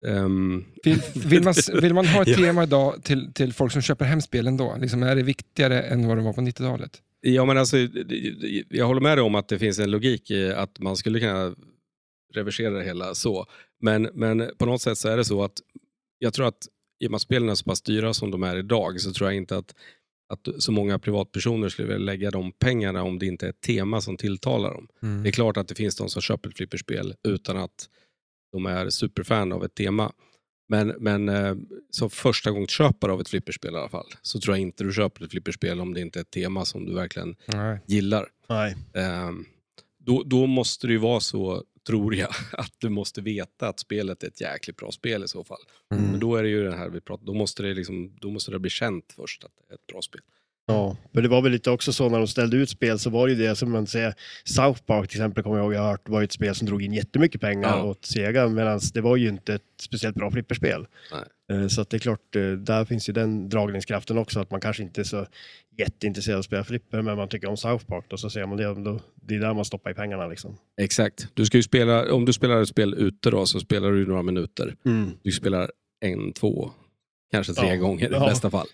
[0.08, 2.36] ehm, Vill, vill, man, vill man ha ett Ja.
[2.38, 4.78] tema idag till, till folk som köper hem spelen då?
[4.82, 7.02] Liksom, är det viktigare än vad det var på 90-talet?
[7.22, 7.78] Ja, men alltså,
[8.70, 11.56] jag håller med dig om att det finns en logik i att man skulle kunna
[12.34, 13.46] reversera det hela så.
[13.82, 15.54] Men, men på något sätt så är det så att
[16.20, 16.58] jag tror att
[17.04, 19.30] i och med att spelen är så pass dyra som de är idag så tror
[19.30, 19.76] jag inte att,
[20.34, 24.02] att så många privatpersoner skulle vilja lägga de pengarna om det inte är ett tema
[24.02, 24.88] som tilltalar dem.
[25.24, 27.90] Det är klart att det finns de som köper ett flipperspel utan att
[28.52, 30.12] de är superfan av ett tema.
[30.70, 31.56] Men, men eh,
[31.90, 34.94] som första gångs köpare av ett flipperspel i alla fall, så tror jag inte du
[34.94, 37.80] köper ett flipperspel om det inte är ett tema som du verkligen Nej.
[37.86, 38.28] gillar.
[38.50, 38.76] Nej.
[38.94, 39.46] Ehm,
[40.00, 44.24] då, då måste det ju vara så, tror jag, att du måste veta att spelet
[44.24, 45.62] är ett jäkligt bra spel i så fall.
[45.94, 46.12] Mm.
[46.12, 48.52] Men då är det ju det här vi pratar då måste det liksom, då måste
[48.52, 50.22] det bli känt först att det är ett bra spel.
[50.66, 53.28] Ja, men det var väl lite också så när de ställde ut spel så var
[53.28, 54.14] det ju det som man säger,
[54.46, 56.68] South Park till exempel kommer jag ihåg, jag har hört, var ju ett spel som
[56.68, 57.84] drog in jättemycket pengar Ja.
[57.84, 60.88] åt Sega medan det var ju inte ett speciellt bra flipperspel.
[61.12, 61.22] Nej.
[61.54, 64.62] Eh, Så att det är klart, eh, där finns ju den dragningskraften också, att man
[64.62, 65.28] kanske inte är så
[65.78, 68.58] jätteintresserad av att spela flipper, men man tycker om South Park då, så ser man
[68.58, 70.58] det, då, det är där man stoppar i pengarna liksom.
[70.82, 71.28] Exakt.
[71.34, 74.22] Du ska ju spela, om du spelar ett spel ute då, så spelar du några
[74.22, 74.76] minuter.
[75.24, 75.72] Du spelar
[76.06, 76.72] en, två,
[77.32, 77.76] kanske tre Ja.
[77.76, 78.28] gånger i Ja.
[78.28, 78.68] bästa fall.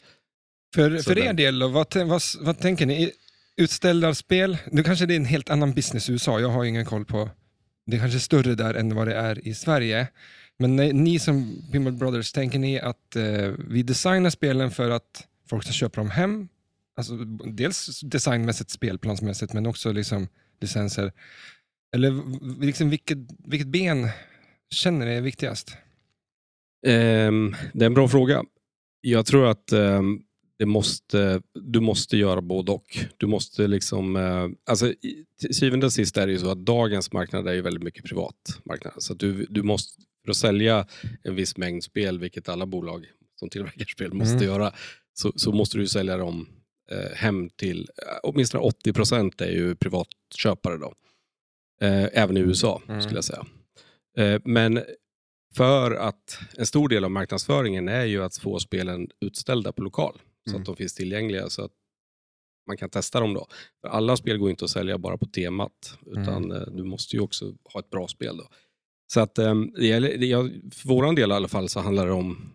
[0.75, 3.11] För, Så för er del, då, vad, vad, vad tänker ni?
[3.57, 7.05] Utställarspel, nu kanske det är en helt annan business i USA, jag har ingen koll
[7.05, 7.29] på,
[7.85, 10.07] det är kanske större där än vad det är i Sverige.
[10.59, 15.27] Men ni, ni som Pinball Brothers, tänker ni att eh, vi designar spelen för att
[15.49, 16.47] folk ska köpa dem hem?
[16.95, 20.27] Alltså dels designmässigt, spelplansmässigt, men också liksom
[20.61, 21.11] licenser.
[21.95, 22.11] Eller
[22.61, 24.09] liksom vilket, vilket ben
[24.69, 25.77] känner ni är viktigast?
[26.87, 28.43] Um, det är en bra fråga.
[29.01, 30.21] Jag tror att um,
[30.59, 32.97] det måste, du måste göra både och.
[33.17, 34.93] Du måste liksom, uh, alltså,
[35.39, 38.05] till syvende och sist är det ju så att dagens marknad är ju väldigt mycket
[38.05, 38.93] privat marknad.
[38.97, 40.87] Så att du, du måste, för att sälja
[41.23, 43.05] en viss mängd spel, vilket alla bolag
[43.39, 44.45] som tillverkar spel måste Mm.
[44.45, 44.73] göra,
[45.13, 46.47] så, så måste du sälja dem
[46.91, 50.93] eh, hem till, eh, åtminstone 80 procent är ju privatköpare då.
[51.81, 53.01] Eh, även i USA Mm.
[53.01, 53.45] skulle jag säga.
[54.17, 54.83] Eh, men
[55.55, 60.19] för att en stor del av marknadsföringen är ju att få spelen utställda på lokal.
[60.45, 60.61] Så Mm.
[60.61, 61.71] att de finns tillgängliga så att
[62.67, 63.47] man kan testa dem då.
[63.81, 65.97] För alla spel går inte att sälja bara på temat.
[66.05, 68.47] Utan eh, du måste ju också ha ett bra spel då.
[69.13, 72.11] Så att eh, det gäller, det, för våran del i alla fall så handlar det
[72.13, 72.53] om,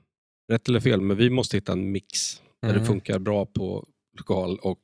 [0.52, 2.40] rätt eller fel, men vi måste hitta en mix.
[2.62, 2.80] Där Mm.
[2.80, 3.86] det funkar bra på
[4.18, 4.80] lokal och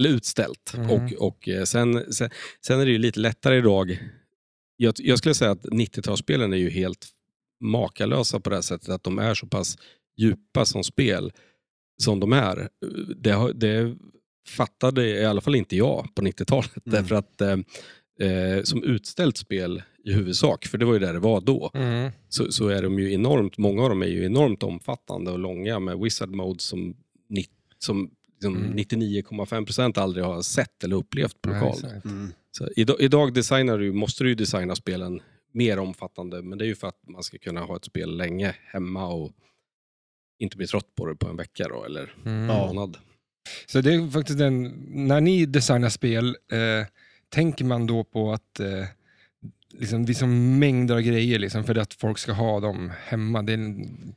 [0.00, 0.74] eller utställt.
[0.76, 0.90] Mm.
[0.90, 2.30] Och, och eh, sen, sen,
[2.66, 3.98] sen är det ju lite lättare idag.
[4.76, 7.08] Jag, jag skulle säga att 90-talsspelen är ju helt
[7.64, 9.78] makalösa på det här sättet att de är så pass
[10.16, 11.32] djupa som spel
[12.02, 12.68] som de är,
[13.16, 13.96] det, det
[14.48, 16.86] fattade i alla fall inte jag på 90-talet.
[16.86, 17.02] Mm.
[17.02, 17.56] Därför att eh,
[18.20, 22.10] eh, som utställt spel i huvudsak, för det var ju där det var då, Mm.
[22.28, 25.78] så, så är de ju enormt, många av dem är ju enormt omfattande och långa
[25.78, 26.96] med wizard mode som,
[27.28, 27.46] ni,
[27.78, 28.76] som liksom Mm.
[28.78, 31.78] 99,5% aldrig har sett eller upplevt på lokal.
[32.04, 32.32] Mm.
[32.50, 35.20] Så idag, idag designar du, måste du ju designa spelen
[35.52, 38.54] mer omfattande, men det är ju för att man ska kunna ha ett spel länge
[38.72, 39.32] hemma och
[40.38, 42.38] inte bli trött på det på en vecka då, eller Mm.
[42.42, 42.66] en Ja.
[42.66, 42.96] månad.
[43.66, 46.86] Så det är faktiskt den, när ni designar spel, eh,
[47.30, 48.84] tänker man då på att eh,
[49.78, 53.42] liksom, det är som mängder av grejer liksom, för att folk ska ha dem hemma?
[53.42, 54.14] Det är, en-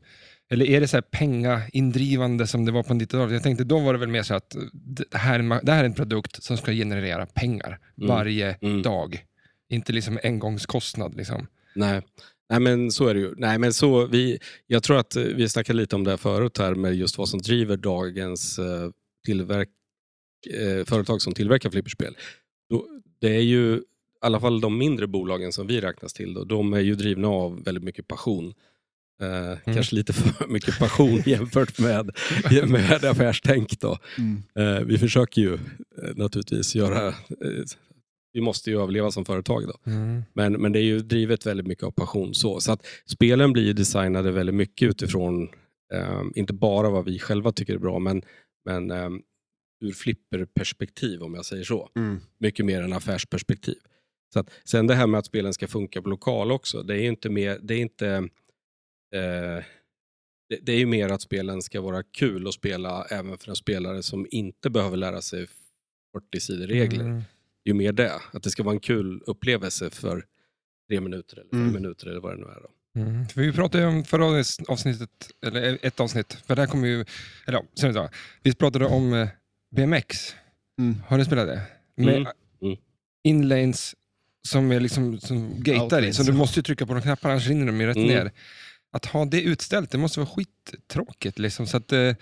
[0.49, 3.34] eller är det så här pengaindrivande som det var på 90-talet?
[3.34, 5.94] Jag tänkte då var det väl mer så att det här, det här är en
[5.94, 8.07] produkt som ska generera pengar Mm.
[8.10, 8.81] varje Mm.
[8.81, 9.26] dag.
[9.69, 11.15] Inte liksom engångskostnad.
[11.15, 11.48] Liksom.
[11.76, 12.02] Nej.
[12.49, 13.34] Nej, men så är det ju.
[13.38, 16.57] Nej, men så, vi, jag tror att eh, vi snackade lite om det här förut
[16.57, 18.90] här med just vad som driver dagens eh,
[19.26, 19.69] tillverk,
[20.60, 22.15] eh, företag som tillverkar flipperspel.
[23.24, 23.82] Det är ju, i
[24.22, 27.64] alla fall de mindre bolagen som vi räknas till, då, de är ju drivna av
[27.64, 28.54] väldigt mycket passion.
[29.22, 32.12] Eh, Kanske lite för mycket passion jämfört med,
[32.70, 33.80] med affärstänk.
[33.80, 33.98] Då.
[34.18, 34.44] Mm.
[34.56, 37.14] Eh, vi försöker ju eh, naturligtvis göra, eh,
[38.34, 39.64] vi måste ju överleva som företag.
[39.68, 39.91] Då.
[40.34, 42.34] Men, men det är ju drivet väldigt mycket av passion.
[42.34, 45.50] Så, så att spelen blir designade väldigt mycket utifrån,
[45.94, 48.22] eh, inte bara vad vi själva tycker är bra, men,
[48.66, 49.10] men eh,
[49.84, 51.90] ur flipperperspektiv om jag säger så.
[51.96, 52.20] Mm.
[52.38, 53.78] Mycket mer än affärsperspektiv.
[54.34, 57.02] Så att, sen det här med att spelen ska funka på lokal också, det är
[57.02, 58.08] ju inte mer, det är inte
[59.16, 59.64] eh,
[60.50, 63.56] det, det är ju mer att spelen ska vara kul att spela även för en
[63.56, 65.48] spelare som inte behöver lära sig
[66.32, 67.22] 40 sidor regler Mm.
[67.66, 68.22] ju mer det.
[68.34, 70.26] Att det ska vara en kul upplevelse för
[70.90, 71.74] tre minuter eller fem Mm.
[71.74, 72.62] minuter eller vad det nu är.
[72.62, 73.00] Då.
[73.02, 73.26] Mm.
[73.36, 74.26] Vi pratade ju om förra
[74.68, 77.06] avsnittet, eller ett avsnitt, för där kommer ju,
[77.46, 78.10] eller ja,
[78.44, 79.28] vi pratade om eh,
[79.76, 80.36] BMX.
[80.80, 80.95] Mm.
[81.08, 81.62] Har du spelat det?
[81.98, 82.28] Med Mm.
[82.62, 82.78] Mm.
[83.24, 83.95] inlanes
[84.48, 87.48] som är liksom som gatar i, så du måste ju trycka på de knapparna annars
[87.48, 88.08] rinner de ju rätt Mm.
[88.08, 88.32] ner.
[88.91, 91.68] Att ha det utställt, det måste vara skittråkigt liksom.
[91.68, 92.14] Så att eh,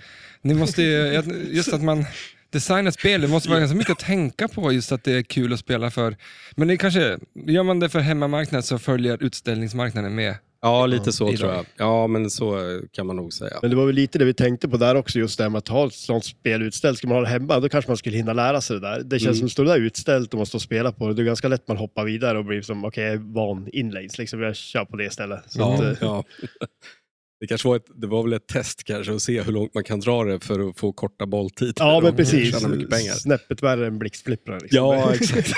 [0.41, 1.21] ni måste ju,
[1.51, 2.05] just att man
[2.49, 5.53] designar spel, det måste vara ganska mycket att tänka på just att det är kul
[5.53, 6.17] att spela för.
[6.55, 10.35] Men det är kanske, gör man det för hemmamarknad så följer utställningsmarknaden med.
[10.61, 11.37] Ja, lite så idag.
[11.39, 11.65] tror jag.
[11.77, 13.59] Ja, men så kan man nog säga.
[13.61, 15.57] Men det var väl lite det vi tänkte på där också, just det här med
[15.59, 16.97] att ha ett sånt spel utställt.
[16.97, 19.03] Ska man ha det hemma, då kanske man skulle hinna lära sig det där.
[19.03, 19.39] Det känns Mm.
[19.39, 21.13] som står det där utställt och man står och spelar på det.
[21.13, 24.17] Det är ganska lätt man hoppar vidare och blir som, okej, jag är van inlanes,
[24.17, 24.41] liksom.
[24.41, 25.51] Jag kör på det istället.
[25.51, 26.23] Så Ja, att, eh, ja.
[27.41, 29.83] Det, kanske var ett, det var väl ett test kanske att se hur långt man
[29.83, 31.73] kan dra det för att få korta bolltider.
[31.77, 32.51] ja men precis.
[32.51, 33.13] Tjäna mycket pengar.
[33.13, 34.59] Snäppet värre än blixtflipprar.
[34.59, 34.77] Liksom.
[34.77, 35.51] Ja, exakt.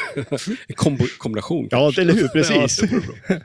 [0.67, 1.67] En kombo, kombination.
[1.71, 2.01] Ja, kanske.
[2.01, 2.27] eller hur?
[2.27, 2.91] Precis.
[3.27, 3.39] Ja,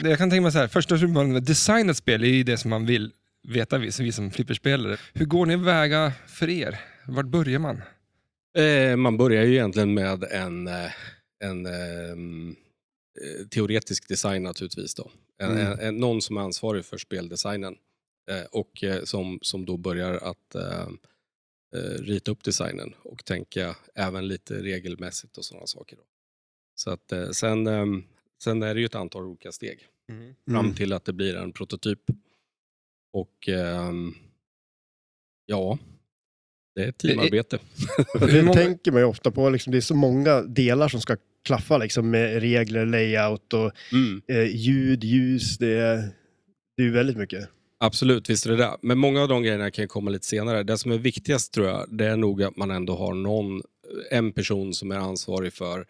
[0.00, 2.56] det Jag kan tänka mig så här, första man med designat spel är ju det
[2.56, 3.12] som man vill
[3.48, 4.96] veta, vi, vi som flipperspelare.
[5.14, 6.80] Hur går ni väga för er?
[7.06, 7.82] Vart börjar man?
[8.58, 10.90] Eh, man börjar ju egentligen med en, eh,
[11.44, 14.94] en ehm, eh, teoretisk design naturligtvis.
[14.94, 15.10] Då.
[15.38, 15.72] En, Mm.
[15.72, 17.76] en, en, någon som är ansvarig för speldesignen
[18.30, 20.88] eh, och eh, som, som då börjar att eh,
[21.76, 25.96] eh, rita upp designen och tänka även lite regelmässigt och sådana saker.
[25.96, 26.02] Då.
[26.74, 28.04] Så att, eh, sen, ehm,
[28.42, 29.86] sen är det ju ett antal olika steg
[30.50, 30.74] fram Mm.
[30.74, 32.00] till att det blir en prototyp.
[33.12, 34.14] Och ehm,
[35.46, 35.78] ja,
[36.74, 37.58] det är ett teamarbete.
[38.20, 41.00] Hur det många- tänker man ju ofta på, liksom, det är så många delar som
[41.00, 41.16] ska
[41.46, 44.22] klaffa liksom, med regler, layout och Mm.
[44.28, 45.58] eh, ljud, ljus.
[45.58, 46.08] Det är,
[46.76, 47.48] det är väldigt mycket.
[47.80, 48.76] Absolut, visst är det det.
[48.82, 50.62] Men många av de grejerna kan komma lite senare.
[50.62, 53.62] Det som är viktigast tror jag, det är nog att man ändå har någon,
[54.10, 55.86] en person som är ansvarig för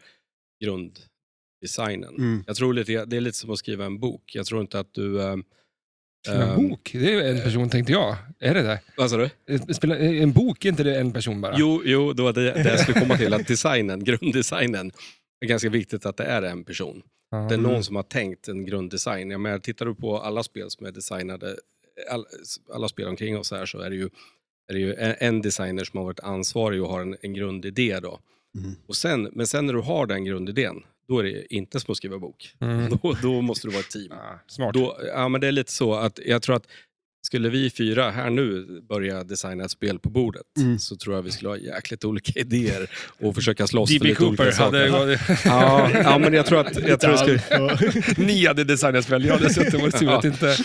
[0.65, 2.15] grunddesignen.
[2.19, 2.45] Mm.
[2.47, 4.23] Jag tror lite, det är lite som att skriva en bok.
[4.35, 5.21] Jag tror inte att du...
[5.23, 5.37] Eh,
[6.27, 6.91] Skriva en ehm, bok?
[6.93, 8.17] Det är en person tänkte jag.
[8.41, 8.81] Är det det?
[8.97, 9.31] Vad sa du?
[9.55, 11.55] Eh, Spela, en bok, är inte det en person bara?
[11.59, 13.35] Jo, jo, det var det, det jag skulle komma till.
[13.35, 14.93] Att designen, grunddesignen,
[15.41, 17.03] är ganska viktigt att det är en person.
[17.31, 17.37] Ja.
[17.37, 19.31] Det är någon som har tänkt en grunddesign.
[19.31, 21.57] Jag menar, tittar du på alla spel som är designade,
[22.11, 22.25] all,
[22.73, 24.09] alla spel omkring oss här, så är det ju,
[24.69, 28.01] är det ju en, en designer som har varit ansvarig och har en, en grundidé.
[28.01, 28.21] Då.
[28.59, 28.75] Mm.
[28.87, 31.97] Och sen, men sen när du har den grundidén, då är det inte som att
[31.97, 32.55] skriva bok.
[32.61, 32.91] Mm.
[33.03, 34.13] Då, då måste du vara ett team.
[34.13, 34.75] Ah, smart.
[34.75, 36.67] Då, ja, men det är lite så att jag tror att
[37.27, 40.79] skulle vi fyra här nu börja designa ett spel på bordet Mm.
[40.79, 42.91] så tror jag vi skulle ha jäkligt olika idéer
[43.21, 45.07] och försöka slåss för lite olika Cooper hade saker.
[45.07, 45.39] gått...
[45.45, 49.33] Ja, ja, men jag tror att, jag tror jag skulle, Ni hade designat spel, jag
[49.35, 50.57] hade suttit och varit sur att inte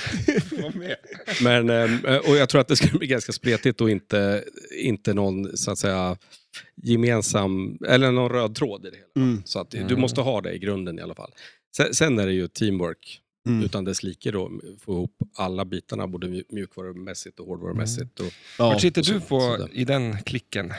[0.62, 0.96] vara med.
[1.44, 1.70] Men,
[2.06, 4.44] eh, och jag tror att det skulle bli ganska spretigt och inte,
[4.84, 6.18] inte någon så att säga
[6.84, 9.28] gemensam, eller någon röd tråd i det hela.
[9.30, 9.42] Mm.
[9.46, 10.02] Så att du Mm.
[10.02, 11.32] måste ha det i grunden i alla fall.
[11.78, 13.64] Sen, sen är det ju teamwork Mm.
[13.66, 18.20] utan dess like då få ihop alla bitarna både mju- mjukvarumässigt och hårdvarumässigt.
[18.20, 18.26] Och,
[18.60, 18.66] Ja.
[18.70, 20.72] Vart sitter du på i den klicken?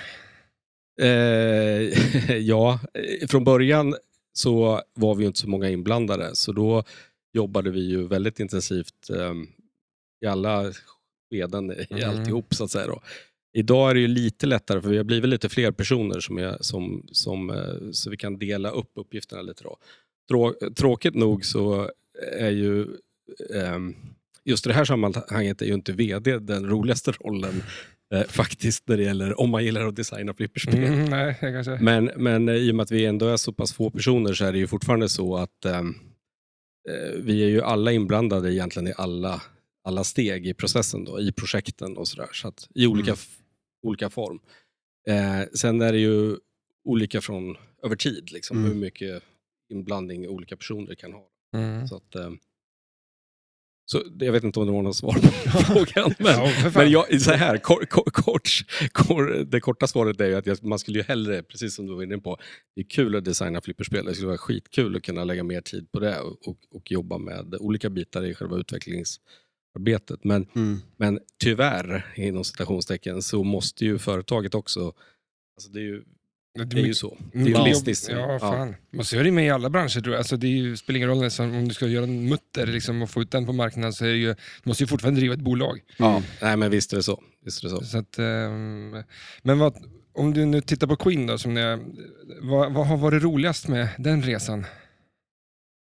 [1.00, 1.06] Eh,
[2.36, 3.94] ja, eh, från början
[4.32, 6.84] så var vi ju inte så många inblandade, så då
[7.32, 9.32] jobbade vi ju väldigt intensivt eh,
[10.24, 10.72] i alla
[11.30, 12.10] skeden i Mm.
[12.10, 12.86] alltihop så att säga.
[12.86, 13.00] Då.
[13.54, 16.56] Idag är det ju lite lättare för vi har blivit lite fler personer som är,
[16.60, 19.64] som, som, eh, så vi kan dela upp uppgifterna lite.
[19.64, 19.76] Då.
[20.28, 21.90] Trå, tråkigt nog så
[22.32, 22.86] är ju
[23.54, 23.94] ehm,
[24.44, 27.62] just i det här sammanhanget är ju inte VD den roligaste rollen
[28.14, 30.74] eh, faktiskt när det gäller om man gillar att designa flipperspel.
[30.84, 31.78] Mm, nej, kanske...
[31.80, 34.52] Men, men i och med att vi ändå är så pass få personer så är
[34.52, 35.94] det ju fortfarande så att ehm,
[36.88, 39.42] eh, vi är ju alla inblandade egentligen i alla,
[39.84, 42.28] alla steg i processen, då, i projekten och sådär.
[42.32, 43.18] Så att, I olika, Mm.
[43.86, 44.40] olika form.
[45.08, 46.36] Eh, sen är det ju
[46.84, 48.68] olika från över tid, liksom, Mm.
[48.70, 49.22] hur mycket
[49.72, 51.28] inblandning olika personer kan ha.
[51.52, 51.88] Mm.
[51.88, 52.38] Så att, ehm,
[53.86, 56.14] så jag vet inte om det var något svar på frågan.
[56.18, 58.48] Men, Ja, men jag, så här, kort, kort, kort,
[58.92, 61.94] kort, det korta svaret är ju att jag, man skulle ju hellre, precis som du
[61.94, 62.36] var inne på,
[62.74, 64.04] det är kul att designa flipperspel.
[64.04, 67.18] Det skulle vara skitkul att kunna lägga mer tid på det och, och, och jobba
[67.18, 70.24] med olika bitar i själva utvecklingsarbetet.
[70.24, 70.78] Men, Mm.
[70.96, 74.80] men tyvärr, inom citationstecken, så måste ju företaget också,
[75.56, 76.04] alltså det är ju,
[76.54, 77.18] det är ju så.
[77.32, 78.10] Det är ju mycket listiskt.
[78.10, 78.18] jobb.
[78.18, 78.74] Ja, fan.
[78.92, 80.18] Man ser det med i alla branscher tror jag.
[80.18, 83.02] Alltså, det är ju, spelar ingen roll nästan om du ska göra en mutter liksom,
[83.02, 85.34] och få ut den på marknaden så är det ju, du måste ju fortfarande driva
[85.34, 85.80] ett bolag.
[85.96, 87.22] Ja, nej men visst är det så.
[87.44, 87.84] Visst är det så.
[87.84, 88.96] Så att, ehm,
[89.42, 89.76] men vad,
[90.14, 91.78] om du nu tittar på Queen då, som ni,
[92.40, 94.66] vad, vad har varit roligast med den resan?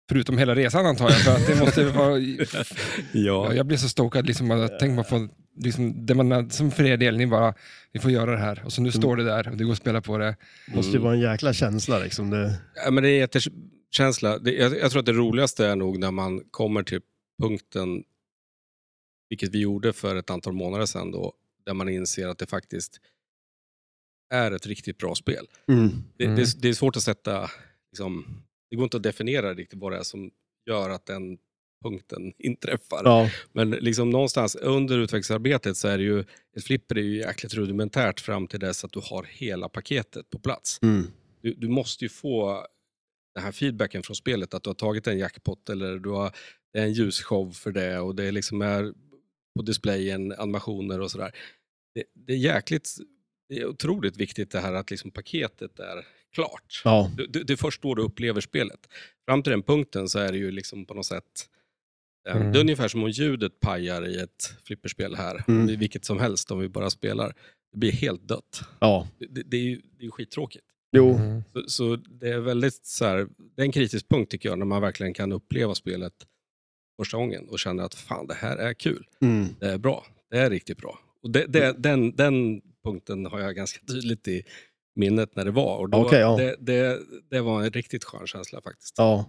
[0.09, 2.19] Förutom hela resan antar jag, för att det måste vara...
[3.11, 3.53] Ja.
[3.53, 6.97] Jag blir så stokad, liksom, bara, tänk man får, liksom, det man, som för er
[6.97, 7.53] del, ni bara,
[7.91, 8.61] vi får göra det här.
[8.65, 10.35] Och så nu står det där och det går att spela på det.
[10.67, 12.29] måste ju vara en jäkla känsla liksom.
[12.29, 14.37] Det, Ja, men det är en jättekänsla.
[14.39, 17.01] Det, jag, jag tror att det roligaste är nog när man kommer till
[17.41, 18.03] punkten,
[19.29, 21.33] vilket vi gjorde för ett antal månader sedan, då,
[21.65, 22.99] där man inser att det faktiskt
[24.33, 25.45] är ett riktigt bra spel.
[25.67, 25.89] mm.
[26.17, 26.35] Det, Mm.
[26.35, 27.49] det, är- det är svårt att sätta,
[27.91, 28.25] liksom,
[28.69, 30.31] det går inte att definiera riktigt vad det är som
[30.65, 31.37] gör att den
[31.81, 33.01] punkten inträffar.
[33.03, 36.19] Ja, Men liksom någonstans under utvecklingsarbetet så är det ju,
[36.57, 40.39] ett flipper är ju jäkligt rudimentärt fram till dess att du har hela paketet på
[40.39, 40.79] plats.
[40.81, 41.07] mm.
[41.41, 42.65] Du, du måste ju få
[43.35, 46.31] den här feedbacken från spelet, att du har tagit en jackpot eller du har,
[46.73, 48.93] det är en ljusshow för det och det liksom är
[49.55, 51.31] på displayen animationer och sådär.
[51.95, 52.89] Det, det är jäkligt,
[53.49, 56.81] det är otroligt viktigt det här att liksom paketet är klart.
[56.83, 57.11] ja.
[57.17, 58.79] Du, du, det är först då du upplever spelet.
[59.25, 61.49] Fram till den punkten så är det ju liksom på något sätt
[62.29, 62.51] Mm.
[62.51, 65.79] Det är ungefär som om ljudet pajar i ett flipperspel här, Mm.
[65.79, 67.33] vilket som helst om vi bara spelar.
[67.71, 68.61] Det blir helt dött.
[68.79, 69.07] ja.
[69.29, 70.65] Det, det, är ju det är skittråkigt.
[70.91, 71.43] Jo, Mm.
[71.53, 74.65] Så, så det är väldigt så här, det är en kritisk punkt tycker jag, när
[74.65, 76.13] man verkligen kan uppleva spelet
[76.99, 79.05] första gången och känner att fan, det här är kul.
[79.21, 79.47] mm.
[79.59, 80.05] Det är bra.
[80.31, 80.99] Det är riktigt bra.
[81.23, 84.43] Och det, det, den, den punkten har jag ganska tydligt i
[84.95, 85.77] minnet när det var.
[85.77, 86.37] Och då, Okej, ja.
[86.37, 86.99] det, det,
[87.29, 88.95] det var en riktigt skön känsla faktiskt.
[88.97, 89.25] Ja.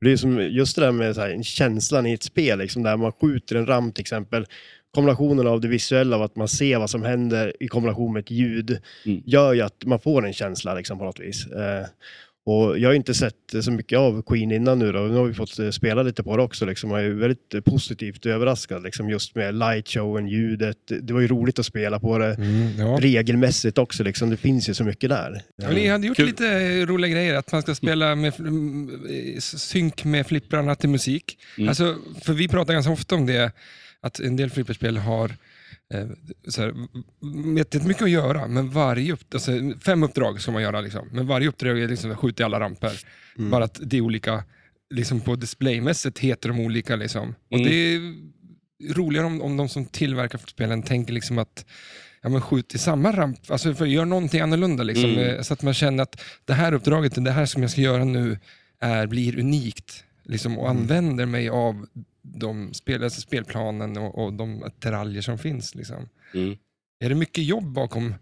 [0.00, 2.96] Det är som just det där med så här, känslan i ett spel, liksom, där
[2.96, 4.46] man skjuter en ram till exempel.
[4.94, 8.30] Kombinationen av det visuella av att man ser vad som händer i kombination med ett
[8.30, 9.22] ljud Mm.
[9.26, 11.46] gör ju att man får en känsla liksom, på något vis.
[11.46, 11.86] Eh,
[12.46, 14.98] och jag har inte sett så mycket av Queen innan nu då.
[14.98, 16.66] Nu har vi fått eh, spela lite på det också.
[16.66, 16.90] Liksom.
[16.90, 20.76] Jag är väldigt eh, positivt överraskad liksom, just med lightshowen, ljudet.
[21.02, 22.34] Det var ju roligt att spela på det.
[22.34, 22.98] Mm, ja.
[23.00, 24.30] Regelmässigt också, liksom.
[24.30, 25.42] det finns ju så mycket där.
[25.56, 26.26] Ja, ni hade gjort Kul.
[26.26, 29.00] lite roliga grejer, att man ska spela med mm,
[29.40, 31.38] synk med flipprarna till musik.
[31.58, 31.68] Mm.
[31.68, 33.52] Alltså, för vi pratar ganska ofta om det,
[34.00, 35.34] att en del flipperspel har eh,
[36.48, 36.74] så här,
[37.54, 39.52] vet inte mycket att göra, men varje upp, alltså,
[39.84, 41.08] fem uppdrag ska man göra, liksom.
[41.12, 43.00] men varje uppdrag är liksom skjuta i alla ramper.
[43.38, 43.50] Mm.
[43.50, 44.44] Bara att det är olika,
[44.94, 46.96] liksom på displaymässigt heter de olika.
[46.96, 47.34] Liksom.
[47.50, 47.68] Och Mm.
[47.68, 48.14] det är
[48.94, 51.64] roligare om, om de som tillverkar spelen tänker liksom att
[52.22, 54.82] ja, men skjut i samma ramp, alltså för gör någonting annorlunda.
[54.82, 55.24] Liksom, Mm.
[55.36, 58.04] eh, Så att man känner att det här uppdraget, det här som jag ska göra
[58.04, 58.38] nu,
[58.80, 60.04] är, blir unikt.
[60.24, 60.80] Liksom, och Mm.
[60.82, 61.86] använder mig av
[62.34, 65.74] de spel, alltså spelplanen och, och de attiraljer som finns.
[65.74, 66.08] Liksom.
[66.34, 66.56] Mm.
[67.04, 68.14] Är det mycket jobb bakom,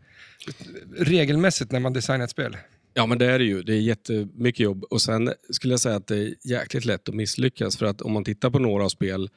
[0.97, 2.56] regelmässigt, när man designar ett spel?
[2.94, 3.62] Ja, men det är det ju.
[3.62, 4.85] Det är jättemycket jobb.
[4.85, 7.76] Och sen skulle jag säga att det är jäkligt lätt att misslyckas.
[7.76, 9.30] För att om man tittar på några spel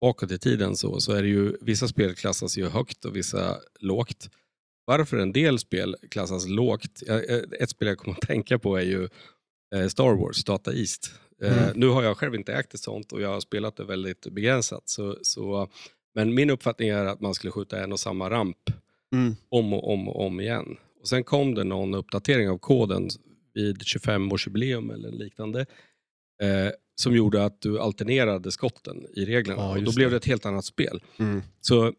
[0.00, 3.56] bakåt i tiden så, så är det ju, vissa spel klassas ju högt och vissa
[3.80, 4.30] lågt.
[4.86, 7.02] Varför en del spel klassas lågt?
[7.60, 9.08] Ett spel jag kommer att tänka på är ju
[9.74, 11.12] eh, Star Wars, Data East.
[11.44, 11.80] Eh, Mm.
[11.80, 14.82] Nu har jag själv inte ägt ett sånt och jag har spelat det väldigt begränsat.
[14.88, 15.68] Så, så,
[16.14, 18.58] men min uppfattning är att man skulle skjuta en och samma ramp
[19.14, 19.36] Mm.
[19.48, 20.76] om och om och om igen.
[21.00, 23.08] Och sen kom det någon uppdatering av koden
[23.54, 25.60] vid 25-årsjubileum eller liknande.
[26.42, 29.62] Eh, som gjorde att du alternerade skotten i reglerna.
[29.62, 30.14] Ja, och då blev det.
[30.14, 31.02] det ett helt annat spel.
[31.18, 31.42] Mm.
[31.60, 31.92] Så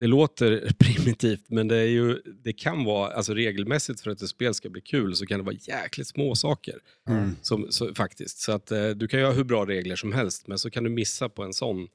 [0.00, 4.28] det låter primitivt, men det, är ju, det kan vara, alltså regelmässigt för att ett
[4.28, 6.78] spel ska bli kul så kan det vara jäkligt små saker.
[7.08, 7.36] Mm.
[7.42, 8.38] Som, så, faktiskt.
[8.38, 10.84] Så att eh, du kan ju ha hur bra regler som helst, men så kan
[10.84, 11.88] du missa på en sån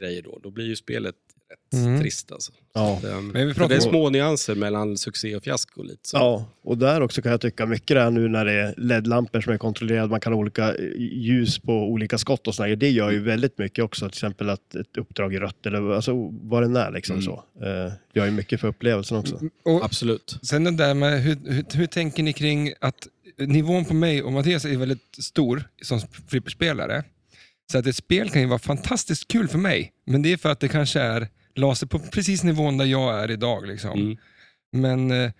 [0.00, 0.38] grej då.
[0.42, 1.16] Då blir ju spelet
[1.52, 2.00] rätt Mm.
[2.00, 2.52] trist alltså.
[2.74, 2.98] Ja.
[3.02, 6.08] Så, ehm, Men vi pratar det är om- små nyanser mellan succé och fiasko lite.
[6.08, 6.16] Så.
[6.16, 9.40] Ja, och där också kan jag tycka mycket det här nu när det är LED-lampor
[9.40, 12.76] som är kontrollerade, man kan ha olika eh, ljus på olika skott och sådär.
[12.76, 16.12] Det gör ju väldigt mycket också, till exempel att ett uppdrag är rött eller alltså,
[16.42, 17.24] vad det är liksom Mm.
[17.24, 17.44] så.
[17.62, 19.40] Eh, gör ju mycket för upplevelsen också.
[19.64, 20.38] Och Absolut.
[20.42, 23.08] sen det där med, hur, hur, hur tänker ni kring att
[23.38, 27.04] nivån på mig och Mattias är väldigt stor som flipperspelare.
[27.72, 30.48] Så att ett spel kan ju vara fantastiskt kul för mig, men det är för
[30.52, 33.66] att det kanske är, la sig på precis nivån där jag är idag.
[33.66, 34.00] Liksom.
[34.00, 34.16] Mm.
[34.72, 35.30] Men eh,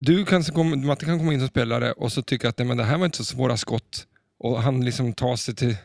[0.00, 0.44] du kan,
[0.84, 3.04] Matte kan komma in som spelare och så tycka att nej, men det här var
[3.04, 4.06] inte så svåra skott.
[4.38, 5.76] Och han liksom tar sig till...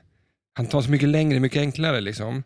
[0.53, 2.02] Han tar sig mycket längre, mycket enklare.
[2.02, 2.44] Liksom.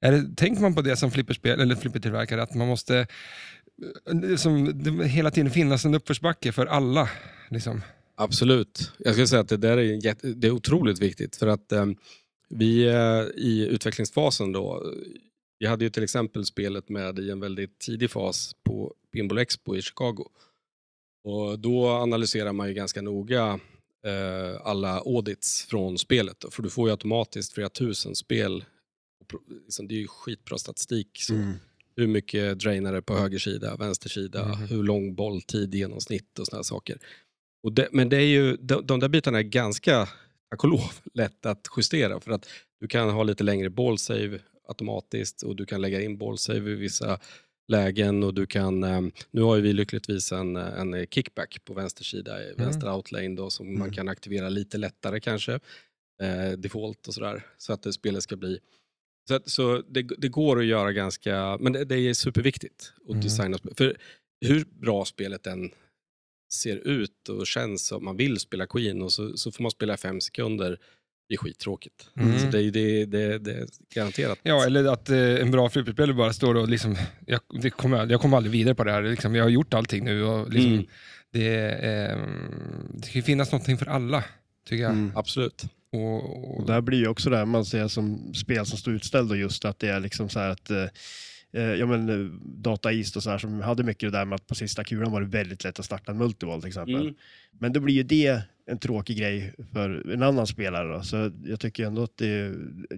[0.00, 3.06] Är det, tänker man på det som flipperspel, eller flippertillverkare, att man måste
[4.36, 7.08] som, det hela tiden finnas en uppförsbacke för alla?
[7.48, 7.82] Liksom.
[8.16, 8.92] Absolut.
[8.98, 11.86] Jag skulle säga att det där är, jätte, det är otroligt viktigt för att eh,
[12.48, 14.82] vi eh, i utvecklingsfasen då,
[15.64, 19.76] vi hade ju till exempel spelet med i en väldigt tidig fas på Pinball Expo
[19.76, 20.24] i Chicago.
[21.24, 23.60] Och då analyserar man ju ganska noga
[24.06, 26.40] eh, alla audits från spelet.
[26.40, 28.64] Då, för du får ju automatiskt flera tusen spel.
[29.64, 31.08] Liksom, det är ju skitbra statistik.
[31.14, 31.52] Så Mm.
[31.96, 34.68] hur mycket drainare på höger sida, vänster sida, Mhm.
[34.68, 36.98] hur lång bolltid i genomsnitt och sådana saker.
[37.62, 40.08] Och det, men det är ju, de, de där bitarna är ganska,
[40.50, 42.46] tack och lov, lätt att justera för att
[42.80, 47.18] du kan ha lite längre ballsave automatiskt och du kan lägga in ballsave i vissa
[47.68, 49.00] lägen och du kan, eh,
[49.30, 53.50] nu har ju vi lyckligtvis en, en kickback på vänster sida, i vänster outlane då,
[53.50, 53.92] som man Mm.
[53.94, 55.52] kan aktivera lite lättare kanske,
[56.22, 58.58] eh, default och sådär, så att det spelet ska bli
[59.28, 63.10] så, att, så det, det går att göra ganska, men det, det är superviktigt att
[63.10, 63.20] Mm.
[63.20, 63.74] designa spel.
[63.76, 63.96] För
[64.46, 65.70] hur bra spelet än
[66.54, 69.96] ser ut och känns som man vill spela Queen och så, så får man spela
[69.96, 70.78] fem sekunder,
[71.28, 72.08] det är skittråkigt.
[72.16, 72.38] Mm.
[72.38, 74.38] Så det, är- det, det, det är garanterat.
[74.42, 76.96] Ja, eller att eh, en bra flipperspelare bara står och liksom,
[77.26, 79.02] jag, det kommer, jag kommer aldrig vidare på det här.
[79.02, 80.86] Liksom, jag har gjort allting nu och liksom, Mm,
[81.30, 82.18] det, eh,
[82.94, 84.24] det ska ju finnas någonting för alla,
[84.68, 84.92] tycker jag.
[84.92, 85.12] Mm.
[85.14, 85.64] absolut.
[85.92, 88.94] Och, Och och, där blir ju också det här man ser som spel som står
[88.94, 90.84] utställd och just att det är liksom så här att eh,
[91.52, 94.36] eh, ja men eh, Data East och så här som hade mycket det där med
[94.36, 96.94] att på sista kulan var det väldigt lätt att starta en multival till exempel.
[97.00, 97.14] Mm.
[97.58, 100.92] Men då blir ju det en tråkig grej för en annan spelare.
[100.96, 101.02] Då.
[101.02, 102.52] Så jag tycker ändå att det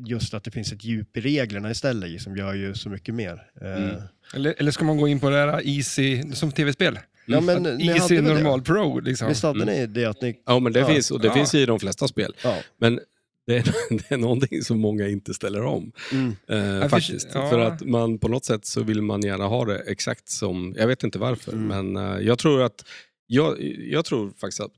[0.06, 3.42] just att det finns ett djup i reglerna istället som gör ju så mycket mer.
[3.62, 3.96] Eh, Mm.
[4.34, 6.98] eller, eller ska man gå in på det här easy, som tv-spel?
[7.26, 9.28] Ja, men Att easy, hade normal, pro liksom.
[9.28, 9.74] Visst hade Mm.
[9.74, 10.36] ni det att ni...
[10.46, 10.86] Ja, men det Ja.
[10.86, 11.34] finns, och det Ja.
[11.34, 12.32] finns i de flesta spel.
[12.44, 12.58] Ja.
[12.78, 13.00] Men
[13.46, 15.92] det är, det är någonting som många inte ställer om.
[16.12, 16.28] Mm.
[16.48, 17.28] Eh, för- faktiskt.
[17.34, 17.50] ja.
[17.50, 20.86] För att man på något sätt så vill man gärna ha det exakt som, jag
[20.86, 21.66] vet inte varför, Mm.
[21.92, 22.84] men eh, jag tror att,
[23.26, 24.70] jag, jag tror faktiskt att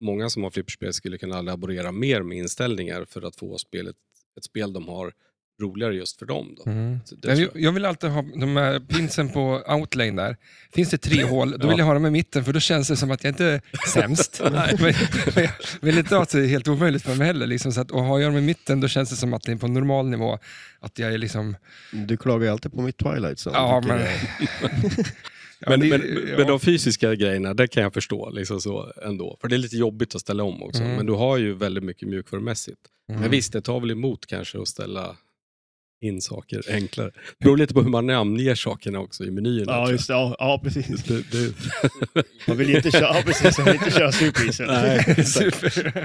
[0.00, 3.96] många som har flipperspel skulle kunna laborera mer med inställningar för att få spelet,
[4.38, 5.12] ett spel de har
[5.62, 6.54] roligare just för dem.
[6.64, 6.70] Då.
[6.70, 6.98] Mm.
[7.22, 10.36] Jag, jag vill alltid ha de här pinsen på outlane där.
[10.72, 11.68] Finns det tre hål, då Ja.
[11.68, 13.60] vill jag ha dem i mitten för då känns det som att jag inte är
[13.88, 14.40] sämst.
[14.44, 14.94] men,
[15.34, 15.50] men jag
[15.80, 17.46] vill inte ha att det är helt omöjligt för mig heller.
[17.46, 19.52] Liksom, så att, och har jag dem i mitten då känns det som att det
[19.52, 20.38] är på normal nivå.
[20.80, 21.56] Att jag är liksom...
[21.92, 23.38] Du klagar ju alltid på mitt Twilight.
[23.38, 24.00] Så Ja, men-
[24.62, 24.68] Ja,
[25.66, 26.36] men, det- men, ja.
[26.38, 29.36] men de fysiska grejerna, det kan jag förstå liksom så ändå.
[29.40, 30.82] För det är lite jobbigt att ställa om också.
[30.82, 30.96] Mm.
[30.96, 32.78] Men du har ju väldigt mycket mjukvarumässigt.
[33.08, 33.20] Mm.
[33.20, 35.16] Men visst, det tar väl emot kanske att ställa
[36.06, 37.10] in saker enklare.
[37.38, 39.72] Det beror lite på hur man namnger sakerna också i menyerna.
[39.72, 40.14] Ja, just det.
[40.14, 41.04] Ja, ja precis.
[41.04, 41.54] det, det,
[42.46, 44.64] Man vill ju inte köra, ja, precis, man vill inte köra Super Easy.
[44.64, 45.24] Nej.
[45.24, 46.04] Super.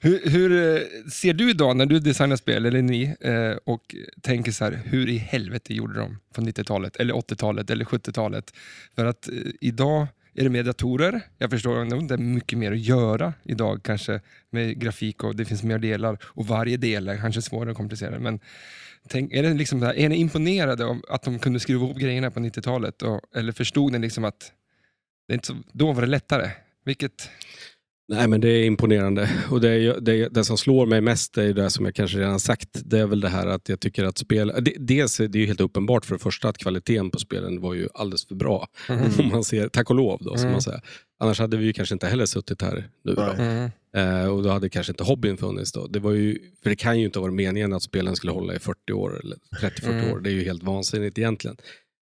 [0.00, 4.52] hur, hur eh, ser du idag när du designar spel, eller ni, eh, och tänker
[4.52, 8.52] så här, hur i helvete gjorde de på 90-talet, eller 80-talet, eller 70-talet?
[8.94, 11.20] För att eh, idag är det mer datorer.
[11.38, 14.20] Jag förstår att det är mycket mer att göra idag kanske
[14.50, 18.20] med grafik och det finns mer delar och varje del är kanske svårare och komplicerad.
[18.20, 18.40] Men
[19.08, 21.98] tänk, är, det liksom det här, är ni imponerade av att de kunde skruva ihop
[21.98, 23.02] grejerna på 90-talet?
[23.34, 24.52] Eller förstod ni liksom att
[25.28, 26.50] det inte så, då var det lättare?
[26.84, 27.30] Vilket...
[28.08, 29.30] Nej, men det är imponerande.
[29.50, 32.40] Och det, är, det, det som slår mig mest är det som jag kanske redan
[32.40, 32.68] sagt.
[32.84, 34.52] Det är väl det här att jag tycker att spel...
[34.62, 37.74] det- Dels är det ju helt uppenbart för det första att kvaliteten på spelen var
[37.74, 38.68] ju alldeles för bra.
[39.18, 40.52] Om man ser, tack och lov då, som Mm.
[40.52, 40.80] man säger.
[41.20, 43.14] Annars hade vi ju kanske inte heller suttit här nu.
[43.14, 43.22] Då.
[43.22, 43.70] Mm.
[43.96, 45.86] Eh, och då hade kanske inte hobbyn funnits då.
[45.86, 48.54] Det var ju, för det kan ju inte ha varit meningen att spelen skulle hålla
[48.54, 50.10] i 40 år eller 30-40 Mm.
[50.12, 50.20] år.
[50.20, 51.56] Det är ju helt vansinnigt egentligen.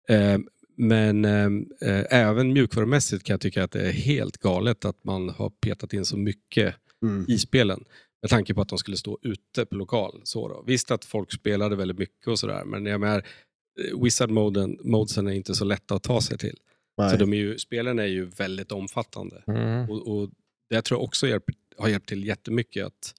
[0.08, 0.38] Eh,
[0.81, 5.28] men eh, eh, även mjukvarumässigt kan jag tycka att det är helt galet att man
[5.28, 7.24] har petat in så mycket Mm.
[7.28, 7.85] i spelen.
[8.23, 10.20] Med tanke på att de skulle stå ute på lokal.
[10.24, 10.65] Så då.
[10.66, 13.19] Visst att folk spelade väldigt mycket och sådär, men jag menar,
[13.81, 16.57] eh, Wizard-moden modesen är inte så lätta att ta sig till.
[16.98, 17.11] Nej.
[17.11, 19.43] Så de är ju, spelen är ju väldigt omfattande.
[19.47, 19.90] Mm.
[19.90, 20.31] Och, och
[20.70, 23.15] det tror jag också hjälper, har hjälpt till jättemycket att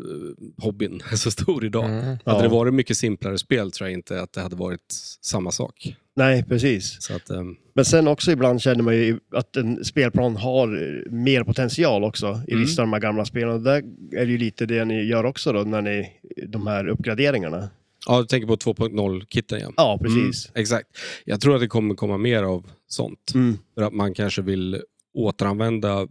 [0.00, 1.84] uh, hobbyn är så stor idag.
[1.84, 2.16] Mm.
[2.24, 2.32] Ja.
[2.32, 5.96] Hade det varit mycket simplare spel tror jag inte att det hade varit samma sak.
[6.24, 6.96] Nej, precis.
[7.02, 11.12] Så att, ehm, Men sen också ibland känner man ju att en spelplan har eh,
[11.12, 12.64] mer potential också i Mm.
[12.64, 13.48] vissa av de här gamla spelen.
[13.50, 13.82] Och där
[14.12, 16.12] är det ju lite det ni gör också då, när ni,
[16.48, 17.70] de här uppgraderingarna.
[18.06, 19.72] ja, du tänker på 2.0-kitten ja.
[19.76, 20.46] Ja, precis.
[20.48, 20.88] Mm, exakt.
[21.24, 23.32] Jag tror att det kommer komma mer av sånt.
[23.34, 23.58] Mm.
[23.74, 24.82] För att man kanske vill
[25.14, 26.08] återanvända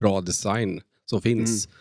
[0.00, 1.66] bra design som finns.
[1.66, 1.76] Mm.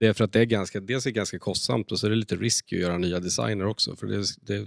[0.00, 2.10] Det är för att det är ganska, dels är det ganska kostsamt och så är
[2.10, 3.96] det lite risk att göra nya designer också.
[3.96, 4.66] För det, det,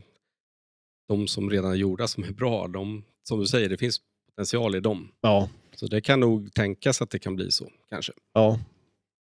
[1.10, 4.00] de som redan är gjorda som är bra, de, som du säger, det finns
[4.36, 5.08] potential i dem.
[5.22, 8.12] Ja, Så det kan nog tänkas att det kan bli så, kanske.
[8.34, 8.60] ja.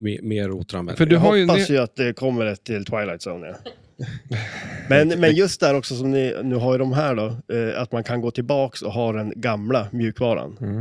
[0.02, 0.98] Mer, mer återanvändning.
[0.98, 1.46] För du Jag har ju...
[1.48, 3.48] hoppas ju att det kommer ett till Twilight Zone.
[3.48, 3.72] Ja.
[4.90, 7.92] men, men just där också som ni nu har ju de här då, eh, att
[7.92, 10.58] man kan gå tillbaks och ha den gamla mjukvaran.
[10.62, 10.76] Mm.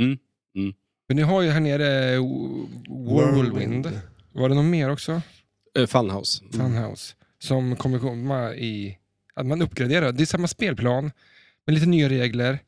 [0.00, 0.18] Mm,
[0.56, 0.74] mm.
[1.08, 3.90] Men ni har ju här nere Wo- Whirlwind.
[4.32, 5.20] Var det något mer också?
[5.78, 6.44] Eh, Funhouse.
[6.52, 7.14] Funhouse.
[7.38, 8.98] Som kommer komma i...
[9.34, 10.12] Att man uppgraderar.
[10.12, 11.10] Det är samma spelplan,
[11.66, 12.58] med lite nya regler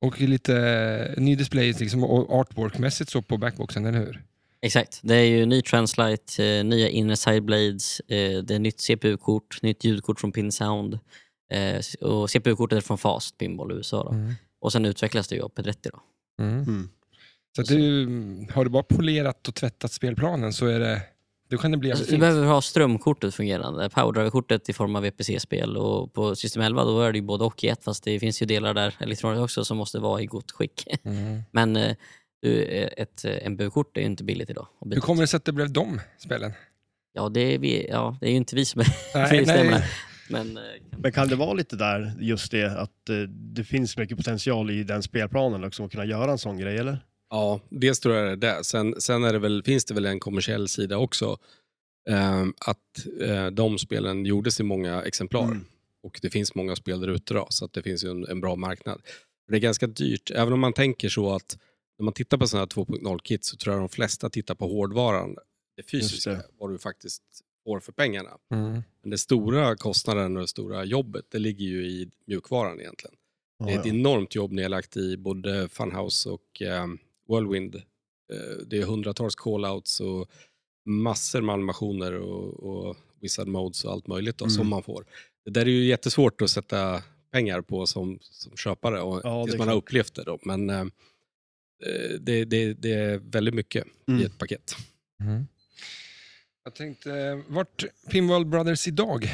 [0.00, 4.22] och lite ny display liksom, och artworkmässigt så på backboxen, eller hur?
[4.62, 5.00] Exakt.
[5.02, 9.84] Det är ju ny Translite, eh, nya inner sideblades, eh, det är nytt CPU-kort, nytt
[9.84, 10.98] ljudkort från Pinsound
[11.52, 14.04] eh, och CPU-kortet är från Fast Pinball i USA.
[14.04, 14.10] Då.
[14.10, 14.34] Mm.
[14.60, 15.90] Och sen utvecklas det ju av P30.
[15.92, 16.00] Då.
[16.44, 16.62] Mm.
[16.62, 16.88] Mm.
[17.56, 18.06] Så att du,
[18.52, 21.02] har du bara polerat och tvättat spelplanen så är det...
[21.54, 25.76] Då kan det bli Alltså, du behöver ha strömkortet fungerande, powerdriver-kortet i form av VPC-spel
[25.76, 28.42] och på System 11 då är det ju både och i ett fast det finns
[28.42, 30.86] ju delar där elektroniskt också som måste vara i gott skick.
[31.04, 31.42] mm.
[31.52, 31.96] Men eh,
[32.42, 34.66] du, eh, ett eh, MBU-kort är ju inte billigt idag.
[34.90, 36.52] Hur kommer det sig att det blev de spelen?
[37.12, 38.78] Ja, det är, vi, ja, det är ju inte vi som
[39.14, 39.84] bestämmer.
[40.30, 40.54] Men,
[40.90, 42.90] kan- Men kan det vara lite där, just det, att
[43.28, 46.98] det finns mycket potential i den spelplanen liksom, att kunna göra en sån grej, eller?
[47.34, 48.64] Ja, dels tror jag det är det.
[48.64, 51.38] Sen, sen är det väl, finns det väl en kommersiell sida också.
[52.10, 55.44] ehm, att eh, de spelen gjordes i många exemplar.
[55.44, 55.64] Mm.
[56.02, 58.40] Och det finns många spel där ute då, så att det finns ju en, en
[58.40, 59.02] bra marknad.
[59.48, 61.58] Det är ganska dyrt, även om man tänker så att
[61.98, 65.36] när man tittar på sådana här 2.0-kit så tror jag de flesta tittar på hårdvaran,
[65.76, 66.46] det fysiska, det.
[66.58, 67.22] vad du faktiskt
[67.64, 68.30] får för pengarna.
[68.54, 68.82] Mm.
[69.02, 73.16] Men det stora kostnaden och det stora jobbet, det ligger ju i mjukvaran egentligen.
[73.64, 73.92] Det är ett ja.
[73.94, 76.86] enormt jobb nedlagt i både Funhouse och eh,
[77.28, 77.74] Whirlwind.
[77.74, 80.28] Eh, det är hundratals callouts och
[80.86, 84.50] massor med animationer och, och wizard modes och allt möjligt då, Mm.
[84.56, 85.06] som man får.
[85.44, 87.02] Det där är ju jättesvårt att sätta
[87.32, 90.24] pengar på som, som köpare och, Ja, tills man har upplevt det.
[90.24, 90.38] Då.
[90.42, 94.20] Men eh, eh, det, det, det är väldigt mycket Mm.
[94.20, 94.76] i ett paket.
[95.20, 95.46] Mm.
[96.64, 99.30] Jag tänkte, vart Pinball Brothers idag?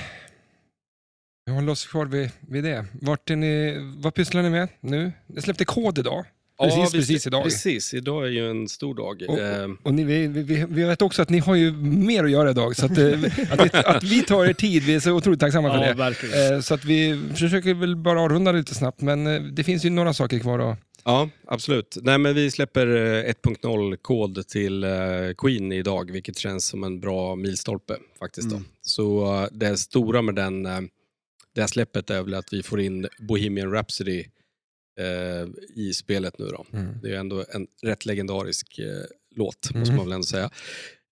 [1.46, 2.86] Vi håller oss kvar vid, vid det.
[3.00, 5.12] Vart är ni, vad pysslar ni med nu?
[5.26, 6.24] Jag släppte kod idag.
[6.60, 7.44] Precis, Ja, precis idag.
[7.44, 9.22] Precis, idag är ju en stor dag.
[9.28, 12.30] Och- Eh, Och ni, vi, vi, vi vet också att ni har ju mer att
[12.30, 13.06] göra idag, så att, eh,
[13.50, 15.94] att, vi, att vi tar er tid, vi är så otroligt tacksamma för Ja, det.
[15.94, 16.54] verkligen.
[16.54, 19.90] Eh, Så att vi försöker väl bara avrunda lite snabbt, men eh, det finns ju
[19.90, 20.78] några saker kvar att...
[21.04, 21.96] Ja, absolut.
[22.02, 24.84] Nej, men vi släpper eh, 1.0-kod till
[25.38, 27.96] Queen idag, vilket känns som en bra milstolpe.
[28.18, 28.52] faktiskt.
[28.52, 28.64] Mm.
[28.82, 30.62] Så det stora med den,
[31.54, 34.24] det här släppet är väl att vi får in Bohemian Rhapsody
[35.00, 36.46] eh, i spelet nu.
[36.46, 36.66] Då.
[37.02, 39.02] Det är ändå en rätt legendarisk eh,
[39.36, 39.96] låt, måste Mm.
[39.96, 40.50] man väl ändå säga.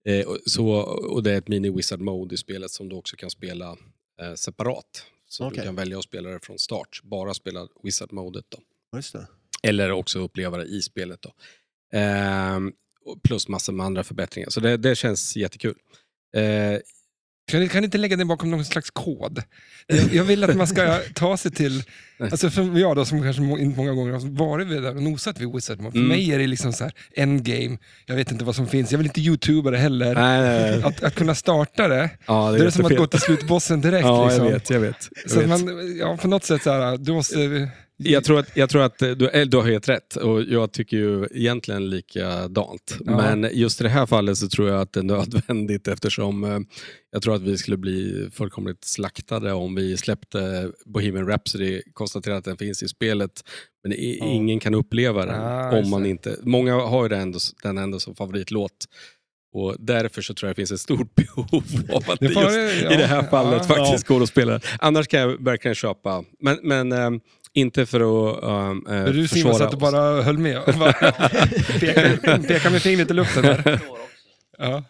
[0.09, 0.69] Eh, och- så,
[1.10, 3.77] och det är ett mini-wizard mode i spelet som du också kan spela
[4.23, 5.05] eh, separat.
[5.28, 5.59] Så Okej.
[5.59, 8.44] du kan välja att spela det från start, bara spela wizard-modet.
[8.48, 8.59] Då.
[8.97, 9.27] Just det.
[9.62, 11.23] Eller också uppleva det i spelet.
[11.23, 11.32] Då.
[11.98, 12.73] Ehm,
[13.23, 14.48] plus massor med andra förbättringar.
[14.51, 15.74] Så det, det känns jättekul.
[17.49, 19.43] Kan ni, kan ni inte lägga det bakom någon slags kod?
[19.87, 21.83] Jag, jag vill att man ska ta sig till,
[22.33, 25.41] alltså för jag då som kanske inte många gånger har varit vid där och nosat
[25.41, 25.93] vid Wizard Mode.
[25.93, 26.09] För Mm.
[26.09, 29.07] mig är det liksom så här, endgame, jag vet inte vad som finns, jag vill
[29.07, 30.15] inte youtuba det heller.
[30.15, 30.83] nej, nej, nej.
[30.83, 34.05] Att, att kunna starta det, Ja, det är, som att gå till slutbossen direkt.
[34.07, 34.45] Ja, liksom.
[34.45, 34.70] jag vet.
[34.70, 35.09] Jag vet.
[35.23, 35.49] Jag, Så vet.
[35.49, 37.69] man, ja, på något sätt så här, du måste...
[37.99, 40.73] jag, tror att, jag tror att eh, du, eh, du har helt rätt och jag
[40.73, 42.99] tycker ju egentligen likadant.
[43.05, 43.16] Ja.
[43.16, 46.59] Men just i det här fallet så tror jag att det är nödvändigt eftersom eh,
[47.12, 52.45] jag tror att vi skulle bli fullkomligt slaktade om vi släppte Bohemian Rhapsody, konstaterade att
[52.45, 53.33] den finns i spelet,
[53.83, 54.27] men i, Ja.
[54.27, 55.41] ingen kan uppleva den.
[55.41, 56.09] Ah, om man det.
[56.09, 58.87] inte, många har ju den ändå, den ändå som favoritlåt.
[59.53, 61.62] Och därför så tror jag det finns ett stort behov
[61.93, 63.75] av att Det det just ja, i det här fallet ja.
[63.75, 64.61] faktiskt går att spela.
[64.79, 67.20] Annars kan jag verkligen köpa, men, men
[67.59, 70.65] inte för att um, uh, Är du Simon så att du bara höll med?
[72.49, 73.81] Pekar med fingret i luften där.
[74.59, 74.85] Ja.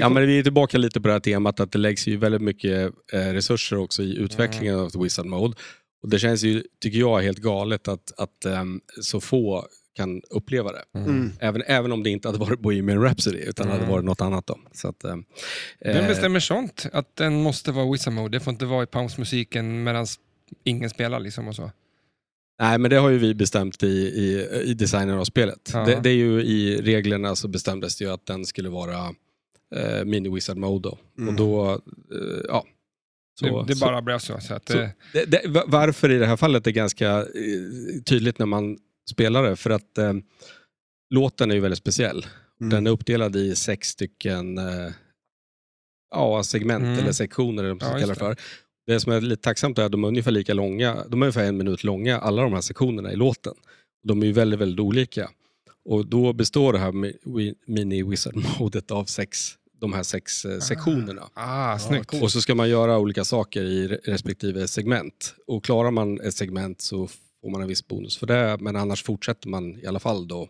[0.00, 2.42] Ja, men vi är tillbaka lite på det här temat att det läggs ju väldigt
[2.42, 5.56] mycket eh, resurser också i utvecklingen av The Wizard Mode.
[6.02, 9.66] Och det känns ju, tycker jag, helt galet att, att ehm, så få
[9.96, 10.98] kan uppleva det.
[10.98, 11.32] Mm.
[11.40, 13.78] Även, även om det inte hade varit Bohemian Rhapsody, utan Mm.
[13.78, 14.46] hade varit något annat.
[14.46, 14.58] Då.
[14.72, 15.24] Så att, ehm,
[15.80, 16.86] Vem eh, bestämmer sånt?
[16.92, 18.38] Att den måste vara Wizard Mode?
[18.38, 20.06] Det får inte vara i pausmusiken medan
[20.64, 21.70] ingen spelar liksom och så.
[22.60, 25.70] Nej, men det har ju vi bestämt i, i, i designen av spelet.
[25.72, 25.84] Ja.
[25.84, 29.14] Det, det är ju i reglerna så bestämdes det ju att den skulle vara
[29.76, 30.88] eh, Mini Wizard Mode.
[30.88, 30.98] Då.
[31.18, 31.28] Mm.
[31.28, 32.66] Och då, eh, ja.
[33.40, 34.40] Så, det, det så- bara blev så.
[34.40, 38.02] så, att, Så, eh, det, det, va- varför i det här fallet är ganska eh,
[38.06, 38.78] tydligt när man
[39.10, 39.56] spelar det.
[39.56, 40.12] För att eh,
[41.14, 42.26] låten är ju väldigt speciell.
[42.60, 42.70] Mm.
[42.70, 44.90] Den är uppdelad i sex stycken eh,
[46.10, 46.98] ja, segment Mm.
[46.98, 48.44] eller sektioner eller vad man Ja, ska just kalla det för.
[48.88, 51.44] Det som är lite tacksamt är att de är ungefär lika långa, de är ungefär
[51.44, 53.54] en minut långa, alla de här sektionerna i låten.
[54.02, 55.30] De är ju väldigt, väldigt olika.
[55.84, 56.92] Och då består det här
[57.70, 61.22] mini wizard modet av sex, de här sex eh, sektionerna.
[61.34, 62.22] ah, snyggt.
[62.22, 65.34] Och så ska man göra olika saker i re- respektive segment.
[65.46, 67.06] Och klarar man ett segment så
[67.40, 70.48] får man en viss bonus för det, men annars fortsätter man i alla fall då.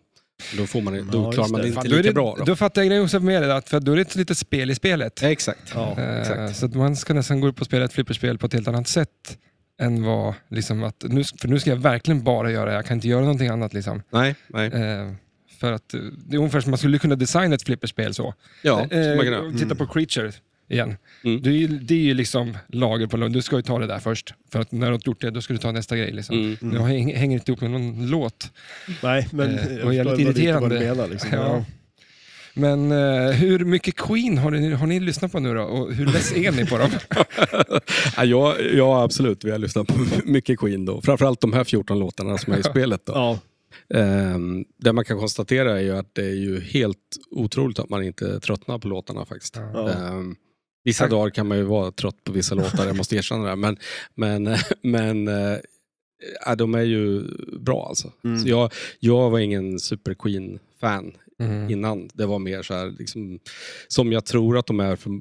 [0.57, 1.67] Då, får man, då just klarar man det.
[1.67, 2.35] inte lika det, bra.
[2.37, 2.43] Då.
[2.43, 4.71] då fattar jag grejen också med det, att för då är det ett litet spel
[4.71, 5.23] i spelet.
[5.23, 5.71] Exakt.
[5.73, 5.95] Ja.
[5.99, 6.55] Eh, exakt.
[6.55, 9.37] Så man ska nästan gå upp och spela ett flipperspel på ett helt annat sätt.
[9.81, 12.97] Än vad, liksom att, nu, för nu ska jag verkligen bara göra det, jag kan
[12.97, 13.73] inte göra någonting annat.
[13.73, 14.03] Liksom.
[14.09, 14.67] Nej, nej.
[14.67, 15.11] Eh,
[15.59, 18.33] för att eh, det är ungefär som man skulle kunna designa ett flipperspel så.
[18.61, 20.31] Ja, Eh, så titta på Creature
[20.69, 20.95] igen.
[21.23, 21.41] Mm.
[21.41, 23.33] Det, är ju, det är ju liksom lager på lager.
[23.33, 24.33] Du ska ju ta det där först.
[24.51, 26.11] För att när du har gjort det, då ska du ta nästa grej.
[26.11, 26.35] Liksom.
[26.35, 26.57] mm.
[26.61, 28.51] Nu hänger hänger inte ihop med någon låt.
[29.03, 30.69] Nej, men Eh, jag och vad du- irriterande.
[30.69, 31.29] Vad du menar, liksom.
[31.33, 31.65] Ja.
[32.53, 35.61] Men eh, hur mycket Queen har ni, har ni lyssnat på nu då?
[35.61, 36.89] Och hur less är ni på dem?
[38.17, 39.43] ja, ja, ja, absolut.
[39.45, 39.93] Vi har lyssnat på
[40.25, 41.01] mycket Queen då.
[41.01, 43.05] Framförallt de här 14 låtarna som är i spelet.
[43.05, 43.13] Då.
[43.13, 43.39] Ja.
[43.99, 46.97] Ehm, det man kan konstatera är ju att det är ju helt
[47.31, 49.55] otroligt att man inte tröttnar på låtarna faktiskt.
[49.73, 49.89] Ja.
[49.91, 50.35] Ehm,
[50.83, 51.11] vissa Tack.
[51.11, 53.55] dagar kan man ju vara trött på vissa låtar, jag måste erkänna det.
[53.55, 53.77] Men,
[54.15, 55.57] men, men eh,
[56.45, 57.23] ja, de är ju
[57.59, 58.11] bra alltså.
[58.23, 58.39] Mm.
[58.39, 61.11] Så jag, jag var ingen Super Queen-fan
[61.41, 61.69] Mm.
[61.69, 62.09] innan.
[62.13, 63.39] Det var mer så här, liksom,
[63.87, 65.11] som jag tror att de är för,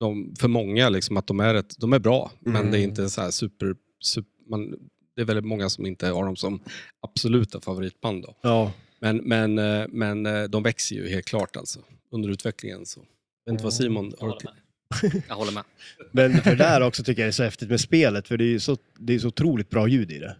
[0.00, 2.30] de, för många, liksom, att de är, ett, de är bra.
[2.40, 2.70] Men Mm.
[2.70, 3.76] det är inte så här super...
[4.00, 4.74] super man,
[5.16, 6.60] det är väldigt många som inte har dem som
[7.00, 8.22] absoluta favoritband.
[8.22, 8.34] Då.
[8.42, 8.72] Ja.
[9.00, 12.86] Men, men, eh, men eh, de växer ju helt klart alltså, under utvecklingen.
[12.86, 13.00] Så.
[13.46, 15.22] Jag vet inte vad Simon Jag har håller med.
[15.28, 15.64] Jag håller med.
[16.12, 18.48] Men för det där också tycker jag är så häftigt med spelet, för det är
[18.48, 20.36] ju så, det är så otroligt bra ljud i det.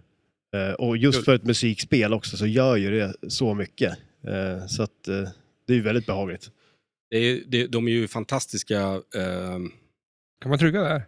[0.59, 3.99] Eh, och just för ett musikspel också så gör ju det så mycket.
[4.27, 5.29] Eh, så att eh,
[5.67, 6.51] det är ju väldigt behagligt.
[7.11, 8.81] Det är, det, de är ju fantastiska.
[9.15, 9.59] Eh,
[10.41, 11.03] Kan man trycka där?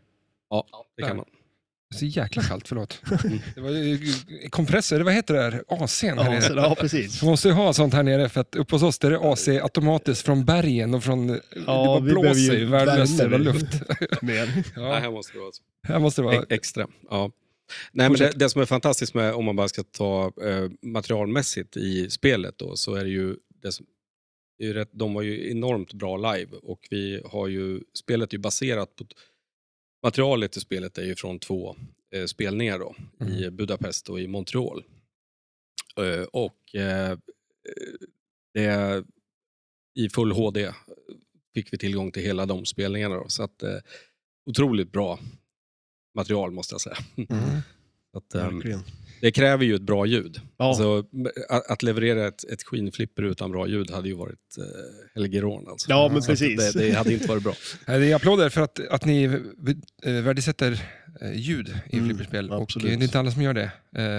[0.51, 0.67] ja,
[0.97, 1.27] det kan man.
[1.91, 3.03] Det är så jäkla kallt, förlåt.
[3.55, 3.99] Det var ju
[4.51, 5.65] kompressor, vad heter det där?
[5.69, 6.55] AC'n här Ja, nere.
[6.61, 7.23] ja precis.
[7.23, 9.33] Man måste ju ha sånt här nere för att uppe hos oss där är det
[9.33, 11.27] AC automatiskt från bergen och från...
[11.27, 13.83] det bara vi blåser ju värdelöst värme jävla luft.
[14.23, 14.65] Mer.
[14.77, 14.83] Ja.
[14.83, 15.63] Ja, här måste det vara så.
[15.83, 16.37] här måste det vara...
[16.43, 17.31] E- Extra, ja.
[17.93, 21.77] Nej, men det, det som är fantastiskt med, om man bara ska ta eh, materialmässigt
[21.77, 23.87] i spelet då, så är det ju, det som,
[24.59, 28.33] det är ju rätt, de var ju enormt bra live och vi har ju, spelet
[28.33, 29.05] är ju baserat på,
[30.03, 31.77] materialet i spelet är ju från två
[32.15, 32.95] eh, spelningar då,
[33.27, 34.85] i Budapest och i Montreal.
[35.97, 37.19] Eh, och eh,
[38.55, 39.05] det,
[39.95, 40.73] i full HD
[41.55, 43.79] fick vi tillgång till hela de spelningarna då, så att eh,
[44.47, 45.19] otroligt bra
[46.15, 46.97] material måste jag säga.
[47.17, 47.61] Mm.
[48.13, 48.81] Att, Verkligen.
[49.21, 50.41] Det kräver ju ett bra ljud.
[50.57, 50.65] Ja.
[50.65, 51.05] Alltså,
[51.69, 54.65] att, leverera ett, ett Queen-flipper utan bra ljud hade ju varit eh,
[55.15, 55.69] Helgeron.
[55.69, 55.91] Alltså.
[55.91, 56.73] Ja, men Så precis.
[56.73, 57.55] Det, det hade inte varit bra.
[57.87, 59.25] Det är applåder för att, att ni
[60.05, 60.83] eh, värdesätter
[61.21, 62.51] eh, ljud i Mm, flipperspel.
[62.51, 63.71] Och eh, det är inte alla som gör det,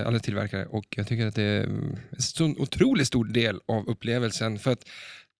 [0.05, 0.65] alla tillverkare.
[0.65, 4.59] Och jag tycker att det är en så otroligt stor del av upplevelsen.
[4.59, 4.83] För att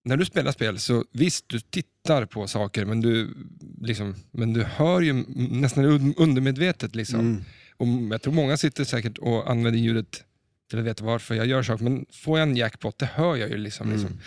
[0.04, 3.34] när du spelar spel så visst, du tittar på saker, men du,
[3.80, 5.12] liksom, men du hör ju
[5.50, 6.94] nästan un- undermedvetet.
[6.94, 7.20] Liksom.
[7.20, 7.44] Mm.
[7.80, 10.24] Och jag tror många sitter säkert och använder ljudet
[10.70, 11.84] till att veta varför jag gör saker.
[11.84, 13.56] Men får jag en jackpot, det hör jag ju.
[13.56, 13.98] Liksom, Mm.
[14.00, 14.18] liksom.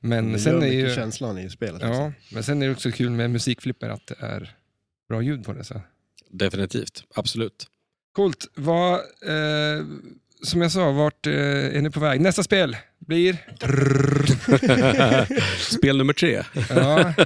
[0.00, 0.94] Men det sen gör är ju...
[0.94, 1.82] känslan i spelet.
[1.82, 4.56] Ja, men sen är det också kul med musikflipper att det är
[5.08, 5.64] bra ljud på det.
[5.64, 5.80] Så.
[6.30, 7.66] Definitivt, absolut.
[8.12, 8.46] Coolt.
[8.54, 9.84] Vad, eh,
[10.44, 11.32] som jag sa, vart eh,
[11.76, 12.20] är ni på väg?
[12.20, 12.76] Nästa spel
[13.06, 13.36] blir...
[15.76, 16.42] Spel nummer tre.
[16.70, 17.14] Ja.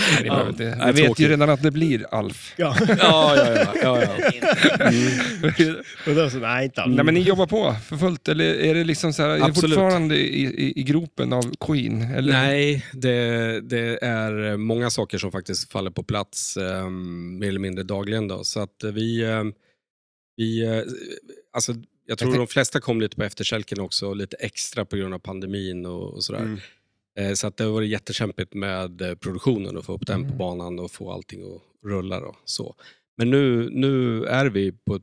[0.00, 0.62] Nej, det Ja, inte.
[0.62, 1.24] Jag vet tråkigt.
[1.26, 2.54] ju redan att det blir Alf.
[2.56, 2.76] Ja.
[2.88, 4.02] ja, ja, ja.
[4.02, 4.16] ja.
[6.06, 6.30] Mm.
[6.30, 6.96] Så, nej, inte alls.
[6.96, 10.16] Nej, men ni jobbar på för fullt, eller är det liksom så här, är fortfarande
[10.16, 12.02] i, i, i gropen av Queen?
[12.02, 12.32] Eller?
[12.32, 17.84] Nej, det, det är många saker som faktiskt faller på plats eh, mer eller mindre
[17.84, 18.28] dagligen.
[18.28, 18.44] Då.
[18.44, 19.42] Så att vi, eh,
[20.36, 20.82] vi eh,
[21.52, 21.74] alltså,
[22.10, 25.86] jag tror de flesta kom lite på efterkälken också, lite extra på grund av pandemin
[25.86, 26.40] och, och sådär.
[26.40, 26.58] Mm.
[27.18, 30.26] Eh, Så att det har varit jättekämpigt med eh, produktionen och få upp den på
[30.26, 30.38] Mm.
[30.38, 32.20] banan och få allting att rulla.
[32.20, 32.74] Och så.
[33.16, 35.02] Men nu, nu är vi på ett,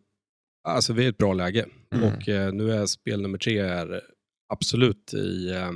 [0.68, 1.66] alltså vi är ett bra läge.
[1.96, 2.14] Mm.
[2.14, 4.02] Och eh, nu är spel nummer tre är
[4.54, 5.72] absolut i eh,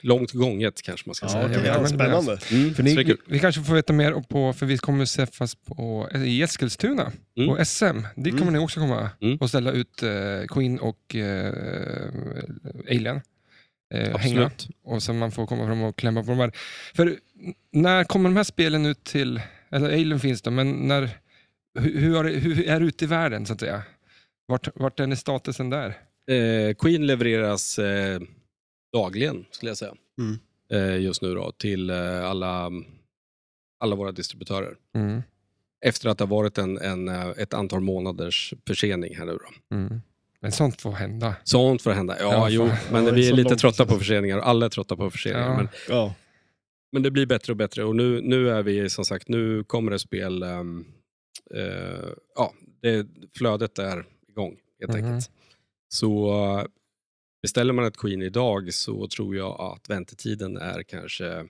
[0.00, 1.48] långt gånget kanske man ska Ja, säga.
[1.48, 2.38] det är spännande.
[2.52, 6.08] Mm, För ni, vi, vi kanske får veta mer på, för vi kommer träffas på,
[6.14, 7.48] i Eskilstuna, Mm.
[7.56, 7.84] på SM.
[8.16, 8.52] Dit kommer Mm.
[8.54, 9.36] ni också komma Mm.
[9.36, 11.52] och ställa ut eh, Queen och eh,
[12.90, 13.20] Alien.
[13.94, 14.50] Eh, hänga.
[14.84, 16.52] Och så man får komma fram och klämma på de här.
[16.94, 17.16] För
[17.72, 21.08] när kommer de här spelen ut till, eller Alien finns det, men när,
[21.78, 23.82] hur, hur, det, hur är det ute i världen så att säga?
[24.48, 25.86] Vart, vart är statusen där?
[26.30, 28.20] Eh, Queen levereras eh,
[28.92, 29.94] dagligen, skulle jag säga.
[30.18, 30.38] Mm.
[30.72, 32.70] Eh, just nu då, till eh, alla,
[33.80, 34.76] alla våra distributörer.
[34.94, 35.22] Mm.
[35.84, 39.76] Efter att det har varit en, en, eh, ett antal månaders försening här nu då.
[39.76, 40.00] Mm.
[40.40, 41.36] Men sånt får hända.
[41.44, 42.16] Sånt får hända.
[42.20, 44.38] Ja, Ja, jo, men Ja, är vi är lite trötta på förseningar.
[44.38, 45.48] Alla är trötta på förseningar.
[45.50, 45.56] Ja.
[45.56, 46.14] Men, Ja.
[46.92, 47.84] men det blir bättre och bättre.
[47.84, 50.42] Och nu, nu är vi som sagt, nu kommer det spel.
[50.42, 50.84] ehm,
[51.54, 52.52] eh, ja,
[52.82, 53.06] det,
[53.36, 55.04] flödet är igång helt Mhm.
[55.04, 55.30] enkelt.
[55.88, 56.64] Så eh,
[57.46, 61.44] beställer man ett Queen idag så tror jag att väntetiden är kanske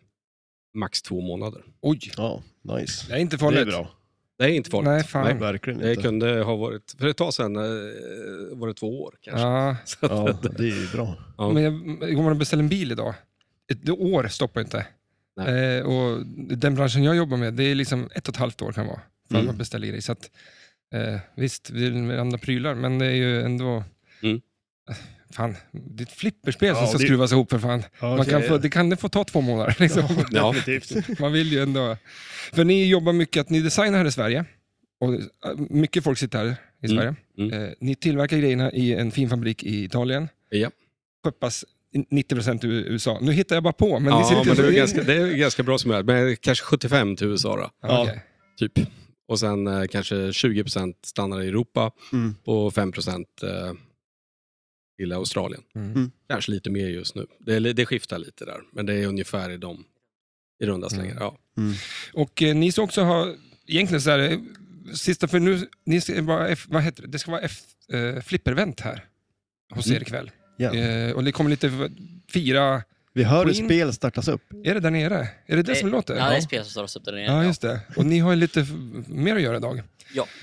[0.74, 1.62] max två månader.
[1.80, 3.06] Oj, ja, nice.
[3.08, 3.60] det är inte Det farligt.
[3.60, 3.90] är bra.
[4.38, 4.86] Det är inte farligt.
[4.88, 5.38] Nej, fan.
[5.38, 6.02] Verkligen Det inte.
[6.02, 7.62] kunde ha varit, för ett tag sedan eh,
[8.52, 9.42] var det två år kanske.
[9.46, 10.12] Ja, Så att,
[10.42, 11.18] Ja, det är ju bra.
[11.38, 11.52] Ja.
[11.52, 13.14] men jag, går man beställer en bil idag,
[13.72, 14.86] ett år stoppar inte.
[15.36, 15.76] Nej.
[15.78, 18.72] Eh, och den branschen jag jobbar med, det är liksom ett och ett halvt år
[18.72, 19.46] kan vara för att Mm.
[19.46, 20.00] man beställer grejer.
[20.02, 20.30] Så att,
[20.94, 23.84] eh, visst, vi är andra prylar, men det är ju ändå...
[24.22, 24.40] Mm.
[25.30, 27.82] Fan, det är ett flipperspel som Ja, ska det- skruvas ihop för fan.
[28.00, 29.76] Ja, Man kan det- få, det kan det få ta två månader.
[29.78, 30.02] Liksom.
[30.30, 30.52] Ja.
[30.52, 31.18] Definitivt.
[31.18, 31.96] Man vill ju ändå...
[32.52, 34.44] För ni jobbar mycket, att ni designar här i Sverige.
[35.00, 35.20] Och eh,
[35.70, 36.46] mycket folk sitter här
[36.82, 37.14] i Mm, Sverige.
[37.38, 37.62] mm.
[37.64, 40.28] Eh, ni tillverkar grejerna i en fin fabrik i Italien.
[40.50, 40.70] Ja.
[41.24, 41.64] Skeppas
[42.10, 43.18] 90% i USA.
[43.22, 45.78] Nu hittar jag bara på, men ja, men det, är ganska, det är ganska bra
[45.78, 48.22] som är, men kanske 75 till USA då, Ja, okej.
[48.58, 48.72] typ.
[49.28, 52.34] Och sen eh, kanske 20% stannar i Europa Mm.
[52.44, 53.72] och 5% eh,
[54.96, 55.62] till Australien.
[55.74, 56.10] Mm.
[56.28, 57.26] Kanske lite mer just nu.
[57.38, 59.84] Det, det skiftar lite där, men det är ungefär i de
[60.62, 61.16] i runda slängar.
[61.16, 61.18] Mm.
[61.20, 61.38] Ja.
[62.12, 63.34] Och eh, ni ska också ha,
[63.66, 64.38] egentligen så här, eh,
[64.94, 67.60] sista för nu, ni ska vara, F, vad heter det, det ska vara F,
[67.92, 69.04] eh, flipperevent här
[69.74, 69.96] hos Mm.
[69.96, 70.30] er ikväll.
[70.56, 70.74] Ja.
[70.74, 71.90] Eh, och det kommer lite
[72.32, 72.82] fira,
[73.12, 74.42] Vi hör hur spel startas upp.
[74.64, 75.28] är det där nere?
[75.46, 76.16] Är det det som låter?
[76.16, 77.24] Ja, det är spel som och upp där nere.
[77.24, 77.80] Ja, just det.
[77.96, 78.66] Och ni har ju lite
[79.06, 79.82] mer att göra idag.
[80.14, 80.26] Ja.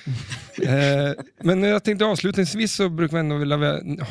[0.64, 3.58] Eh, men jag tänkte avslutningsvis så brukar vi ändå vilja,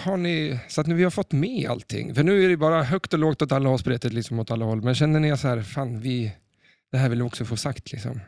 [0.04, 2.14] har ni, så att nu vi har fått med allting.
[2.14, 4.64] För nu är det bara högt och lågt åt alla håll, spretigt liksom åt alla
[4.64, 4.82] håll.
[4.82, 6.32] Men känner ni så här, fan vi,
[6.92, 8.20] det här vill vi också få sagt liksom.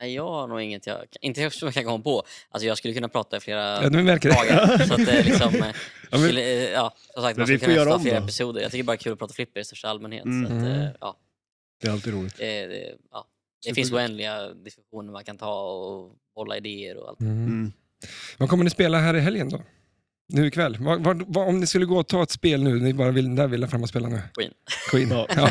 [0.00, 2.22] Nej, jag har nog inget jag, inte som jag kan komma på.
[2.50, 4.78] Alltså jag skulle kunna prata i flera Ja, dagar.
[4.86, 5.60] Så att det är liksom, eh,
[6.10, 8.24] men- skulle, eh, ja, som sagt, Men man vi skulle kunna göra flera då.
[8.24, 8.60] episoder.
[8.62, 10.24] Jag tycker bara det är kul att prata flipper i största allmänhet.
[10.24, 10.46] Mm.
[10.46, 10.80] Så att, Mm.
[10.80, 11.16] eh, ja,
[11.80, 12.36] Det är alltid roligt.
[12.38, 13.26] det, det, ja.
[13.66, 17.20] Det finns oändliga diskussioner man kan ta och bolla idéer och allt.
[17.20, 17.44] Mm.
[17.44, 17.72] Mm.
[18.38, 19.62] Vad kommer ni spela här i helgen då?
[20.32, 20.76] Nu ikväll?
[20.80, 23.36] Vad, vad, vad, om ni skulle gå och ta ett spel nu, ni bara vill,
[23.36, 24.20] där vill jag fram och spela nu.
[24.34, 24.52] Queen.
[24.90, 25.10] Queen.
[25.10, 25.26] Ja.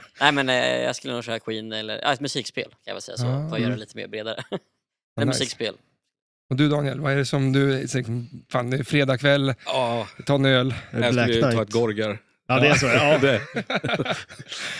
[0.20, 3.02] Nej men eh, jag skulle nog köra Queen eller ja, ett musikspel kan jag väl
[3.02, 3.26] säga så.
[3.26, 3.48] Ah.
[3.48, 4.36] För att göra det lite mer bredare.
[4.50, 4.60] Ett
[5.16, 5.26] nice.
[5.26, 5.74] musikspel.
[6.50, 7.86] Och du Daniel, vad är det som du,
[8.52, 10.74] fan det är fredag kväll, Ja, ta en öl.
[10.92, 12.18] jag skulle ta ett Gorgar.
[12.50, 12.86] Ja, det är så.
[12.86, 13.40] Ja, det,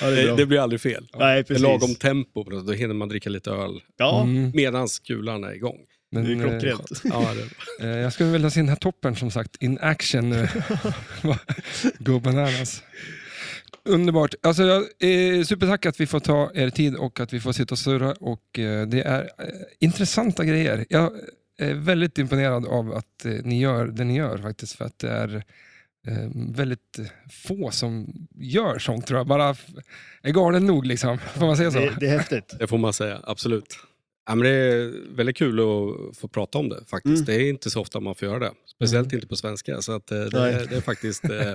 [0.01, 1.09] ja, det är det, blir aldrig fel.
[1.19, 1.63] Nej, Det är precis.
[1.63, 4.51] lagom tempo, då hinner man dricka lite öl Ja, Mm.
[4.55, 5.77] medan kulan är igång.
[6.13, 7.01] Men, det är eh, klockrent.
[7.05, 10.49] Ja, det, Eh, jag skulle vilja se den här toppen som sagt, in action nu.
[11.99, 12.83] Go bananas.
[13.85, 14.35] Underbart.
[14.43, 17.75] Alltså, jag, eh, supertack att vi får ta er tid och att vi får sitta
[17.75, 18.13] och surra.
[18.21, 19.27] Och, eh, det är eh,
[19.81, 20.87] intressanta grejer.
[20.89, 21.13] Jag
[21.59, 24.73] är väldigt imponerad av att eh, ni gör det ni gör faktiskt.
[24.77, 25.45] För att det är
[26.07, 26.99] eh, väldigt
[27.31, 29.27] få som gör sånt tror jag.
[29.27, 29.57] Bara
[30.23, 31.19] är galen nog liksom.
[31.35, 31.79] Får man säga så?
[31.79, 32.55] det, det är häftigt.
[32.59, 33.77] det får man säga, absolut.
[34.27, 37.17] Ja, men det är väldigt kul att få prata om det faktiskt.
[37.17, 37.25] Mm.
[37.25, 38.53] Det är inte så ofta man får göra det.
[38.67, 39.83] Speciellt inte på svenska.
[39.83, 41.49] Så att, eh, det, är, det är faktiskt eh,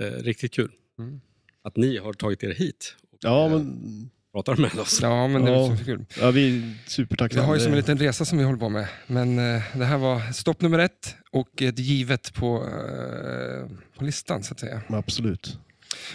[0.00, 1.20] eh, riktigt kul Mm.
[1.62, 4.98] att ni har tagit er hit och Ja, eh, men pratar med oss.
[5.02, 5.76] Ja, men det är Ja.
[5.76, 6.04] så kul.
[6.20, 7.46] ja, vi är Vi supertacksamma.
[7.46, 8.88] har ju som en liten resa som vi håller på med.
[9.06, 14.42] Men eh, det här var stopp nummer ett och ett givet på, eh, på listan
[14.42, 14.80] så att säga.
[14.88, 15.58] Absolut.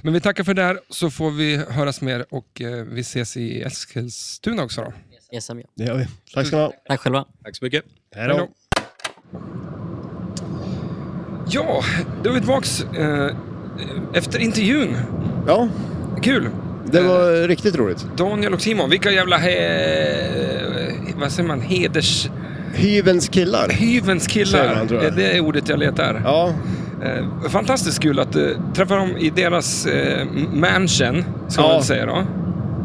[0.02, 3.38] Men vi tackar för det här så får vi höras mer och eh, vi ses
[3.38, 4.94] i Eskilstuna också då.
[5.38, 5.66] ESM ja.
[5.76, 6.08] Det gör vi.
[6.34, 6.74] Tack ska ni ha.
[6.88, 7.26] Tack själva.
[7.44, 7.84] Tack så mycket.
[8.16, 8.50] Hej då.
[11.50, 11.84] Ja,
[12.24, 13.36] då är vi tillbaks eh,
[14.14, 14.96] efter intervjun.
[15.48, 15.70] Ja,
[16.22, 16.50] Kul!
[16.91, 18.06] Det var riktigt roligt.
[18.18, 19.52] Daniel och Simon, vilka jävla he,
[21.20, 22.30] vad säger man, heders...
[22.74, 23.70] Hyvens killar.
[23.70, 24.76] Hyvens killar.
[24.76, 26.22] man, det är ordet jag letar.
[26.26, 26.53] Ja,
[27.03, 28.44] Eh, fantastiskt kul att eh,
[28.76, 31.76] träffa dem i deras eh, mansion, ska man Ja.
[31.78, 32.24] väl säga då.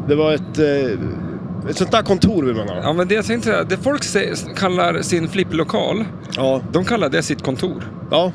[0.08, 2.76] Det var ett, eh, ett sånt där kontor vill man ha.
[2.82, 6.04] Ja, men det jag tänkte det folk säger, kallar sin flipplokal,
[6.36, 6.60] Ja.
[6.72, 7.82] de kallar det sitt kontor.
[8.10, 8.32] Ja,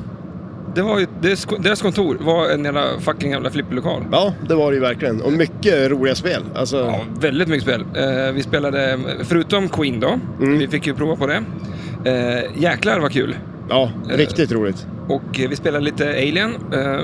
[0.76, 1.08] Det var ju,
[1.60, 4.04] deras, kontor var en jävla fucking jävla flipperlokal.
[4.12, 5.22] ja, det var det ju verkligen.
[5.22, 6.42] Och mycket roliga spel.
[6.56, 7.82] Alltså, Ja, väldigt mycket spel.
[7.96, 10.58] Eh, vi spelade, förutom Queen då, Mm.
[10.58, 11.44] vi fick ju prova på det.
[12.06, 13.36] Eh, jäklar vad kul.
[13.70, 14.88] ja, riktigt roligt.
[15.10, 16.56] Och eh, vi spelade lite Alien.
[16.74, 17.00] Eh,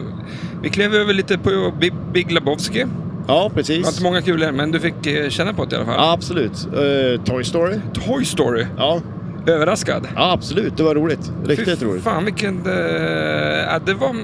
[0.62, 1.74] vi klev över lite på
[2.14, 2.80] Big, Lebowski.
[2.80, 2.88] Det
[3.28, 3.88] Ja, var precis.
[3.88, 5.96] inte många kulor, men du fick eh, känna på det i alla fall.
[5.98, 6.68] Ja, absolut.
[6.74, 7.76] Eh, Toy Story.
[7.94, 8.66] Toy Story.
[8.78, 9.02] Ja.
[9.48, 10.08] Överraskad.
[10.16, 10.78] ja, absolut.
[10.78, 11.32] Det var roligt.
[11.46, 12.04] Riktigt Fy roligt.
[12.04, 12.62] Fan vilken...
[12.66, 14.10] Ja, det var...
[14.10, 14.16] Eh,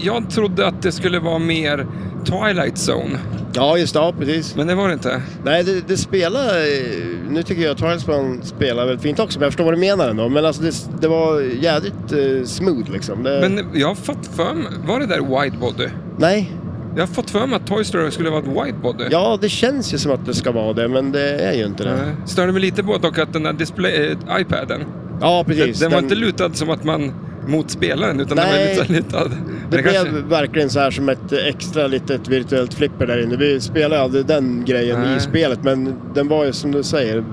[0.00, 1.86] jag trodde att det skulle vara mer
[2.24, 3.18] Twilight Zone,
[3.54, 4.00] Ja, just det.
[4.00, 4.56] Ja, precis.
[4.56, 5.22] men det var det inte.
[5.44, 6.46] Nej, det, det spelar...
[6.46, 10.08] eh, Nu tycker jag Twilight spelar väldigt fint också, men jag förstår vad du menar
[10.08, 10.28] ändå.
[10.28, 13.22] Men alltså det, det var jädrigt eh, smooth liksom.
[13.22, 14.66] Det, Men jag har fått för mig...
[14.86, 15.88] Var det där widebody?
[16.18, 16.52] Nej,
[16.96, 19.04] Jag har fått för mig att Toy Story skulle vara ett widebody.
[19.10, 21.84] ja det känns ju som att det ska vara det, men det är ju inte
[21.84, 21.90] det.
[21.96, 22.14] Nej.
[22.26, 24.80] Störde mig lite på dock att den där display, äh, iPaden,
[25.20, 25.80] Ja, den, precis.
[25.80, 27.12] den var inte lutad som att man
[27.48, 28.46] mot spelaren, utan Nej.
[28.68, 29.28] den var lite lutad.
[29.70, 33.36] Det blev kanske- verkligen så här som ett extra litet virtuellt flipper där inne.
[33.36, 35.16] Vi spelade aldrig den grejen Nej.
[35.16, 37.24] i spelet, men den var ju som du säger,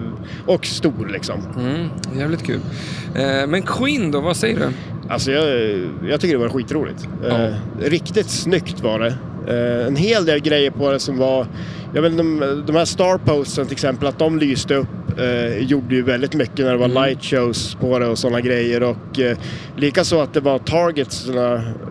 [0.47, 1.35] och stor liksom.
[1.57, 1.87] Mm,
[2.19, 2.59] jävligt kul.
[3.15, 4.69] Eh, men Queen då, vad säger du?
[5.09, 5.69] Alltså jag,
[6.09, 7.07] jag tycker det var skitroligt.
[7.29, 9.13] Eh, riktigt snyggt var det.
[9.47, 11.47] Eh, en hel del grejer på det som var...
[11.95, 14.87] Jag vet, de, de här starposten till exempel, att de lyste upp
[15.19, 17.03] eh, gjorde ju väldigt mycket när det var Mm.
[17.03, 18.83] light shows på det och sådana grejer.
[18.83, 19.37] Och eh,
[19.77, 21.27] likaså att det var targets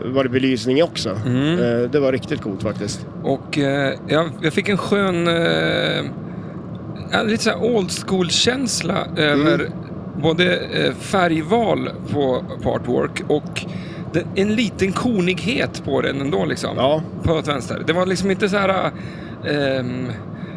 [0.04, 1.10] var det belysning också.
[1.26, 1.58] Mm.
[1.58, 3.06] Eh, det var riktigt coolt faktiskt.
[3.22, 6.04] Och eh, jag, jag fick en skön, eh,
[7.26, 9.72] lite så här old school-känsla över Mm.
[10.22, 13.64] både eh, färgval på, på artwork och
[14.34, 16.76] en liten konighet på den ändå liksom.
[16.76, 17.82] Ja, På ett vänster.
[17.86, 18.90] Det var liksom inte så här...
[19.48, 20.06] ehm,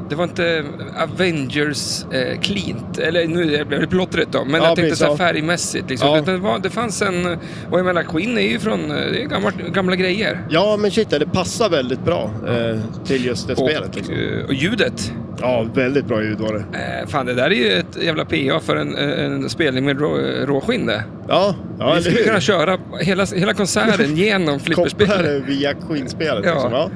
[0.09, 0.63] det var inte
[0.97, 5.05] Avengers eh, cleant, eller nu blev det plottrigt då, men Ja, jag tänkte precis, så
[5.05, 5.89] här färgmässigt.
[5.89, 6.09] Liksom.
[6.15, 6.21] Ja.
[6.21, 7.25] Det, var, det fanns en,
[7.71, 10.39] och jag menar Queen är ju från, eh, det är gamla, gamla grejer.
[10.49, 13.89] ja men shit, det passar väldigt bra eh, till just det spelet.
[13.89, 14.15] Och, Liksom.
[14.15, 15.11] eh, och ljudet.
[15.41, 16.77] Ja, väldigt bra ljud var det.
[16.79, 20.17] Eh, fan, det där är ju ett jävla PA för en, en spelning med rå,
[20.45, 21.03] råskinn det.
[21.27, 25.23] Ja, ja Vi skulle kunna köra hela, hela konserten genom Koppla flipperspelet.
[25.25, 26.45] det via Queen-spelet.
[26.45, 26.51] Ja.
[26.53, 26.71] Liksom.
[26.71, 26.89] Ja.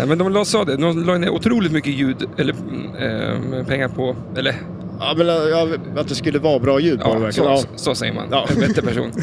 [0.00, 3.66] Eh, Men de la- sa det, de la ner otroligt mycket ljud, eller mm, eh,
[3.66, 4.54] pengar på, eller
[5.00, 7.56] Ja, men ja, att det skulle vara bra ljud på det Ja, verkligen.
[7.58, 7.76] så, Ja.
[7.76, 8.24] så säger man.
[8.30, 8.46] Ja.
[8.54, 9.12] En bättre person.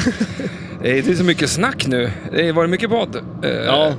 [0.83, 2.09] Eh, det är så mycket snack nu.
[2.31, 3.15] Det var det mycket podd.
[3.43, 3.93] Eh, Ja.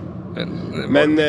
[0.89, 1.25] Men, eh,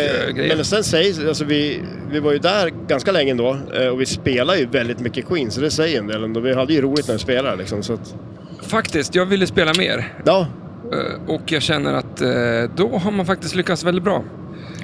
[0.55, 1.81] men sen sägs, alltså vi,
[2.11, 5.51] vi var ju där ganska länge ändå eh, och vi spelar ju väldigt mycket Queen,
[5.51, 6.39] så det säger en del ändå.
[6.39, 7.83] Vi hade ju roligt när vi spelade liksom.
[7.83, 8.15] Så att,
[8.61, 10.13] Faktiskt, jag ville spela mer.
[10.25, 10.47] ja,
[10.93, 12.29] Eh, Och jag känner att eh,
[12.75, 14.23] då har man faktiskt lyckats väldigt bra.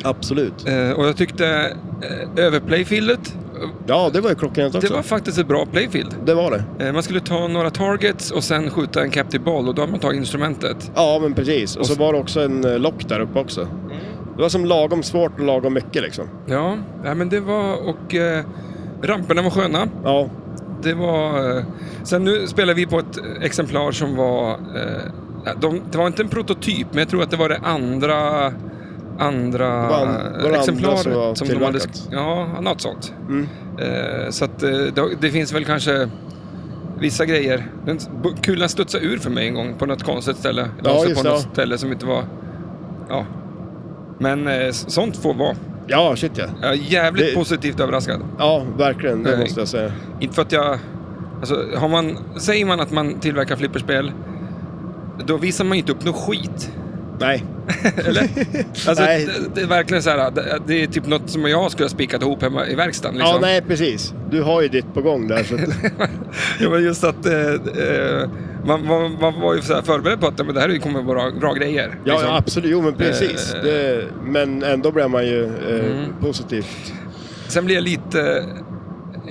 [0.03, 0.67] Absolut.
[0.67, 1.45] Eh, Och jag tyckte
[2.38, 3.35] eh, överplayfieldet,
[3.88, 4.88] Ja, det var ju klockrent också.
[4.88, 6.15] det var faktiskt ett bra playfield.
[6.26, 6.85] det var det.
[6.88, 9.88] Eh, Man skulle ta några targets och sen skjuta en captive ball och då har
[9.89, 10.91] man tagit instrumentet.
[10.95, 11.76] Ja, men precis.
[11.76, 13.67] Och Och så var det också en lock där uppe också.
[14.35, 16.26] Det var som lagom svårt och lagom mycket liksom.
[16.45, 17.89] Ja, ja men det var...
[17.89, 18.43] Och eh,
[19.03, 19.88] ramperna var sköna.
[20.03, 20.30] Ja,
[20.84, 21.57] Det var...
[21.57, 21.63] eh,
[22.03, 24.51] Sen nu spelar vi på ett exemplar som var...
[24.51, 28.51] eh, De, det var inte en prototyp, men jag tror att det var det andra...
[29.19, 30.05] Andra var
[30.43, 31.79] var det andra som var som de hade...
[32.11, 33.13] Ja, något sånt.
[33.27, 33.47] mm.
[33.79, 36.09] Eh, Så att eh, det, det finns väl kanske
[36.99, 37.67] vissa grejer.
[37.85, 37.99] Den,
[38.41, 40.69] kulan studsade ur för mig en gång på något konstigt ställe.
[40.83, 41.51] Ja, sig just på något ja.
[41.53, 42.23] ställe som inte var...
[43.09, 43.25] Ja.
[44.19, 45.55] Men eh, sånt får vara.
[45.87, 46.45] ja shit ja.
[46.61, 48.21] Jag är jävligt Det- positivt överraskad.
[48.37, 49.23] Ja, verkligen.
[49.23, 49.39] Det Nej.
[49.39, 49.91] måste jag säga.
[50.19, 50.79] Inte för att jag...
[51.39, 54.11] Alltså, har man, säger man att man tillverkar flipperspel,
[55.25, 56.71] då visar man inte upp något skit.
[57.19, 57.43] Nej.
[58.05, 58.21] Eller?
[58.87, 59.25] Alltså, Nej.
[59.25, 61.89] det, det är verkligen så här, det, det är typ något som jag skulle ha
[61.89, 63.17] spikat ihop hemma i verkstaden.
[63.17, 63.33] Liksom.
[63.35, 64.13] Ja, nej precis.
[64.31, 65.43] Du har ju ditt på gång där.
[65.43, 65.61] Så att,
[66.59, 68.29] Ja, men just att eh, eh,
[68.65, 71.39] man, man, man var ju så förberedd på att men det här kommer vara bra,
[71.39, 71.95] bra grejer.
[72.03, 72.29] ja, liksom.
[72.29, 72.71] ja, absolut.
[72.71, 73.53] Jo, men precis.
[73.53, 73.63] Eh.
[73.63, 76.05] Det, men ändå blir man ju eh, Mm.
[76.21, 76.93] positivt.
[77.47, 78.43] Sen blir jag lite...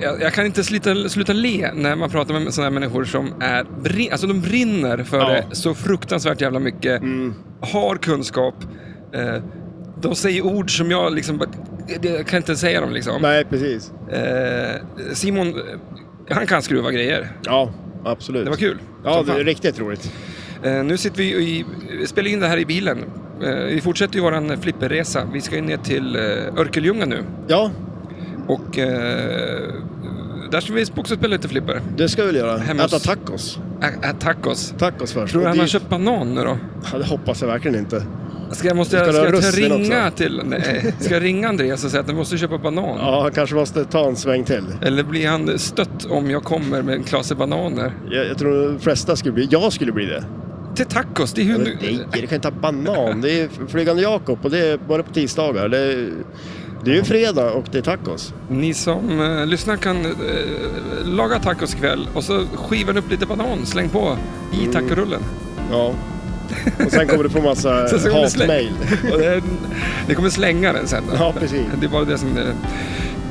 [0.01, 3.33] Jag, jag kan inte sluta, sluta le när man pratar med sådana här människor som
[3.41, 3.65] är...
[4.11, 5.29] Alltså de brinner för Ja.
[5.29, 7.01] det så fruktansvärt jävla mycket.
[7.01, 7.33] Mm.
[7.61, 8.55] Har kunskap.
[9.13, 9.35] Eh,
[10.01, 11.41] de säger ord som jag liksom...
[12.01, 13.21] Jag kan inte säga dem liksom.
[13.21, 13.91] Nej, precis.
[14.11, 14.81] Eh,
[15.13, 17.31] Simon, eh, han kan skruva grejer.
[17.45, 17.71] Ja,
[18.05, 18.43] absolut.
[18.43, 18.77] Det var kul.
[19.03, 20.13] Ja, det är riktigt roligt.
[20.63, 21.65] Eh, nu sitter vi i,
[21.99, 23.03] vi spelar in det här i bilen.
[23.43, 25.27] Eh, vi fortsätter ju våran flipperresa.
[25.33, 26.21] Vi ska ju ner till eh,
[26.57, 27.23] Örkelljunga nu.
[27.47, 27.71] Ja,
[28.49, 29.73] Och eh,
[30.51, 31.81] där ska vi också spela lite flipper.
[31.97, 32.57] det ska vi väl göra.
[32.57, 33.59] Hemma Äta hos- tacos.
[33.81, 34.73] ä, tacos.
[34.77, 35.31] Tacos först.
[35.31, 36.57] Tror du han har köpt banan nu då?
[36.91, 38.03] Ja, det hoppas jag verkligen inte.
[38.51, 40.17] Ska jag, måste, Ska jag, du ska jag ringa också?
[40.17, 40.41] till...
[40.45, 42.97] Nej, ska jag ringa Andreas och säga att du måste köpa banan?
[42.99, 44.63] Ja, han kanske måste ta en sväng till.
[44.81, 47.93] Eller blir han stött om jag kommer med en klase bananer?
[48.11, 49.47] Jag, jag tror de flesta skulle bli...
[49.51, 50.23] Jag skulle bli det.
[50.75, 51.57] Till tacos, det är hur...
[51.57, 53.21] Nej, det kan inte ha banan.
[53.21, 55.69] Det är Flygande Jakob och det är bara på tisdagar.
[55.69, 56.09] Det är,
[56.83, 58.33] det är ju fredag och det är tacos.
[58.49, 60.11] Ni som eh, lyssnar kan eh,
[61.05, 64.17] laga tacos ikväll och så skivar upp lite banan, släng på
[64.53, 64.73] i Mm.
[64.73, 65.21] tacorullen.
[65.71, 65.93] Ja.
[66.85, 69.41] Och sen kommer du få massa kommer det
[70.07, 71.03] det kommer slänga den sen.
[71.19, 71.61] Ja, precis.
[71.79, 72.53] Det är bara det som är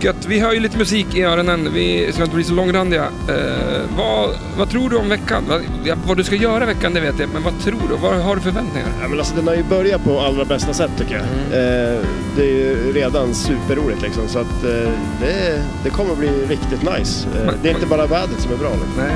[0.05, 0.27] gött.
[0.27, 1.69] Vi hör ju lite musik i öronen.
[1.75, 3.03] Vi ska inte bli så långrandiga.
[3.29, 5.45] Eh, vad, vad tror du om veckan?
[5.49, 5.62] Vad,
[6.07, 7.29] vad du ska göra veckan, det vet jag.
[7.33, 7.97] Men vad tror du?
[7.97, 8.89] Vad har du för förväntningar?
[9.03, 11.25] Ja, men alltså, den har ju börjat på allra bästa sätt tycker jag.
[11.25, 11.95] Mm.
[11.97, 12.01] Eh,
[12.37, 14.29] det är ju redan superroligt liksom.
[14.29, 17.29] Så att eh, det, det kommer bli riktigt nice.
[17.39, 18.70] Eh, Men- det är inte bara vädret som är bra.
[18.70, 18.93] Liksom.
[19.05, 19.15] Nej.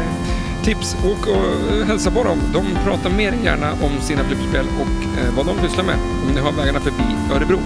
[0.65, 2.39] Tips, åk och eh, hälsa på dem.
[2.53, 5.95] De pratar mer än gärna om sina flipperspel och eh, vad de pysslar med.
[6.29, 7.59] Om ni har vägarna förbi Örebro.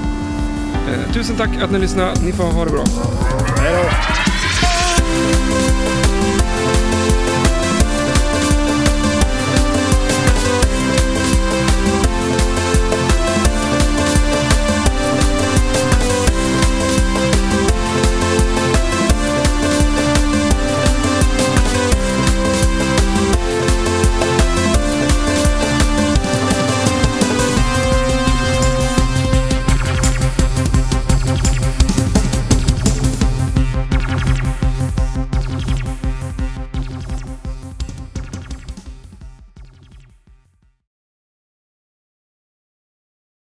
[0.88, 2.20] Eh, tusen tack att ni lyssnade.
[2.20, 2.84] Ni får ha det bra.
[3.58, 3.90] Hej då.